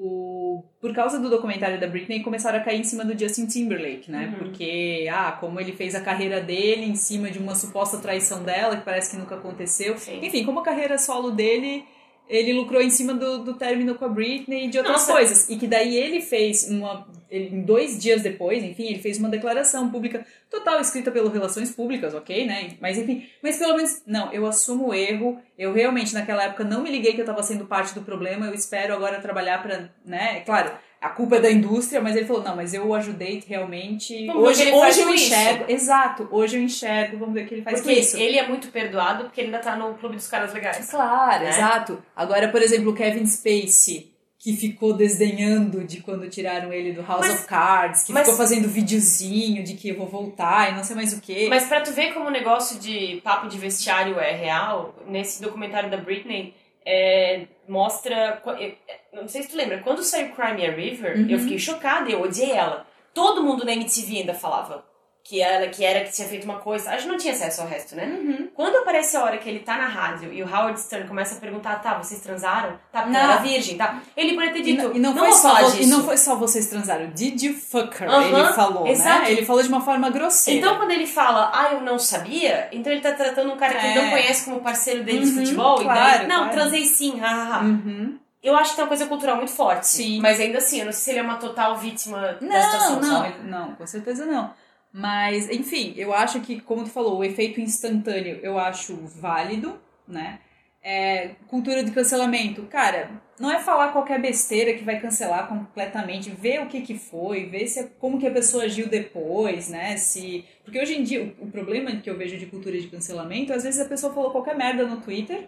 O... 0.04 0.64
Por 0.80 0.96
causa 0.96 1.20
do 1.20 1.30
documentário 1.30 1.80
da 1.80 1.86
Britney, 1.86 2.24
começaram 2.24 2.58
a 2.58 2.64
cair 2.64 2.80
em 2.80 2.84
cima 2.84 3.06
do 3.06 3.18
Justin 3.18 3.46
Timberlake, 3.46 4.10
né? 4.10 4.30
Uhum. 4.30 4.40
Porque, 4.40 5.08
ah, 5.14 5.32
como 5.34 5.60
ele 5.60 5.74
fez 5.74 5.94
a 5.94 6.02
carreira 6.02 6.42
dele 6.42 6.86
em 6.86 6.96
cima 6.96 7.30
de 7.30 7.38
uma 7.38 7.54
suposta 7.54 8.00
traição 8.00 8.42
dela, 8.42 8.78
que 8.78 8.84
parece 8.84 9.12
que 9.12 9.18
nunca 9.18 9.36
aconteceu. 9.36 9.96
Sim. 10.00 10.26
Enfim, 10.26 10.44
como 10.44 10.60
a 10.60 10.64
carreira 10.64 10.98
solo 10.98 11.30
dele, 11.30 11.86
ele 12.32 12.54
lucrou 12.54 12.82
em 12.82 12.90
cima 12.90 13.14
do, 13.14 13.40
do 13.40 13.54
término 13.56 13.94
com 13.96 14.06
a 14.06 14.08
Britney 14.08 14.66
e 14.66 14.70
de 14.70 14.78
outras 14.78 15.02
Nossa. 15.02 15.12
coisas. 15.12 15.50
E 15.50 15.58
que 15.58 15.68
daí 15.68 15.98
ele 15.98 16.22
fez 16.22 16.70
uma. 16.70 17.06
Ele, 17.30 17.58
em 17.58 17.62
dois 17.62 18.00
dias 18.00 18.22
depois, 18.22 18.64
enfim, 18.64 18.86
ele 18.88 19.00
fez 19.00 19.18
uma 19.18 19.28
declaração 19.28 19.90
pública 19.92 20.26
total 20.50 20.80
escrita 20.80 21.12
pelo 21.12 21.30
Relações 21.30 21.72
Públicas, 21.72 22.14
ok, 22.14 22.46
né? 22.48 22.72
Mas 22.80 22.98
enfim, 22.98 23.28
mas 23.44 23.58
pelo 23.58 23.76
menos, 23.76 24.02
não, 24.08 24.32
eu 24.32 24.46
assumo 24.46 24.88
o 24.88 24.94
erro. 24.94 25.42
Eu 25.60 25.74
realmente 25.74 26.14
naquela 26.14 26.46
época 26.46 26.64
não 26.64 26.82
me 26.82 26.90
liguei 26.90 27.14
que 27.14 27.20
eu 27.20 27.26
tava 27.26 27.44
sendo 27.44 27.66
parte 27.66 27.94
do 27.94 28.02
problema. 28.02 28.46
Eu 28.46 28.54
espero 28.54 28.94
agora 28.94 29.20
trabalhar 29.20 29.62
pra, 29.62 29.90
né? 30.06 30.38
É 30.38 30.40
Claro, 30.40 30.72
a 31.02 31.10
culpa 31.10 31.38
é 31.38 31.40
da 31.40 31.52
indústria, 31.52 32.00
mas 32.00 32.16
ele 32.16 32.28
falou, 32.28 32.44
não, 32.44 32.56
mas 32.56 32.74
eu 32.76 32.86
o 32.88 32.94
ajudei 32.94 33.44
realmente. 33.48 34.28
Vamos 34.28 34.44
hoje 34.50 34.62
que 34.62 34.68
ele 34.70 34.78
hoje 34.78 35.00
eu 35.02 35.08
com 35.08 35.14
isso. 35.16 35.26
enxergo. 35.26 35.66
Exato, 35.68 36.30
hoje 36.32 36.58
eu 36.58 36.62
enxergo, 36.62 37.18
vamos 37.18 37.34
ver 37.34 37.46
o 37.46 37.48
que 37.48 37.56
ele 37.56 37.62
faz 37.64 37.80
Porque 37.82 37.96
com 37.96 38.00
isso. 38.00 38.18
ele 38.18 38.38
é 38.38 38.48
muito 38.48 38.68
perdoado 38.68 39.24
porque 39.24 39.42
ele 39.42 39.48
ainda 39.48 39.60
tá 39.60 39.76
no 39.76 39.96
clube 39.96 40.16
dos 40.16 40.28
caras 40.28 40.54
legais. 40.54 40.90
Claro, 40.90 41.44
né? 41.44 41.50
exato. 41.50 42.02
Agora, 42.16 42.48
por 42.50 42.62
exemplo, 42.62 42.92
o 42.92 42.94
Kevin 42.96 43.26
Spacey, 43.26 44.12
que 44.38 44.56
ficou 44.56 44.94
desdenhando 44.94 45.84
de 45.84 46.02
quando 46.02 46.28
tiraram 46.30 46.72
ele 46.74 46.94
do 46.94 47.02
House 47.04 47.28
Mas- 47.28 47.36
of 47.40 47.46
Cards, 47.48 48.04
que 48.04 48.12
mas- 48.14 48.24
ficou 48.24 48.38
fazendo 48.38 48.68
videozinho 48.68 49.64
de 49.64 49.74
que 49.76 49.90
eu 49.90 49.98
vou 49.98 50.08
voltar 50.08 50.72
e 50.72 50.76
não 50.76 50.84
sei 50.84 50.96
mais 50.96 51.14
o 51.14 51.22
quê. 51.22 51.48
Mas 51.50 51.66
pra 51.66 51.82
tu 51.82 51.92
ver 51.92 52.14
como 52.14 52.28
o 52.28 52.32
negócio 52.32 52.80
de 52.80 53.22
papo 53.24 53.48
de 53.48 53.58
vestiário 53.58 54.20
é 54.20 54.32
real, 54.36 54.96
nesse 55.08 55.42
documentário 55.42 55.90
da 55.92 55.98
Britney, 55.98 56.54
é, 56.86 57.46
mostra. 57.68 58.42
é, 58.60 58.66
é, 58.88 59.00
Não 59.14 59.28
sei 59.28 59.44
se 59.44 59.50
tu 59.50 59.58
lembra, 59.58 59.80
quando 59.80 60.04
saiu 60.04 60.32
Crime 60.34 60.66
a 60.66 60.72
River, 60.72 61.18
Uhum. 61.18 61.30
eu 61.30 61.40
fiquei 61.40 61.60
chocada, 61.60 62.10
eu 62.10 62.22
odiei 62.22 62.52
ela. 62.52 62.86
Todo 63.14 63.44
mundo 63.44 63.66
na 63.66 63.74
MTV 63.74 64.18
ainda 64.20 64.34
falava 64.34 64.84
que 65.24 65.42
ela 65.42 65.68
que 65.68 65.86
era 65.86 66.02
que 66.04 66.12
tinha 66.12 66.28
feito 66.28 66.44
uma 66.46 66.58
coisa. 66.60 66.90
A 66.90 66.98
gente 66.98 67.08
não 67.08 67.18
tinha 67.18 67.34
acesso 67.34 67.62
ao 67.62 67.68
resto, 67.68 67.96
né? 67.96 68.06
Uhum. 68.06 68.50
Quando 68.54 68.78
aparece 68.78 69.16
a 69.16 69.24
hora 69.24 69.38
que 69.38 69.48
ele 69.48 69.60
tá 69.60 69.78
na 69.78 69.88
rádio 69.88 70.34
e 70.34 70.42
o 70.44 70.46
Howard 70.48 70.80
Stern 70.80 71.08
começa 71.08 71.36
a 71.36 71.40
perguntar, 71.40 71.76
tá, 71.82 71.94
vocês 71.94 72.20
transaram? 72.22 72.72
Tá, 72.92 73.04
porque 73.04 73.14
Não. 73.14 73.20
ela 73.20 73.34
era 73.34 73.42
virgem, 73.42 73.78
tá? 73.78 74.02
Ele 74.18 74.34
poderia 74.34 74.54
ter 74.54 74.60
E 74.60 74.64
dito, 74.64 74.84
não, 74.90 74.96
e 74.96 75.00
não 75.00 75.14
não 75.14 75.24
foi 75.26 75.32
só, 75.34 75.62
disso. 75.62 75.82
e 75.84 75.86
não 75.86 76.04
foi 76.04 76.18
só 76.18 76.36
vocês 76.36 76.68
transaram. 76.68 77.12
Did 77.12 77.42
you 77.42 77.54
fuck 77.54 78.02
her? 78.04 78.10
Aham, 78.10 78.40
ele 78.40 78.54
falou, 78.54 78.88
exato. 78.88 79.22
né? 79.24 79.32
Ele 79.32 79.46
falou 79.46 79.62
de 79.62 79.70
uma 79.70 79.82
forma 79.82 80.10
grosseira. 80.10 80.60
Então, 80.60 80.78
quando 80.78 80.92
ele 80.92 81.06
fala, 81.08 81.52
ah, 81.54 81.74
eu 81.74 81.82
não 81.82 81.98
sabia, 82.00 82.68
então 82.72 82.92
ele 82.92 83.02
tá 83.02 83.12
tratando 83.14 83.52
um 83.54 83.58
cara 83.58 83.76
que 83.76 83.86
ele 83.86 84.00
É. 84.00 84.02
não 84.04 84.10
conhece 84.10 84.46
como 84.46 84.60
parceiro 84.62 85.04
dele 85.04 85.20
de 85.24 85.30
Uhum, 85.32 85.38
futebol, 85.46 85.82
e 85.82 85.84
claro, 85.84 86.00
daí, 86.20 86.28
não, 86.28 86.38
claro. 86.40 86.52
transei 86.52 86.86
sim, 86.86 87.20
hahaha. 87.20 87.64
Uhum. 87.64 88.18
Eu 88.44 88.56
acho 88.58 88.72
que 88.72 88.76
tem 88.78 88.84
uma 88.84 88.88
coisa 88.90 89.06
cultural 89.06 89.36
muito 89.36 89.52
forte. 89.52 89.86
Sim. 89.86 90.20
Mas 90.20 90.40
ainda 90.40 90.58
assim, 90.58 90.80
eu 90.80 90.86
não 90.86 90.92
sei 90.92 91.02
se 91.04 91.10
ele 91.12 91.20
é 91.20 91.22
uma 91.22 91.36
total 91.38 91.78
vítima 91.78 92.20
da 92.20 92.38
Não, 92.42 92.62
situação, 92.64 93.00
não, 93.00 93.04
sabe? 93.22 93.28
ele- 93.40 93.50
não, 93.50 93.76
com 93.76 93.86
certeza 93.86 94.26
não. 94.26 94.52
Mas, 94.94 95.50
enfim, 95.50 95.94
eu 95.96 96.14
acho 96.14 96.42
que, 96.42 96.60
como 96.60 96.84
tu 96.84 96.90
falou, 96.90 97.20
o 97.20 97.24
efeito 97.24 97.62
instantâneo 97.62 98.40
eu 98.44 98.58
acho 98.60 98.96
válido, 99.06 99.80
né? 100.08 100.40
É, 100.84 101.36
cultura 101.48 101.84
de 101.84 101.92
cancelamento, 101.92 102.64
cara, 102.64 103.12
não 103.40 103.52
é 103.52 103.60
falar 103.60 103.92
qualquer 103.94 104.20
besteira 104.20 104.74
que 104.74 104.84
vai 104.84 105.00
cancelar 105.00 105.48
completamente, 105.48 106.32
ver 106.32 106.62
o 106.64 106.68
que 106.68 106.82
que 106.82 106.98
foi, 106.98 107.46
ver 107.46 107.68
se 107.68 107.80
é- 107.80 107.88
como 108.00 108.20
que 108.20 108.26
a 108.28 108.32
pessoa 108.32 108.64
agiu 108.64 108.90
depois, 108.90 109.70
né? 109.70 109.96
Se 109.98 110.44
porque 110.64 110.80
hoje 110.80 110.96
em 110.98 111.04
dia 111.04 111.36
o, 111.40 111.46
o 111.46 111.52
problema 111.52 111.92
que 111.98 112.10
eu 112.10 112.18
vejo 112.18 112.36
de 112.38 112.48
cultura 112.48 112.80
de 112.80 112.88
cancelamento, 112.88 113.54
às 113.54 113.64
vezes 113.64 113.80
a 113.80 113.86
pessoa 113.86 114.14
falou 114.14 114.32
qualquer 114.32 114.56
merda 114.58 114.86
no 114.88 114.98
Twitter. 115.02 115.48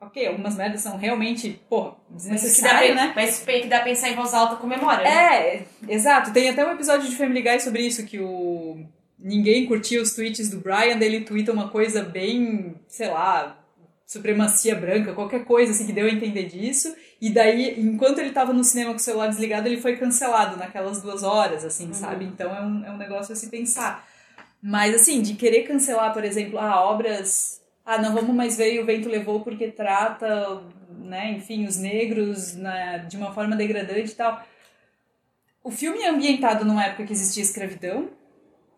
Ok, 0.00 0.26
algumas 0.26 0.56
merdas 0.56 0.82
são 0.82 0.96
realmente, 0.96 1.60
porra, 1.70 1.92
que 2.08 2.14
desnecessárias, 2.14 2.94
né? 2.94 3.12
mas 3.16 3.40
que 3.40 3.66
dá 3.66 3.76
pra 3.76 3.86
pensar 3.86 4.10
em 4.10 4.14
voz 4.14 4.34
alta 4.34 4.56
com 4.56 4.66
memória, 4.66 5.02
né? 5.02 5.46
É, 5.46 5.66
exato. 5.88 6.32
Tem 6.32 6.50
até 6.50 6.66
um 6.66 6.72
episódio 6.72 7.08
de 7.08 7.16
Family 7.16 7.42
Guy 7.42 7.60
sobre 7.60 7.82
isso, 7.86 8.04
que 8.04 8.20
o 8.20 8.86
ninguém 9.18 9.66
curtia 9.66 10.00
os 10.00 10.14
tweets 10.14 10.50
do 10.50 10.60
Brian, 10.60 10.98
daí 10.98 11.08
ele 11.08 11.24
twitta 11.24 11.52
uma 11.52 11.68
coisa 11.68 12.02
bem, 12.02 12.76
sei 12.86 13.08
lá, 13.08 13.58
supremacia 14.06 14.74
branca, 14.74 15.14
qualquer 15.14 15.44
coisa 15.44 15.72
assim 15.72 15.86
que 15.86 15.92
deu 15.92 16.06
a 16.06 16.10
entender 16.10 16.44
disso. 16.44 16.94
E 17.20 17.30
daí, 17.30 17.80
enquanto 17.80 18.18
ele 18.18 18.30
tava 18.30 18.52
no 18.52 18.62
cinema 18.62 18.90
com 18.90 18.96
o 18.96 19.00
celular 19.00 19.28
desligado, 19.28 19.66
ele 19.66 19.80
foi 19.80 19.96
cancelado 19.96 20.56
naquelas 20.56 21.02
duas 21.02 21.22
horas, 21.22 21.64
assim, 21.64 21.92
sabe? 21.92 22.24
Então 22.26 22.54
é 22.54 22.60
um, 22.60 22.84
é 22.84 22.90
um 22.90 22.98
negócio 22.98 23.32
a 23.32 23.36
se 23.36 23.48
pensar. 23.48 24.06
Mas 24.62 24.94
assim, 24.94 25.22
de 25.22 25.34
querer 25.34 25.62
cancelar, 25.62 26.12
por 26.12 26.24
exemplo, 26.24 26.58
ah, 26.58 26.84
obras. 26.84 27.60
Ah, 27.86 27.98
não 27.98 28.12
vamos 28.12 28.34
mais 28.34 28.56
ver 28.56 28.74
e 28.74 28.80
o 28.80 28.84
vento 28.84 29.08
levou 29.08 29.40
porque 29.40 29.68
trata, 29.68 30.60
né, 30.90 31.30
enfim, 31.30 31.66
os 31.66 31.76
negros 31.76 32.56
na, 32.56 32.98
de 32.98 33.16
uma 33.16 33.32
forma 33.32 33.54
degradante 33.54 34.10
e 34.10 34.14
tal. 34.16 34.44
O 35.62 35.70
filme 35.70 36.00
é 36.00 36.08
ambientado 36.08 36.64
numa 36.64 36.84
época 36.84 37.06
que 37.06 37.12
existia 37.12 37.44
escravidão. 37.44 38.10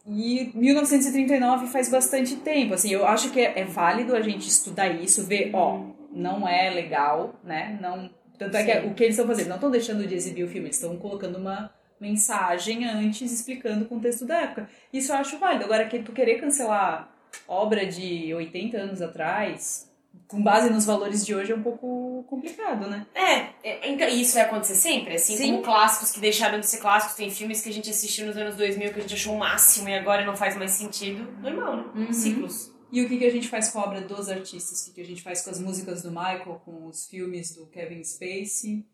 E 0.07 0.51
1939 0.55 1.67
faz 1.67 1.91
bastante 1.91 2.37
tempo. 2.37 2.75
Assim, 2.75 2.91
eu 2.91 3.07
acho 3.07 3.31
que 3.31 3.41
é, 3.41 3.61
é 3.61 3.65
válido 3.65 4.15
a 4.15 4.21
gente 4.21 4.47
estudar 4.47 4.89
isso, 4.89 5.25
ver, 5.27 5.51
ó, 5.55 5.85
não 6.13 6.47
é 6.47 6.71
legal, 6.71 7.35
né? 7.45 7.79
Não, 7.81 8.11
tanto 8.39 8.57
é 8.57 8.65
que 8.65 8.81
Sim. 8.81 8.89
o 8.89 8.95
que 8.95 9.05
eles 9.05 9.17
estão 9.17 9.27
fazendo, 9.27 9.49
não 9.49 9.57
estão 9.57 9.71
deixando 9.71 10.07
de 10.07 10.15
exibir 10.15 10.45
o 10.45 10.49
filme, 10.49 10.69
eles 10.69 10.77
estão 10.77 10.97
colocando 10.97 11.37
uma 11.37 11.71
mensagem 12.01 12.87
antes 12.87 13.33
explicando 13.33 13.85
o 13.85 13.89
contexto 13.89 14.25
da 14.25 14.43
época. 14.43 14.71
Isso 14.93 15.13
eu 15.13 15.17
acho 15.17 15.39
válido. 15.39 15.65
Agora, 15.65 15.87
que 15.87 15.99
tu 15.99 16.13
querer 16.13 16.41
cancelar 16.41 17.13
obra 17.47 17.87
de 17.87 18.33
80 18.35 18.77
anos 18.77 19.03
atrás, 19.03 19.89
com 20.27 20.43
base 20.43 20.71
nos 20.71 20.85
valores 20.85 21.25
de 21.25 21.35
hoje, 21.35 21.53
é 21.53 21.55
um 21.55 21.63
pouco 21.63 22.25
complicado, 22.29 22.89
né? 22.89 23.07
É, 23.15 23.49
é, 23.63 23.91
então, 23.91 24.07
isso 24.09 24.35
vai 24.35 24.45
acontecer 24.45 24.75
sempre, 24.75 25.15
assim 25.15 25.37
Sim. 25.37 25.53
como 25.53 25.63
clássicos 25.63 26.13
que 26.13 26.21
deixaram 26.21 26.61
de 26.61 26.67
ser 26.67 26.79
clássicos, 26.79 27.17
tem 27.17 27.31
filmes 27.31 27.63
que 27.63 27.69
a 27.69 27.73
gente 27.73 27.89
assistiu 27.89 28.27
nos 28.27 28.37
anos 28.37 28.57
2000 28.57 28.93
que 28.93 28.99
a 28.99 29.03
gente 29.03 29.15
achou 29.15 29.35
o 29.35 29.39
máximo 29.39 29.89
e 29.89 29.95
agora 29.95 30.25
não 30.25 30.37
faz 30.37 30.57
mais 30.57 30.73
sentido. 30.73 31.27
Normal, 31.41 31.77
né? 31.77 31.85
Uhum. 31.95 32.13
Ciclos. 32.13 32.73
E 32.91 33.03
o 33.03 33.09
que, 33.09 33.19
que 33.19 33.27
a 33.27 33.31
gente 33.31 33.49
faz 33.49 33.71
com 33.71 33.81
a 33.81 33.85
obra 33.85 34.01
dos 34.01 34.29
artistas? 34.29 34.83
O 34.83 34.87
que, 34.87 34.95
que 34.95 35.01
a 35.01 35.05
gente 35.05 35.23
faz 35.23 35.43
com 35.43 35.51
as 35.51 35.61
músicas 35.61 36.03
do 36.03 36.11
Michael, 36.11 36.61
com 36.65 36.87
os 36.87 37.07
filmes 37.07 37.55
do 37.55 37.67
Kevin 37.67 38.03
Spacey? 38.03 38.87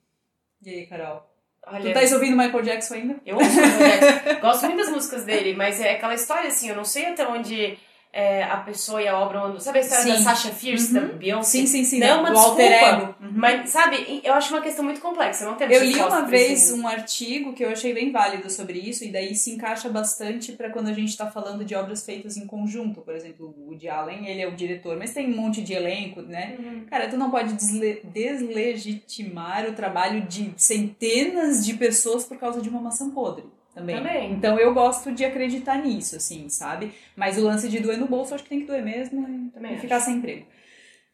E 0.63 0.71
aí, 0.71 0.87
Carol? 0.87 1.31
Olha, 1.67 1.95
Tu 1.95 2.09
tá 2.09 2.15
ouvindo 2.15 2.37
Michael 2.37 2.63
Jackson 2.63 2.95
ainda? 2.95 3.21
eu 3.25 3.37
ouço 3.37 3.51
Michael 3.51 3.79
Jackson. 3.79 4.41
Gosto 4.41 4.67
muito 4.67 4.79
das 4.79 4.91
músicas 4.91 5.25
dele, 5.25 5.55
mas 5.55 5.81
é 5.81 5.93
aquela 5.93 6.15
história 6.15 6.49
assim, 6.49 6.69
eu 6.69 6.77
não 6.77 6.85
sei 6.85 7.07
até 7.07 7.27
onde 7.27 7.79
é, 8.15 8.45
a 8.45 8.59
pessoa 8.59 9.03
e 9.03 9.09
a 9.09 9.19
obra 9.19 9.41
andam. 9.43 9.59
Sabe 9.59 9.79
a 9.79 9.83
história 9.83 10.05
da 10.13 10.17
Sim. 10.19 10.23
Sasha 10.23 10.51
Fierce, 10.53 10.97
Uhum. 10.97 11.09
da 11.09 11.13
Beyoncé? 11.15 11.51
Sim, 11.59 11.67
sim, 11.67 11.85
sim. 11.85 11.99
Não 11.99 12.07
é 12.07 12.15
uma 12.15 12.31
do 12.31 12.39
alter 12.39 12.69
desculpa, 12.71 12.97
ego. 12.97 13.15
Uhum. 13.21 13.31
Mas, 13.35 13.71
sabe, 13.71 14.21
eu 14.23 14.33
acho 14.35 14.55
uma 14.55 14.63
questão 14.63 14.85
muito 14.85 15.01
complexa. 15.01 15.45
Não 15.45 15.57
temos 15.57 15.75
Eu 15.77 15.85
li 15.85 15.95
uma 15.97 16.23
vez 16.23 16.71
um 16.73 16.87
artigo 16.87 17.53
que 17.53 17.65
eu 17.65 17.71
achei 17.71 17.93
bem 17.93 18.13
válido 18.13 18.49
sobre 18.49 18.79
isso, 18.79 19.05
e 19.05 19.09
daí 19.11 19.35
se 19.35 19.51
encaixa 19.51 19.89
bastante 19.89 20.53
para 20.53 20.71
quando 20.71 20.89
a 20.89 20.93
gente 20.93 21.17
tá 21.17 21.29
falando 21.31 21.65
de 21.65 21.75
obras 21.75 22.05
feitas 22.07 22.37
em 22.37 22.47
conjunto. 22.47 23.01
Por 23.01 23.15
exemplo, 23.17 23.53
o 23.59 23.71
Woody 23.71 23.89
Allen, 23.89 24.29
ele 24.29 24.41
é 24.43 24.47
o 24.47 24.53
diretor, 24.55 24.97
mas 24.97 25.13
tem 25.13 25.33
um 25.33 25.37
monte 25.37 25.61
de 25.61 25.73
elenco, 25.73 26.23
né? 26.23 26.55
Uhum. 26.59 26.85
Cara, 26.89 27.09
tu 27.09 27.17
não 27.17 27.31
pode 27.31 27.53
desle- 27.55 28.01
deslegitimar 28.05 29.67
o 29.69 29.73
trabalho 29.73 30.23
de 30.23 30.53
centenas 30.57 31.65
de 31.65 31.75
pessoas 31.75 32.25
por 32.25 32.37
causa 32.39 32.61
de 32.61 32.69
uma 32.69 32.81
maçã 32.81 33.11
podre. 33.11 33.45
Também. 33.75 33.97
Também. 33.97 34.33
Então 34.33 34.59
eu 34.59 34.73
gosto 34.73 35.13
de 35.13 35.25
acreditar 35.25 35.79
nisso, 35.79 36.17
assim, 36.17 36.49
sabe? 36.49 36.93
Mas 37.17 37.37
o 37.37 37.43
lance 37.43 37.69
de 37.69 37.81
doer 37.81 37.99
no 37.99 38.07
bolso, 38.07 38.35
acho 38.35 38.45
que 38.45 38.51
tem 38.51 38.61
que 38.61 38.67
doer 38.67 38.83
mesmo 38.83 39.27
e, 39.29 39.75
e 39.75 39.79
ficar 39.79 40.01
sem 40.01 40.17
emprego. 40.17 40.47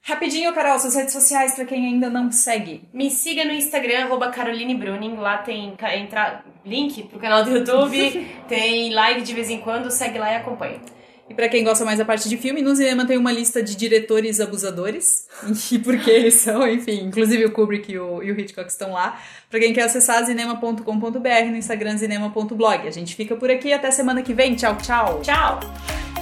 Rapidinho, 0.02 0.52
Carol, 0.54 0.78
suas 0.78 0.94
redes 0.94 1.12
sociais 1.12 1.54
pra 1.54 1.64
quem 1.64 1.86
ainda 1.86 2.08
não 2.08 2.32
segue. 2.32 2.88
Me 2.92 3.10
siga 3.10 3.44
no 3.44 3.52
Instagram, 3.52 4.04
arroba 4.04 4.30
Caroline 4.30 4.74
Bruning. 4.74 5.16
Lá 5.16 5.38
tem 5.38 5.76
entra, 5.94 6.42
link 6.64 7.02
pro 7.04 7.18
canal 7.18 7.44
do 7.44 7.50
YouTube. 7.50 8.26
tem 8.48 8.92
live 8.92 9.22
de 9.22 9.34
vez 9.34 9.50
em 9.50 9.60
quando. 9.60 9.90
Segue 9.90 10.18
lá 10.18 10.32
e 10.32 10.36
acompanha. 10.36 10.80
E 11.30 11.34
pra 11.34 11.48
quem 11.48 11.62
gosta 11.62 11.84
mais 11.84 11.96
da 11.96 12.04
parte 12.04 12.28
de 12.28 12.36
filme, 12.36 12.60
no 12.60 12.74
cinema 12.74 13.06
tem 13.06 13.16
uma 13.16 13.30
lista 13.30 13.62
de 13.62 13.76
diretores 13.76 14.40
abusadores. 14.40 15.28
E 15.70 15.78
por 15.78 15.96
que 15.96 16.10
eles 16.10 16.34
são, 16.34 16.66
enfim. 16.68 17.04
Inclusive 17.04 17.44
o 17.46 17.52
Kubrick 17.52 17.92
e 17.92 17.98
o, 17.98 18.20
e 18.20 18.32
o 18.32 18.38
Hitchcock 18.38 18.68
estão 18.68 18.92
lá. 18.92 19.20
Pra 19.48 19.60
quem 19.60 19.72
quer 19.72 19.84
acessar, 19.84 20.26
cinema.com.br, 20.26 21.50
no 21.50 21.56
Instagram, 21.56 21.96
cinema.blog. 21.96 22.88
A 22.88 22.90
gente 22.90 23.14
fica 23.14 23.36
por 23.36 23.48
aqui. 23.48 23.72
Até 23.72 23.92
semana 23.92 24.22
que 24.22 24.34
vem. 24.34 24.56
Tchau, 24.56 24.76
tchau. 24.78 25.20
Tchau! 25.22 26.19